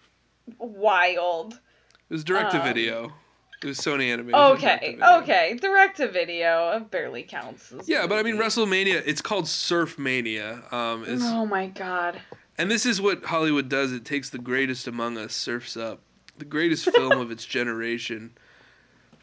wild. 0.57 1.53
it 1.53 2.13
was 2.13 2.23
direct 2.23 2.51
to 2.51 2.59
Um, 2.59 2.65
video. 2.65 3.13
It 3.61 3.67
was 3.67 3.77
Sony 3.79 4.11
Animation. 4.13 4.39
Okay, 4.39 4.97
okay. 5.03 5.57
Direct 5.61 5.97
to 5.97 6.07
video 6.07 6.79
barely 6.91 7.23
counts. 7.23 7.71
as 7.73 7.89
Yeah, 7.89 8.07
but 8.07 8.17
I 8.17 8.23
mean. 8.23 8.37
WrestleMania, 8.37 9.03
it's 9.05 9.21
called 9.21 9.47
Surf 9.49 9.99
Mania. 9.99 10.63
Um, 10.71 11.03
is, 11.03 11.21
Oh 11.25 11.45
my 11.45 11.67
god. 11.67 12.21
And 12.57 12.71
this 12.71 12.85
is 12.85 13.01
what 13.01 13.25
Hollywood 13.25 13.67
does 13.69 13.91
it 13.91 14.05
takes 14.05 14.29
the 14.29 14.37
greatest 14.37 14.87
among 14.87 15.17
us, 15.17 15.33
surfs 15.35 15.75
up. 15.75 15.99
The 16.37 16.45
greatest 16.45 16.85
film 16.89 17.19
of 17.19 17.31
its 17.31 17.45
generation. 17.57 18.31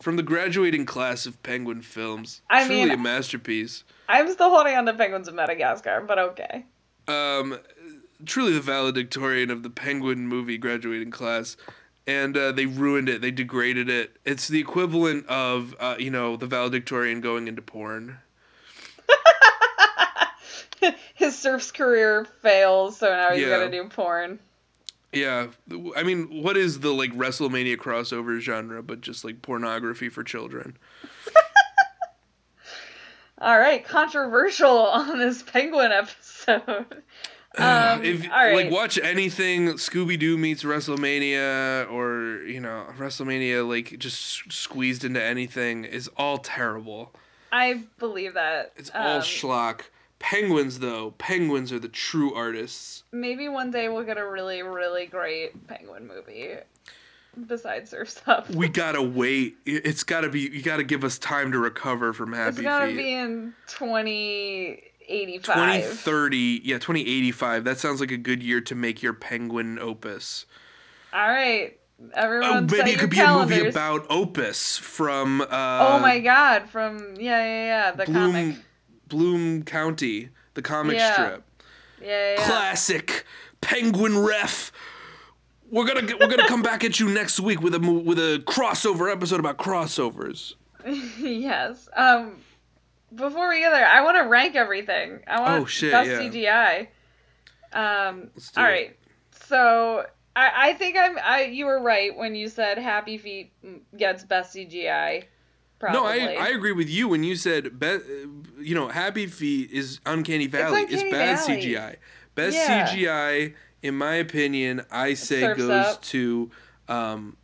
From 0.03 0.17
the 0.17 0.23
graduating 0.23 0.85
class 0.85 1.25
of 1.25 1.43
Penguin 1.43 1.81
Films. 1.81 2.43
I 2.51 2.67
truly 2.67 2.83
mean- 2.85 2.91
a 2.93 2.97
masterpiece. 2.99 3.85
I'm 4.09 4.31
still 4.31 4.51
holding 4.51 4.77
on 4.77 4.85
to 4.85 4.93
Penguins 4.93 5.29
of 5.29 5.35
Madagascar, 5.35 6.05
but 6.07 6.19
okay. 6.19 6.67
um, 7.09 7.59
truly 8.25 8.53
the 8.53 8.61
valedictorian 8.61 9.51
of 9.51 9.63
the 9.63 9.71
Penguin 9.71 10.27
movie 10.27 10.59
graduating 10.59 11.11
class. 11.11 11.57
And 12.09 12.37
uh, 12.37 12.53
they 12.53 12.67
ruined 12.67 13.09
it. 13.09 13.21
They 13.21 13.33
degraded 13.33 13.91
it. 13.91 14.17
It's 14.25 14.47
the 14.47 14.61
equivalent 14.61 15.27
of, 15.27 15.75
uh, 15.81 15.97
you 15.99 16.11
know, 16.11 16.37
the 16.37 16.47
valedictorian 16.47 17.21
going 17.21 17.49
into 17.49 17.63
porn. 17.63 18.19
His 21.15 21.37
surf's 21.37 21.73
career 21.73 22.27
fails, 22.43 22.99
so 22.99 23.09
now 23.09 23.31
he's 23.33 23.41
Yeah. 23.43 23.49
gonna 23.59 23.71
do 23.71 23.89
porn. 23.89 24.39
Yeah, 25.13 25.47
I 25.97 26.03
mean, 26.03 26.43
what 26.43 26.57
is 26.59 26.81
the 26.81 26.93
like 26.93 27.11
WrestleMania 27.13 27.77
crossover 27.77 28.39
genre, 28.39 28.83
but 28.83 29.01
just 29.01 29.25
like 29.25 29.41
pornography 29.43 30.09
for 30.11 30.23
children? 30.23 30.77
All 33.41 33.59
right, 33.59 33.85
controversial 33.85 34.79
on 34.79 35.19
this 35.19 35.43
penguin 35.43 35.91
episode. 35.93 36.87
Um, 37.59 38.05
if 38.05 38.25
all 38.25 38.37
right. 38.37 38.55
like 38.55 38.71
watch 38.71 38.99
anything 38.99 39.69
Scooby 39.75 40.19
Doo 40.19 40.37
meets 40.37 40.63
WrestleMania, 40.63 41.91
or 41.91 42.43
you 42.47 42.61
know 42.61 42.87
WrestleMania 42.99 43.67
like 43.69 43.99
just 43.99 44.53
squeezed 44.53 45.05
into 45.05 45.23
anything 45.23 45.85
is 45.85 46.09
all 46.17 46.39
terrible. 46.39 47.13
I 47.53 47.85
believe 47.99 48.35
that. 48.35 48.73
It's 48.77 48.91
all 48.95 49.17
Um, 49.17 49.23
schlock. 49.23 49.83
Penguins 50.19 50.79
though, 50.79 51.13
penguins 51.19 51.73
are 51.73 51.79
the 51.79 51.89
true 51.89 52.35
artists. 52.35 53.05
maybe 53.13 53.49
one 53.49 53.71
day 53.71 53.89
we'll 53.89 54.03
get 54.05 54.17
a 54.19 54.27
really, 54.27 54.63
really 54.63 55.07
great 55.07 55.67
penguin 55.67 56.07
movie. 56.07 56.55
Besides 57.47 57.91
Surf's 57.91 58.23
Up. 58.27 58.49
We 58.51 58.69
gotta 58.83 59.03
wait. 59.03 59.59
It's 59.67 60.05
gotta 60.05 60.31
be. 60.31 60.41
You 60.41 60.63
gotta 60.63 60.85
give 60.85 61.05
us 61.05 61.19
time 61.19 61.53
to 61.53 61.59
recover 61.59 62.15
from 62.15 62.33
It's 62.33 62.39
Happy 62.57 62.63
gotta 62.63 62.87
Feet. 62.87 62.97
be 62.97 63.13
in 63.13 63.55
2085. 65.07 65.83
2030, 65.83 66.61
yeah, 66.65 66.79
2085. 66.79 67.65
That 67.65 67.79
sounds 67.79 68.01
like 68.01 68.11
a 68.11 68.17
good 68.17 68.43
year 68.43 68.61
to 68.63 68.75
make 68.75 69.03
your 69.03 69.13
penguin 69.13 69.79
opus. 69.79 70.47
All 71.13 71.29
right, 71.29 71.79
everyone. 72.15 72.69
Oh, 72.71 72.77
maybe 72.77 72.91
it 72.91 72.99
could 72.99 73.11
be 73.11 73.21
a 73.21 73.33
movie 73.33 73.67
about 73.69 74.07
Opus 74.11 74.77
from 74.79 75.41
uh, 75.41 75.47
oh 75.51 75.99
my 76.01 76.19
god! 76.21 76.69
From 76.69 77.15
yeah, 77.17 77.43
yeah, 77.43 77.65
yeah, 77.65 77.91
the 77.93 78.05
Bloom 78.05 78.33
comic. 78.33 78.57
Bloom 79.09 79.63
County, 79.63 80.29
the 80.55 80.63
comic 80.63 80.97
Yeah. 80.97 81.13
strip. 81.13 81.45
Yeah, 82.03 82.35
yeah. 82.35 82.45
Classic 82.45 83.25
Penguin 83.61 84.19
Ref. 84.19 84.73
We're 85.71 85.87
gonna 85.87 86.07
we're 86.21 86.29
gonna 86.29 86.47
come 86.49 86.63
back 86.63 86.85
at 86.85 87.01
you 87.01 87.09
next 87.09 87.41
week 87.41 87.61
with 87.63 87.75
a 87.75 87.79
with 87.81 88.19
a 88.19 88.43
crossover 88.47 89.11
episode 89.11 89.41
about 89.41 89.57
crossovers. 89.59 90.55
yes. 91.19 91.89
Um, 91.97 92.37
before 93.15 93.49
we 93.49 93.61
get 93.61 93.71
there, 93.71 93.87
I 93.87 94.03
want 94.03 94.17
to 94.17 94.29
rank 94.29 94.57
everything. 94.57 95.21
I 95.27 95.41
want 95.41 95.63
Oh, 95.63 95.67
shit, 95.67 95.93
best 95.93 96.09
yeah. 96.11 96.19
CGI. 96.21 96.89
Um, 97.73 98.31
all 98.57 98.65
it. 98.65 98.69
right. 98.69 98.97
So 99.47 100.05
I, 100.35 100.71
I 100.71 100.73
think 100.75 100.97
I'm. 100.99 101.19
I 101.23 101.45
you 101.45 101.67
were 101.67 101.81
right 101.81 102.17
when 102.17 102.35
you 102.35 102.49
said 102.49 102.79
Happy 102.79 103.19
Feet 103.19 103.53
gets 103.97 104.25
best 104.25 104.55
CGI. 104.55 105.25
Probably. 105.79 106.01
No, 106.01 106.07
I 106.07 106.47
I 106.47 106.49
agree 106.49 106.73
with 106.73 106.89
you 106.89 107.07
when 107.09 107.23
you 107.23 107.37
said 107.37 107.79
be, 107.79 107.99
you 108.59 108.75
know 108.75 108.89
Happy 108.89 109.27
Feet 109.27 109.71
is 109.71 110.01
Uncanny 110.07 110.47
Valley. 110.47 110.83
It's, 110.83 110.93
Uncanny 110.93 111.11
bad 111.11 111.39
Valley. 111.39 111.63
CGI. 111.63 111.97
Best 112.35 112.57
Yeah. 112.57 112.87
CGI 112.87 113.55
in 113.83 113.95
my 113.95 114.15
opinion, 114.15 114.85
I 114.91 115.15
say 115.15 115.55
goes 115.55 115.71
Up. 115.71 116.03
to 116.03 116.51
um 116.89 117.37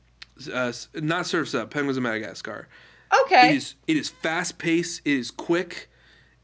uh, 0.53 0.73
not 0.95 1.27
Surfs 1.27 1.55
Up, 1.55 1.71
Penguins 1.71 1.99
of 1.99 2.03
Madagascar. 2.03 2.69
Okay. 3.25 3.51
It 3.51 3.57
is 3.57 3.75
it 3.87 3.97
is 3.97 4.09
fast 4.09 4.59
paced, 4.59 5.03
it 5.05 5.13
is 5.19 5.31
quick, 5.31 5.91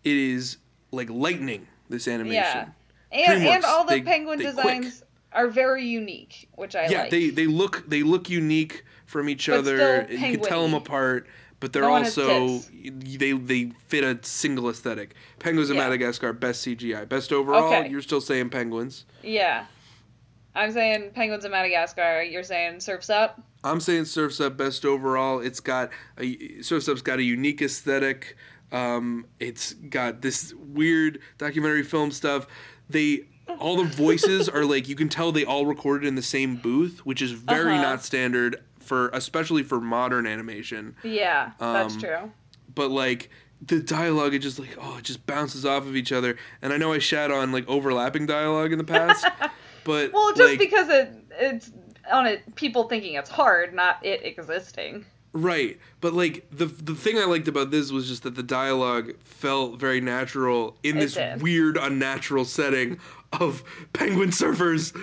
it 0.05 0.17
is 0.17 0.59
like 0.91 1.09
lightning 1.11 1.67
this 1.89 2.07
animation. 2.09 2.35
Yeah. 2.35 2.69
And 3.11 3.43
DreamWorks, 3.43 3.55
and 3.55 3.65
all 3.65 3.85
the 3.85 3.95
they- 3.95 4.03
penguin 4.03 4.39
they 4.39 4.53
quick. 4.53 4.57
designs 4.57 5.03
are 5.33 5.49
very 5.49 5.85
unique, 5.85 6.49
which 6.57 6.75
I 6.77 6.87
yeah, 6.89 7.03
like. 7.03 7.11
they 7.11 7.31
they 7.31 7.47
look 7.47 7.85
they 7.89 8.03
look 8.03 8.29
unique 8.31 8.85
from 9.07 9.29
each 9.29 9.47
But 9.47 9.59
other. 9.59 10.07
You 10.11 10.19
can 10.19 10.41
tell 10.41 10.63
them 10.63 10.75
apart, 10.75 11.27
but 11.61 11.73
they're 11.73 11.83
No 11.83 11.95
also 11.95 12.59
they 12.85 13.33
they 13.33 13.73
fit 13.89 14.05
a 14.05 14.19
single 14.27 14.69
aesthetic. 14.69 15.15
Penguins 15.39 15.71
of 15.71 15.77
Yeah. 15.77 15.85
Madagascar 15.85 16.33
best 16.35 16.67
CGI, 16.67 17.09
best 17.09 17.33
overall. 17.33 17.73
Okay. 17.73 17.89
You're 17.89 18.03
still 18.03 18.21
saying 18.21 18.51
penguins. 18.51 19.05
yeah. 19.23 19.67
I'm 20.55 20.73
saying 20.73 21.11
penguins 21.15 21.45
of 21.45 21.53
Madagascar. 21.53 22.23
You're 22.23 22.43
saying 22.43 22.81
Surfs 22.81 23.11
Up. 23.11 23.41
I'm 23.65 23.81
saying 23.81 24.05
Surfs 24.07 24.41
Up 24.41 24.57
best 24.57 24.85
overall. 24.85 25.41
It's 25.41 25.61
got 25.61 25.91
a 26.19 26.61
Surfs 26.63 26.89
Up's 26.89 27.03
got 27.03 27.19
a 27.19 27.23
unique 27.23 27.61
aesthetic. 27.63 28.37
Um, 28.71 29.27
it's 29.41 29.73
got 29.75 30.21
this 30.23 30.53
weird 30.55 31.21
documentary 31.39 31.83
film 31.83 32.11
stuff. 32.11 32.47
They 32.89 33.25
all 33.59 33.77
the 33.77 33.85
voices 33.85 34.49
are 34.49 34.65
like 34.65 34.89
you 34.89 34.95
can 34.95 35.09
tell 35.09 35.33
they 35.33 35.45
all 35.45 35.67
recorded 35.67 36.07
in 36.07 36.15
the 36.15 36.23
same 36.23 36.57
booth, 36.57 37.01
which 37.05 37.23
is 37.23 37.33
very 37.33 37.73
Uh-huh. 37.75 37.83
not 37.83 38.05
standard 38.05 38.63
for 38.79 39.09
especially 39.11 39.63
for 39.63 39.81
modern 39.81 40.27
animation. 40.27 40.95
Yeah, 41.03 41.53
that's 41.59 41.95
Um, 41.95 42.01
true. 42.01 42.33
But 42.75 42.91
like 42.91 43.31
the 43.67 43.81
dialogue, 43.81 44.35
it 44.35 44.39
just 44.41 44.59
like 44.59 44.77
oh, 44.81 44.99
it 44.99 45.05
just 45.05 45.27
bounces 45.27 45.65
off 45.65 45.85
of 45.87 45.97
each 45.97 46.13
other. 46.13 46.37
And 46.63 46.73
I 46.73 46.77
know 46.77 46.93
I 46.93 46.99
shat 46.99 47.31
on 47.33 47.51
like 47.53 47.67
overlapping 47.69 48.27
dialogue 48.27 48.71
in 48.73 48.79
the 48.79 48.85
past, 48.85 49.27
but 49.85 50.13
Well, 50.13 50.29
just 50.35 50.51
like, 50.51 50.59
because 50.59 50.89
it 50.91 51.11
it's 51.41 51.71
on 52.11 52.27
it, 52.27 52.55
people 52.57 52.85
thinking 52.89 53.15
it's 53.15 53.31
hard, 53.31 53.75
not 53.75 54.05
it 54.05 54.25
existing. 54.25 55.05
Right, 55.35 55.79
but 56.01 56.15
like 56.15 56.47
the 56.51 56.67
the 56.67 56.95
thing 56.95 57.19
I 57.19 57.25
liked 57.25 57.49
about 57.49 57.71
this 57.71 57.93
was 57.93 58.09
just 58.09 58.23
that 58.23 58.35
the 58.35 58.43
dialogue 58.43 59.13
felt 59.25 59.79
very 59.79 60.01
natural 60.01 60.77
in 60.83 60.97
It 60.97 61.01
this 61.01 61.15
did. 61.15 61.43
weird, 61.43 61.77
unnatural 61.77 62.45
setting 62.47 62.99
of 63.39 63.63
penguin 63.93 64.31
surfers. 64.31 64.97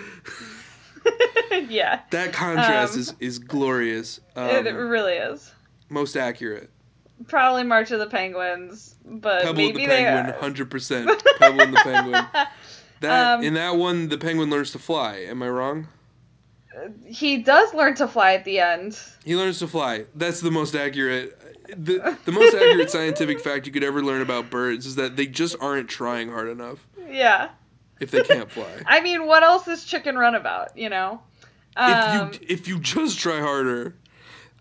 yeah, 1.70 2.02
That 2.12 2.34
contrast 2.34 2.94
Um, 2.96 3.00
is 3.00 3.14
is 3.20 3.40
glorious. 3.40 4.20
it, 4.36 4.66
it 4.66 4.76
Um, 4.76 4.88
really 4.88 5.14
is. 5.14 5.52
most 5.90 6.18
accurate. 6.18 6.70
Probably 7.28 7.64
March 7.64 7.92
of 7.92 8.00
the 8.00 8.08
Penguins, 8.08 8.96
but 9.06 9.44
Pebble 9.44 9.54
maybe 9.56 9.86
the 9.86 9.88
penguin, 9.88 10.34
hundred 10.40 10.70
percent. 10.70 11.10
Pebble 11.40 11.62
and 11.62 11.74
the 11.74 11.78
penguin. 11.82 12.26
That 13.02 13.36
Um, 13.40 13.44
in 13.44 13.54
that 13.54 13.76
one, 13.78 14.10
the 14.10 14.18
penguin 14.18 14.50
learns 14.50 14.72
to 14.72 14.80
fly. 14.80 15.18
Am 15.18 15.42
I 15.44 15.48
wrong? 15.50 15.88
He 17.06 17.38
does 17.38 17.74
learn 17.74 17.96
to 17.96 18.08
fly 18.08 18.34
at 18.34 18.44
the 18.46 18.60
end. 18.60 19.00
He 19.24 19.36
learns 19.36 19.60
to 19.60 19.68
fly. 19.68 20.06
That's 20.16 20.42
the 20.42 20.52
most 20.52 20.76
accurate. 20.76 21.40
The, 21.70 22.18
the 22.26 22.32
most 22.32 22.54
accurate 22.54 22.92
scientific 22.92 23.40
fact 23.40 23.66
you 23.66 23.72
could 23.74 23.84
ever 23.84 24.02
learn 24.04 24.22
about 24.22 24.50
birds 24.50 24.86
is 24.86 24.96
that 24.96 25.16
they 25.16 25.26
just 25.26 25.56
aren't 25.62 25.90
trying 25.90 26.30
hard 26.30 26.48
enough 26.50 26.86
Yeah. 27.10 27.50
if 28.00 28.12
they 28.12 28.22
can't 28.24 28.52
fly. 28.52 28.70
I 28.86 29.02
mean, 29.02 29.26
what 29.26 29.42
else 29.44 29.68
is 29.68 29.84
Chicken 29.84 30.16
Run 30.18 30.36
about? 30.36 30.78
You 30.78 30.90
know. 30.90 31.22
Um, 31.78 31.92
if 32.30 32.40
you 32.42 32.48
if 32.50 32.68
you 32.68 32.80
just 32.80 33.18
try 33.20 33.40
harder, 33.40 33.96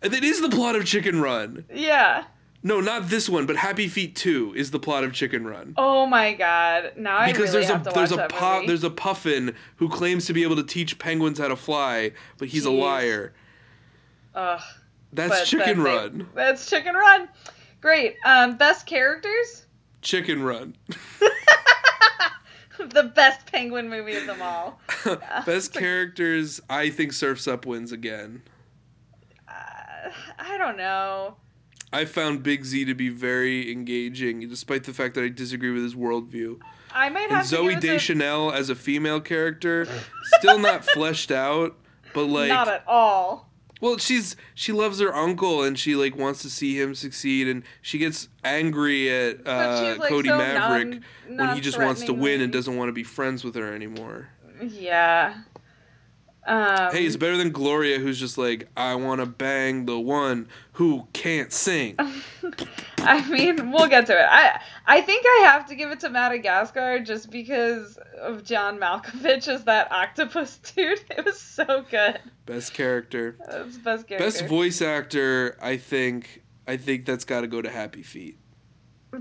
it 0.03 0.25
is 0.25 0.41
the 0.41 0.49
plot 0.49 0.77
of 0.77 0.85
Chicken 0.87 1.21
Run. 1.21 1.65
yeah. 1.73 2.25
No, 2.67 2.81
not 2.81 3.11
this 3.11 3.29
one, 3.29 3.45
but 3.45 3.57
Happy 3.57 3.89
Feet 3.89 4.17
Two 4.17 4.55
is 4.57 4.71
the 4.71 4.79
plot 4.79 5.05
of 5.05 5.12
Chicken 5.12 5.47
Run. 5.47 5.75
Oh 5.77 6.07
my 6.07 6.33
God! 6.33 6.95
Now 6.97 7.19
I 7.19 7.27
because 7.31 7.53
really 7.55 7.67
there's 7.67 7.69
a 7.71 7.73
have 7.75 7.83
to 7.83 7.91
there's 7.91 8.11
watch 8.11 8.33
a 8.33 8.35
pu- 8.35 8.55
movie. 8.55 8.67
there's 8.69 8.85
a 8.85 8.91
puffin 8.91 9.55
who 9.77 9.89
claims 9.91 10.25
to 10.27 10.33
be 10.33 10.43
able 10.45 10.57
to 10.57 10.65
teach 10.65 10.99
penguins 10.99 11.39
how 11.39 11.49
to 11.49 11.57
fly, 11.57 12.12
but 12.39 12.49
he's 12.49 12.65
a 12.65 12.71
liar. 12.71 13.35
Ugh. 14.35 14.62
That's 15.12 15.29
but 15.41 15.45
Chicken 15.45 15.83
that- 15.83 15.85
Run. 15.85 16.29
That's 16.35 16.69
Chicken 16.69 16.95
Run. 16.95 17.29
Great. 17.83 18.17
Um, 18.25 18.57
best 18.57 18.87
characters. 18.87 19.67
Chicken 20.01 20.43
Run. 20.43 20.75
the 22.79 23.05
best 23.15 23.47
penguin 23.47 23.89
movie 23.91 24.17
of 24.17 24.27
them 24.27 24.43
all. 24.43 24.81
Best 25.47 25.73
characters, 25.79 26.61
I 26.69 26.91
think 26.91 27.12
Surfs 27.12 27.47
Up 27.47 27.65
wins 27.67 27.93
again. 27.93 28.43
Uh, 29.49 30.11
I 30.39 30.59
don't 30.59 30.77
know. 30.77 31.37
I 31.95 32.05
found 32.05 32.42
Big 32.42 32.64
Z 32.64 32.84
to 32.86 32.95
be 32.95 33.09
very 33.09 33.70
engaging, 33.70 34.49
despite 34.49 34.84
the 34.84 34.92
fact 34.92 35.14
that 35.14 35.24
I 35.24 35.28
disagree 35.28 35.70
with 35.70 35.82
his 35.82 35.95
worldview. 35.95 36.59
I 36.92 37.09
might 37.09 37.24
And 37.30 37.32
have 37.32 37.47
Zooey 37.47 37.76
it 37.76 37.80
to- 37.80 37.86
Deschanel 37.86 38.53
as 38.53 38.68
a 38.70 38.74
female 38.74 39.20
character, 39.20 39.86
still 40.38 40.59
not 40.59 40.84
fleshed 40.95 41.30
out, 41.30 41.76
but 42.12 42.24
like, 42.24 42.49
Not 42.49 42.68
at 42.68 42.84
all. 42.86 43.49
well, 43.80 43.99
she's 43.99 44.36
she 44.55 44.70
loves 44.72 45.01
her 45.01 45.14
uncle 45.14 45.62
and 45.64 45.78
she 45.78 45.95
like 45.97 46.16
wants 46.16 46.42
to 46.42 46.51
see 46.51 46.80
him 46.80 46.95
succeed, 46.95 47.49
and 47.49 47.62
she 47.82 47.99
gets 47.99 48.28
angry 48.45 49.11
at 49.11 49.47
uh, 49.47 49.97
like, 49.99 50.09
Cody 50.09 50.28
so 50.28 50.38
Maverick 50.38 51.01
non- 51.28 51.38
when 51.49 51.55
he 51.57 51.61
just 51.61 51.78
wants 51.78 52.03
to 52.05 52.12
win 52.12 52.40
and 52.40 52.53
doesn't 52.53 52.76
want 52.76 52.88
to 52.88 52.92
be 52.92 53.03
friends 53.05 53.42
with 53.45 53.55
her 53.57 53.72
anymore. 53.74 54.28
Yeah. 54.62 55.34
Um, 56.47 56.92
Hey, 56.92 57.07
it's 57.07 57.16
better 57.16 57.36
than 57.36 57.51
Gloria, 57.53 57.99
who's 57.99 58.20
just 58.20 58.36
like, 58.36 58.68
I 58.76 58.95
want 58.97 59.20
to 59.20 59.26
bang 59.26 59.86
the 59.86 59.99
one 59.99 60.49
who 60.72 61.09
can't 61.12 61.53
sing. 61.53 61.97
I 62.99 63.26
mean, 63.28 63.70
we'll 63.72 63.88
get 63.88 64.07
to 64.07 64.12
it. 64.18 64.26
I 64.28 64.61
I 64.86 65.01
think 65.01 65.24
I 65.27 65.43
have 65.47 65.66
to 65.66 65.74
give 65.74 65.90
it 65.90 66.01
to 66.01 66.10
Madagascar 66.10 67.01
just 67.01 67.31
because 67.31 67.98
of 68.20 68.44
John 68.44 68.78
Malkovich 68.78 69.48
as 69.48 69.64
that 69.64 69.90
octopus 69.93 70.59
dude. 70.74 71.01
It 71.10 71.24
was 71.24 71.40
so 71.40 71.85
good. 71.90 72.20
Best 72.47 72.74
character. 72.74 73.36
That's 73.48 73.78
best 73.78 74.06
character. 74.09 74.19
Best 74.27 74.47
voice 74.47 74.82
actor, 74.82 75.56
I 75.62 75.77
think. 75.77 76.43
I 76.66 76.77
think 76.77 77.05
that's 77.06 77.24
got 77.24 77.43
to 77.43 77.47
go 77.47 77.60
to 77.62 77.70
Happy 77.70 78.02
Feet. 78.02 78.39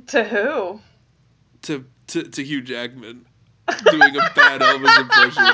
to 0.07 0.23
who? 0.23 0.81
To 1.64 1.85
to, 2.07 2.23
to 2.23 2.43
Hugh 2.43 2.61
Jackman 2.61 3.26
doing 3.89 4.15
a 4.15 4.30
bad 4.35 4.61
Elvis 4.61 4.99
impression. 4.99 5.45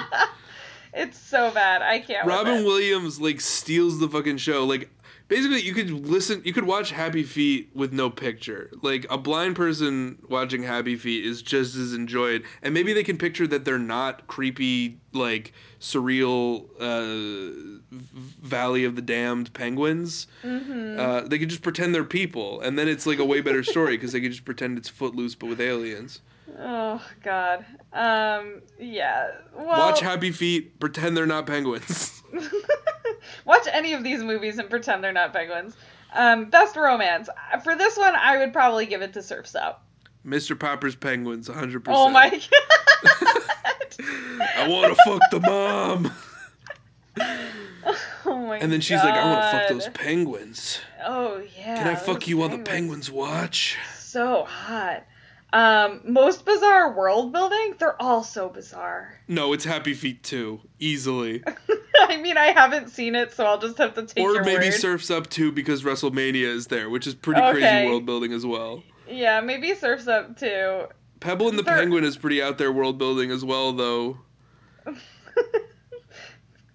It's 0.94 1.20
so 1.20 1.52
bad. 1.52 1.82
I 1.82 2.00
can't. 2.00 2.28
Robin. 2.28 2.64
Williams 2.64 3.20
like 3.20 3.42
steals 3.42 4.00
the 4.00 4.08
fucking 4.08 4.38
show. 4.38 4.66
Like 4.66 4.90
basically, 5.30 5.62
you 5.62 5.74
could 5.74 5.90
listen, 5.92 6.42
you 6.44 6.52
could 6.52 6.66
watch 6.66 6.92
Happy 6.92 7.24
Feet 7.24 7.70
with 7.74 7.94
no 7.94 8.10
picture. 8.10 8.70
Like 8.82 9.06
a 9.10 9.18
blind 9.18 9.56
person 9.56 10.18
watching 10.28 10.64
Happy 10.64 10.98
Feet 10.98 11.26
is 11.26 11.42
just 11.42 11.76
as 11.76 11.94
enjoyed, 11.94 12.44
and 12.62 12.74
maybe 12.74 12.92
they 12.92 13.04
can 13.04 13.18
picture 13.18 13.48
that 13.48 13.64
they're 13.64 13.80
not 13.80 14.28
creepy, 14.28 15.00
like 15.14 15.54
surreal 15.80 16.66
uh, 16.80 17.80
Valley 17.92 18.84
of 18.84 18.96
the 18.98 19.02
Damned 19.02 19.54
penguins. 19.54 20.28
Mm-hmm. 20.44 21.00
Uh, 21.00 21.22
they 21.22 21.40
could 21.40 21.50
just 21.50 21.62
pretend 21.62 21.96
they're 21.96 22.04
people, 22.04 22.60
and 22.60 22.78
then 22.78 22.90
it's 22.90 23.06
like 23.06 23.20
a 23.20 23.26
way 23.26 23.40
better 23.40 23.64
story 23.64 23.96
because 23.96 24.12
they 24.12 24.20
could 24.20 24.32
just 24.32 24.46
pretend 24.46 24.78
it's 24.78 24.90
Footloose 24.90 25.36
but 25.36 25.48
with 25.48 25.62
aliens. 25.62 26.22
Oh 26.58 27.02
God. 27.24 27.66
Um. 27.94 28.62
Yeah. 28.80 29.32
Well. 29.56 29.66
Watch 29.66 30.00
Happy 30.00 30.32
Feet, 30.32 30.80
pretend 30.80 31.16
they're 31.16 31.26
not 31.26 31.46
penguins. 31.46 32.22
watch 33.46 33.68
any 33.72 33.94
of 33.94 34.04
these 34.04 34.24
movies 34.24 34.58
and 34.58 34.70
pretend 34.70 35.04
they're 35.04 35.12
not 35.12 35.34
penguins. 35.34 35.76
Um. 36.14 36.50
Best 36.50 36.76
romance 36.76 37.30
for 37.64 37.76
this 37.76 37.98
one, 37.98 38.16
I 38.16 38.38
would 38.38 38.54
probably 38.54 38.86
give 38.86 39.02
it 39.02 39.14
to 39.14 39.22
Surfs 39.22 39.56
Up. 39.56 39.86
Mr. 40.26 40.60
Popper's 40.60 40.96
penguins, 40.96 41.48
100%. 41.48 41.82
Oh 41.88 42.10
my 42.10 42.30
God. 42.30 42.42
I 44.58 44.68
want 44.68 44.96
to 44.96 45.04
fuck 45.06 45.22
the 45.32 45.40
mom. 45.40 46.12
Oh 48.26 48.38
my 48.38 48.58
god. 48.58 48.64
And 48.64 48.72
then 48.72 48.82
she's 48.82 48.98
like, 48.98 49.14
I 49.14 49.26
want 49.26 49.42
to 49.42 49.58
fuck 49.58 49.70
those 49.70 49.88
penguins. 49.90 50.80
Oh 51.06 51.42
yeah. 51.58 51.78
Can 51.78 51.88
I 51.88 51.96
fuck 51.96 52.28
you 52.28 52.38
while 52.38 52.50
the 52.50 52.60
penguins 52.60 53.10
watch? 53.10 53.78
So 53.98 54.44
hot. 54.44 55.06
Um, 55.52 56.02
most 56.06 56.46
bizarre 56.46 56.94
world 56.96 57.34
building. 57.34 57.74
They're 57.80 58.00
all 58.02 58.24
so 58.24 58.50
bizarre. 58.50 59.16
No, 59.28 59.54
it's 59.54 59.64
Happy 59.64 59.94
Feet 59.94 60.24
2, 60.24 60.60
easily. 60.80 61.44
I 62.02 62.18
mean, 62.18 62.36
I 62.38 62.48
haven't 62.48 62.90
seen 62.90 63.14
it, 63.14 63.32
so 63.32 63.46
I'll 63.46 63.60
just 63.60 63.78
have 63.78 63.94
to 63.94 64.04
take 64.08 64.24
or 64.24 64.34
your 64.34 64.44
maybe 64.44 64.66
word. 64.66 64.74
Surfs 64.74 65.12
Up 65.12 65.30
2 65.30 65.52
because 65.52 65.84
WrestleMania 65.84 66.46
is 66.48 66.66
there, 66.68 66.90
which 66.90 67.06
is 67.06 67.14
pretty 67.14 67.40
Okay. 67.42 67.52
crazy 67.60 67.86
world 67.88 68.08
building 68.08 68.34
as 68.34 68.44
well. 68.46 68.82
yeah, 69.08 69.40
maybe 69.42 69.76
Surfs 69.76 70.08
Up 70.08 70.36
too. 70.38 70.86
Pebble 71.20 71.48
and 71.50 71.60
the 71.60 71.64
Penguin 71.64 72.04
is 72.04 72.18
pretty 72.18 72.42
out 72.42 72.58
there 72.58 72.72
world 72.72 72.98
building 72.98 73.30
as 73.30 73.46
well, 73.46 73.72
though. 73.72 74.18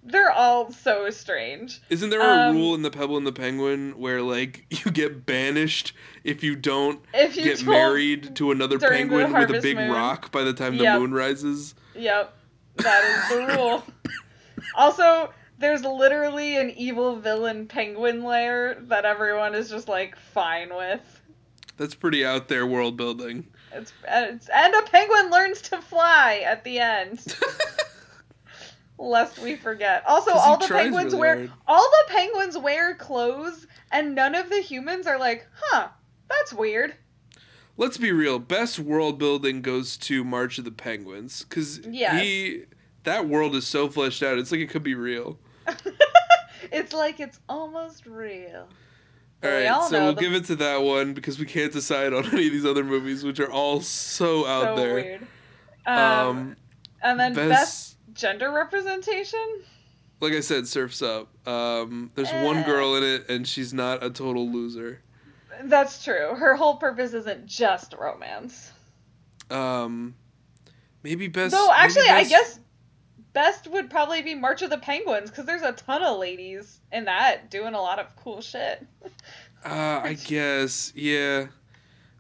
They're 0.07 0.31
all 0.31 0.71
so 0.71 1.09
strange. 1.11 1.81
Isn't 1.89 2.11
there 2.11 2.21
a 2.21 2.49
Um, 2.51 2.57
rule 2.57 2.75
in 2.75 2.83
the 2.83 2.91
Pebble 2.91 3.17
and 3.17 3.27
the 3.27 3.33
Penguin 3.33 3.93
where 3.99 4.21
like 4.21 4.67
you 4.85 4.91
get 4.91 5.25
banished 5.25 5.95
if 6.25 6.43
you 6.45 6.57
don't 6.57 7.01
If 7.15 7.37
you 7.37 7.45
get 7.45 7.65
married 7.65 8.37
to 8.37 8.51
another 8.51 8.79
penguin 8.79 9.33
with 9.33 9.51
a 9.51 9.61
big 9.63 9.77
moon. 9.77 9.91
rock 9.91 10.31
by 10.31 10.43
the 10.45 10.53
time 10.53 10.75
Yep. 10.75 10.95
the 10.95 11.01
moon 11.01 11.15
rises? 11.15 11.75
Yep, 11.95 12.37
that 12.77 13.05
is 13.05 13.29
the 13.49 13.55
rule. 13.57 13.83
also, 14.77 15.33
there's 15.59 15.83
literally 15.85 16.57
an 16.59 16.71
evil 16.71 17.17
villain 17.17 17.67
penguin 17.67 18.25
lair 18.25 18.75
that 18.83 19.05
everyone 19.07 19.55
is 19.55 19.71
just 19.71 19.89
like 19.89 20.17
fine 20.17 20.75
with. 20.75 21.21
That's 21.77 21.95
pretty 21.95 22.25
out 22.27 22.49
there 22.49 22.67
world 22.67 22.97
building. 22.97 23.47
It's, 23.73 23.93
it's 24.07 24.49
and 24.49 24.75
a 24.75 24.83
penguin 24.83 25.31
learns 25.31 25.61
to 25.63 25.81
fly 25.81 26.45
at 26.47 26.63
the 26.63 26.79
end. 26.79 27.37
Lest 28.97 29.39
we 29.41 29.57
forget. 29.57 30.05
Also, 30.07 30.31
all 30.33 30.57
the 30.57 30.67
penguins 30.69 31.07
really 31.13 31.19
wear 31.19 31.37
hard. 31.37 31.53
all 31.67 31.83
the 32.07 32.13
penguins 32.13 32.57
wear 32.57 32.95
clothes, 32.95 33.67
and 33.91 34.15
none 34.15 34.35
of 34.35 34.49
the 34.51 34.61
humans 34.61 35.07
are 35.07 35.19
like, 35.19 35.47
huh, 35.55 35.89
that's 36.31 36.53
weird. 36.53 36.95
Let's 37.77 37.97
be 37.97 38.13
real. 38.13 38.39
Best 38.39 38.79
world 38.79 39.19
building 39.19 39.61
goes 39.61 39.97
to 39.97 40.23
March 40.23 40.59
of 40.59 40.65
the 40.65 40.71
Penguins 40.71 41.43
because 41.43 41.81
Yes. 41.87 42.23
he 42.23 42.65
that 43.03 43.29
world 43.29 43.57
is 43.57 43.67
so 43.67 43.89
fleshed 43.89 44.23
out. 44.23 44.39
It's 44.39 44.53
like 44.53 44.61
it 44.61 44.71
could 44.71 44.85
be 44.85 44.95
real. 44.95 45.39
It's 46.73 46.93
like 46.93 47.21
it's 47.21 47.39
almost 47.49 48.07
real. 48.07 48.69
All 49.43 49.51
right, 49.51 49.65
We 49.83 49.89
so 49.89 50.05
we'll 50.05 50.15
give 50.15 50.33
it 50.33 50.47
to 50.47 50.57
that 50.57 50.83
one 50.83 51.13
because 51.13 51.39
we 51.39 51.45
can't 51.47 51.73
decide 51.73 52.13
on 52.15 52.25
any 52.33 52.47
of 52.47 52.53
these 52.53 52.65
other 52.65 52.83
movies, 52.83 53.23
which 53.23 53.39
are 53.39 53.51
all 53.51 53.81
so 53.81 54.47
out 54.47 54.77
so 54.77 54.83
there. 54.83 54.95
weird. 54.95 55.27
Um, 55.87 55.99
Um, 55.99 56.57
and 57.03 57.21
then 57.21 57.35
best, 57.35 57.49
best 57.51 57.94
gender 58.15 58.51
representation. 58.51 59.63
like 60.21 60.33
I 60.33 60.41
said, 60.41 60.67
Surfs 60.67 61.03
Up. 61.03 61.29
Um, 61.47 62.11
there's 62.15 62.31
one 62.45 62.59
Eh. 62.59 62.63
girl 62.65 62.95
in 62.97 63.03
it, 63.03 63.29
and 63.29 63.47
she's 63.47 63.75
not 63.75 64.03
a 64.03 64.09
total 64.11 64.51
loser. 64.51 65.03
That's 65.65 66.03
true. 66.03 66.35
Her 66.35 66.55
whole 66.57 66.77
purpose 66.77 67.13
isn't 67.13 67.47
just 67.47 67.93
romance. 67.93 68.73
Um, 69.51 70.15
maybe 71.03 71.29
best. 71.29 71.53
No, 71.53 71.71
actually, 71.73 72.09
I 72.09 72.25
guess 72.25 72.59
best 73.35 73.67
would 73.69 73.91
probably 73.91 74.23
be 74.23 74.35
March 74.35 74.63
of 74.63 74.71
the 74.71 74.79
Penguins 74.79 75.31
because 75.31 75.45
there's 75.45 75.63
a 75.63 75.73
ton 75.73 76.03
of 76.03 76.19
ladies 76.19 76.81
in 76.93 77.05
that 77.05 77.51
doing 77.51 77.75
a 77.75 77.81
lot 77.81 77.99
of 77.99 78.07
cool 78.17 78.41
shit. 78.41 78.87
Uh, 79.65 80.01
I 80.03 80.15
guess, 80.15 80.93
yeah. 80.95 81.47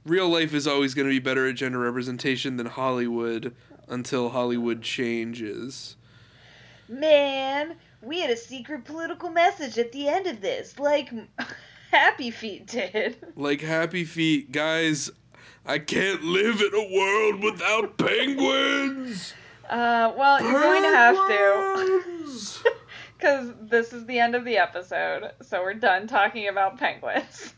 Real 0.05 0.29
life 0.29 0.53
is 0.53 0.67
always 0.67 0.93
going 0.93 1.07
to 1.09 1.11
be 1.15 1.19
better 1.19 1.49
at 1.49 1.55
gender 1.55 1.79
representation 1.79 2.57
than 2.59 2.67
Hollywood 2.67 3.55
until 3.89 4.31
Hollywood 4.31 4.83
changes. 4.83 5.97
Man, 6.89 7.77
we 8.03 8.21
had 8.21 8.31
a 8.31 8.37
secret 8.37 8.85
political 8.85 9.31
message 9.31 9.79
at 9.79 9.93
the 9.93 10.09
end 10.09 10.27
of 10.27 10.41
this, 10.41 10.79
like 10.79 11.11
Happy 11.91 12.31
Feet 12.31 12.67
did. 12.67 13.17
Like 13.37 13.61
Happy 13.61 14.05
Feet, 14.05 14.53
guys, 14.53 15.11
I 15.67 15.79
can't 15.79 16.23
live 16.23 16.61
in 16.61 16.75
a 16.75 16.95
world 16.95 17.43
without 17.43 17.97
penguins! 17.99 19.33
Uh, 19.69 20.13
well, 20.17 20.43
you're 20.43 20.61
going 20.61 20.83
to 20.83 20.89
have 20.89 21.17
to. 21.17 22.03
Because 23.17 23.53
this 23.63 23.95
is 23.95 24.05
the 24.05 24.19
end 24.19 24.35
of 24.35 24.45
the 24.45 24.59
episode, 24.59 25.31
so 25.41 25.63
we're 25.63 25.73
done 25.73 26.07
talking 26.07 26.49
about 26.49 26.79
penguins. 26.79 27.55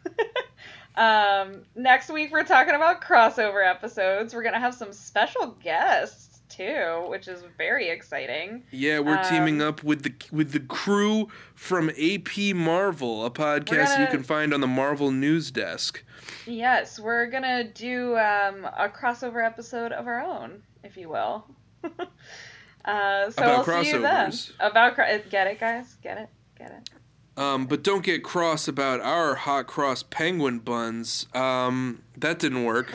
Um, 0.97 1.63
next 1.75 2.11
week, 2.11 2.31
we're 2.33 2.45
talking 2.45 2.75
about 2.75 3.03
crossover 3.03 3.67
episodes. 3.69 4.35
We're 4.35 4.43
going 4.43 4.55
to 4.55 4.61
have 4.61 4.75
some 4.75 4.93
special 4.93 5.49
guests, 5.63 6.41
too, 6.49 7.05
which 7.09 7.29
is 7.29 7.43
very 7.59 7.89
exciting. 7.89 8.63
yeah, 8.71 9.01
we're 9.01 9.23
teaming 9.25 9.61
Um, 9.61 9.69
up 9.69 9.83
with 9.83 10.03
the 10.05 10.15
with 10.33 10.53
the 10.53 10.61
crew 10.61 11.29
from 11.55 11.91
AP 11.91 12.55
Marvel, 12.55 13.25
a 13.27 13.31
podcast 13.31 13.91
you 13.93 14.05
gonna- 14.05 14.11
can 14.11 14.23
find 14.23 14.55
on 14.55 14.61
the 14.61 14.67
Marvel 14.67 15.11
News 15.11 15.51
Desk. 15.51 16.03
Yes, 16.47 16.99
we're 16.99 17.27
going 17.27 17.43
to 17.43 17.65
do 17.65 18.17
um, 18.17 18.65
a 18.65 18.89
crossover 18.89 19.45
episode 19.45 19.93
of 19.93 20.07
our 20.07 20.21
own, 20.23 20.63
if 20.85 20.97
you 20.97 21.09
will. 21.09 21.45
uh, 21.85 23.31
so 23.31 23.43
About 23.43 23.67
we'll 23.67 23.83
see 23.85 23.91
you 23.91 24.01
then. 24.01 24.31
crossovers. 24.31 24.53
About 24.61 24.95
cro- 24.95 25.19
Get 25.31 25.47
it, 25.49 25.59
guys? 25.61 25.97
Get 26.03 26.19
it? 26.19 26.29
Get 26.59 26.71
it? 26.71 26.91
Um, 27.37 27.67
but 27.67 27.83
don't 27.83 28.03
get 28.03 28.23
cross 28.25 28.67
about 28.67 29.01
our 29.01 29.35
hot 29.35 29.67
cross 29.67 30.03
penguin 30.03 30.59
buns. 30.61 31.27
Um, 31.35 32.03
that 32.17 32.39
didn't 32.39 32.65
work. 32.65 32.91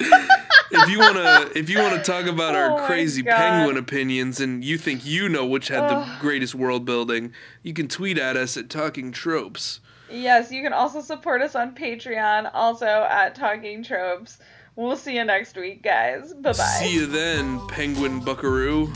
if 0.00 0.88
you 0.88 0.98
wanna, 0.98 1.50
if 1.54 1.68
you 1.68 1.78
wanna 1.78 2.02
talk 2.02 2.26
about 2.26 2.54
Oh 2.54 2.58
our 2.78 2.86
crazy 2.86 3.22
God. 3.22 3.36
penguin 3.36 3.76
opinions, 3.76 4.40
and 4.40 4.64
you 4.64 4.78
think 4.78 5.04
you 5.04 5.28
know 5.28 5.44
which 5.46 5.68
had 5.68 5.88
the 5.88 6.06
greatest 6.20 6.54
world 6.54 6.84
building, 6.84 7.32
you 7.62 7.72
can 7.74 7.88
tweet 7.88 8.18
at 8.18 8.36
us 8.36 8.56
at 8.56 8.70
Talking 8.70 9.12
Tropes. 9.12 9.80
Yes, 10.10 10.50
you 10.52 10.62
can 10.62 10.72
also 10.72 11.00
support 11.00 11.40
us 11.42 11.54
on 11.54 11.74
Patreon, 11.74 12.50
also 12.52 12.86
at 12.86 13.34
Talking 13.34 13.82
Tropes. 13.82 14.38
We'll 14.76 14.96
see 14.96 15.16
you 15.16 15.24
next 15.24 15.56
week, 15.56 15.82
guys. 15.82 16.32
Bye 16.32 16.52
bye. 16.52 16.78
See 16.78 16.94
you 16.94 17.06
then, 17.06 17.66
penguin 17.68 18.20
buckaroo. 18.20 18.90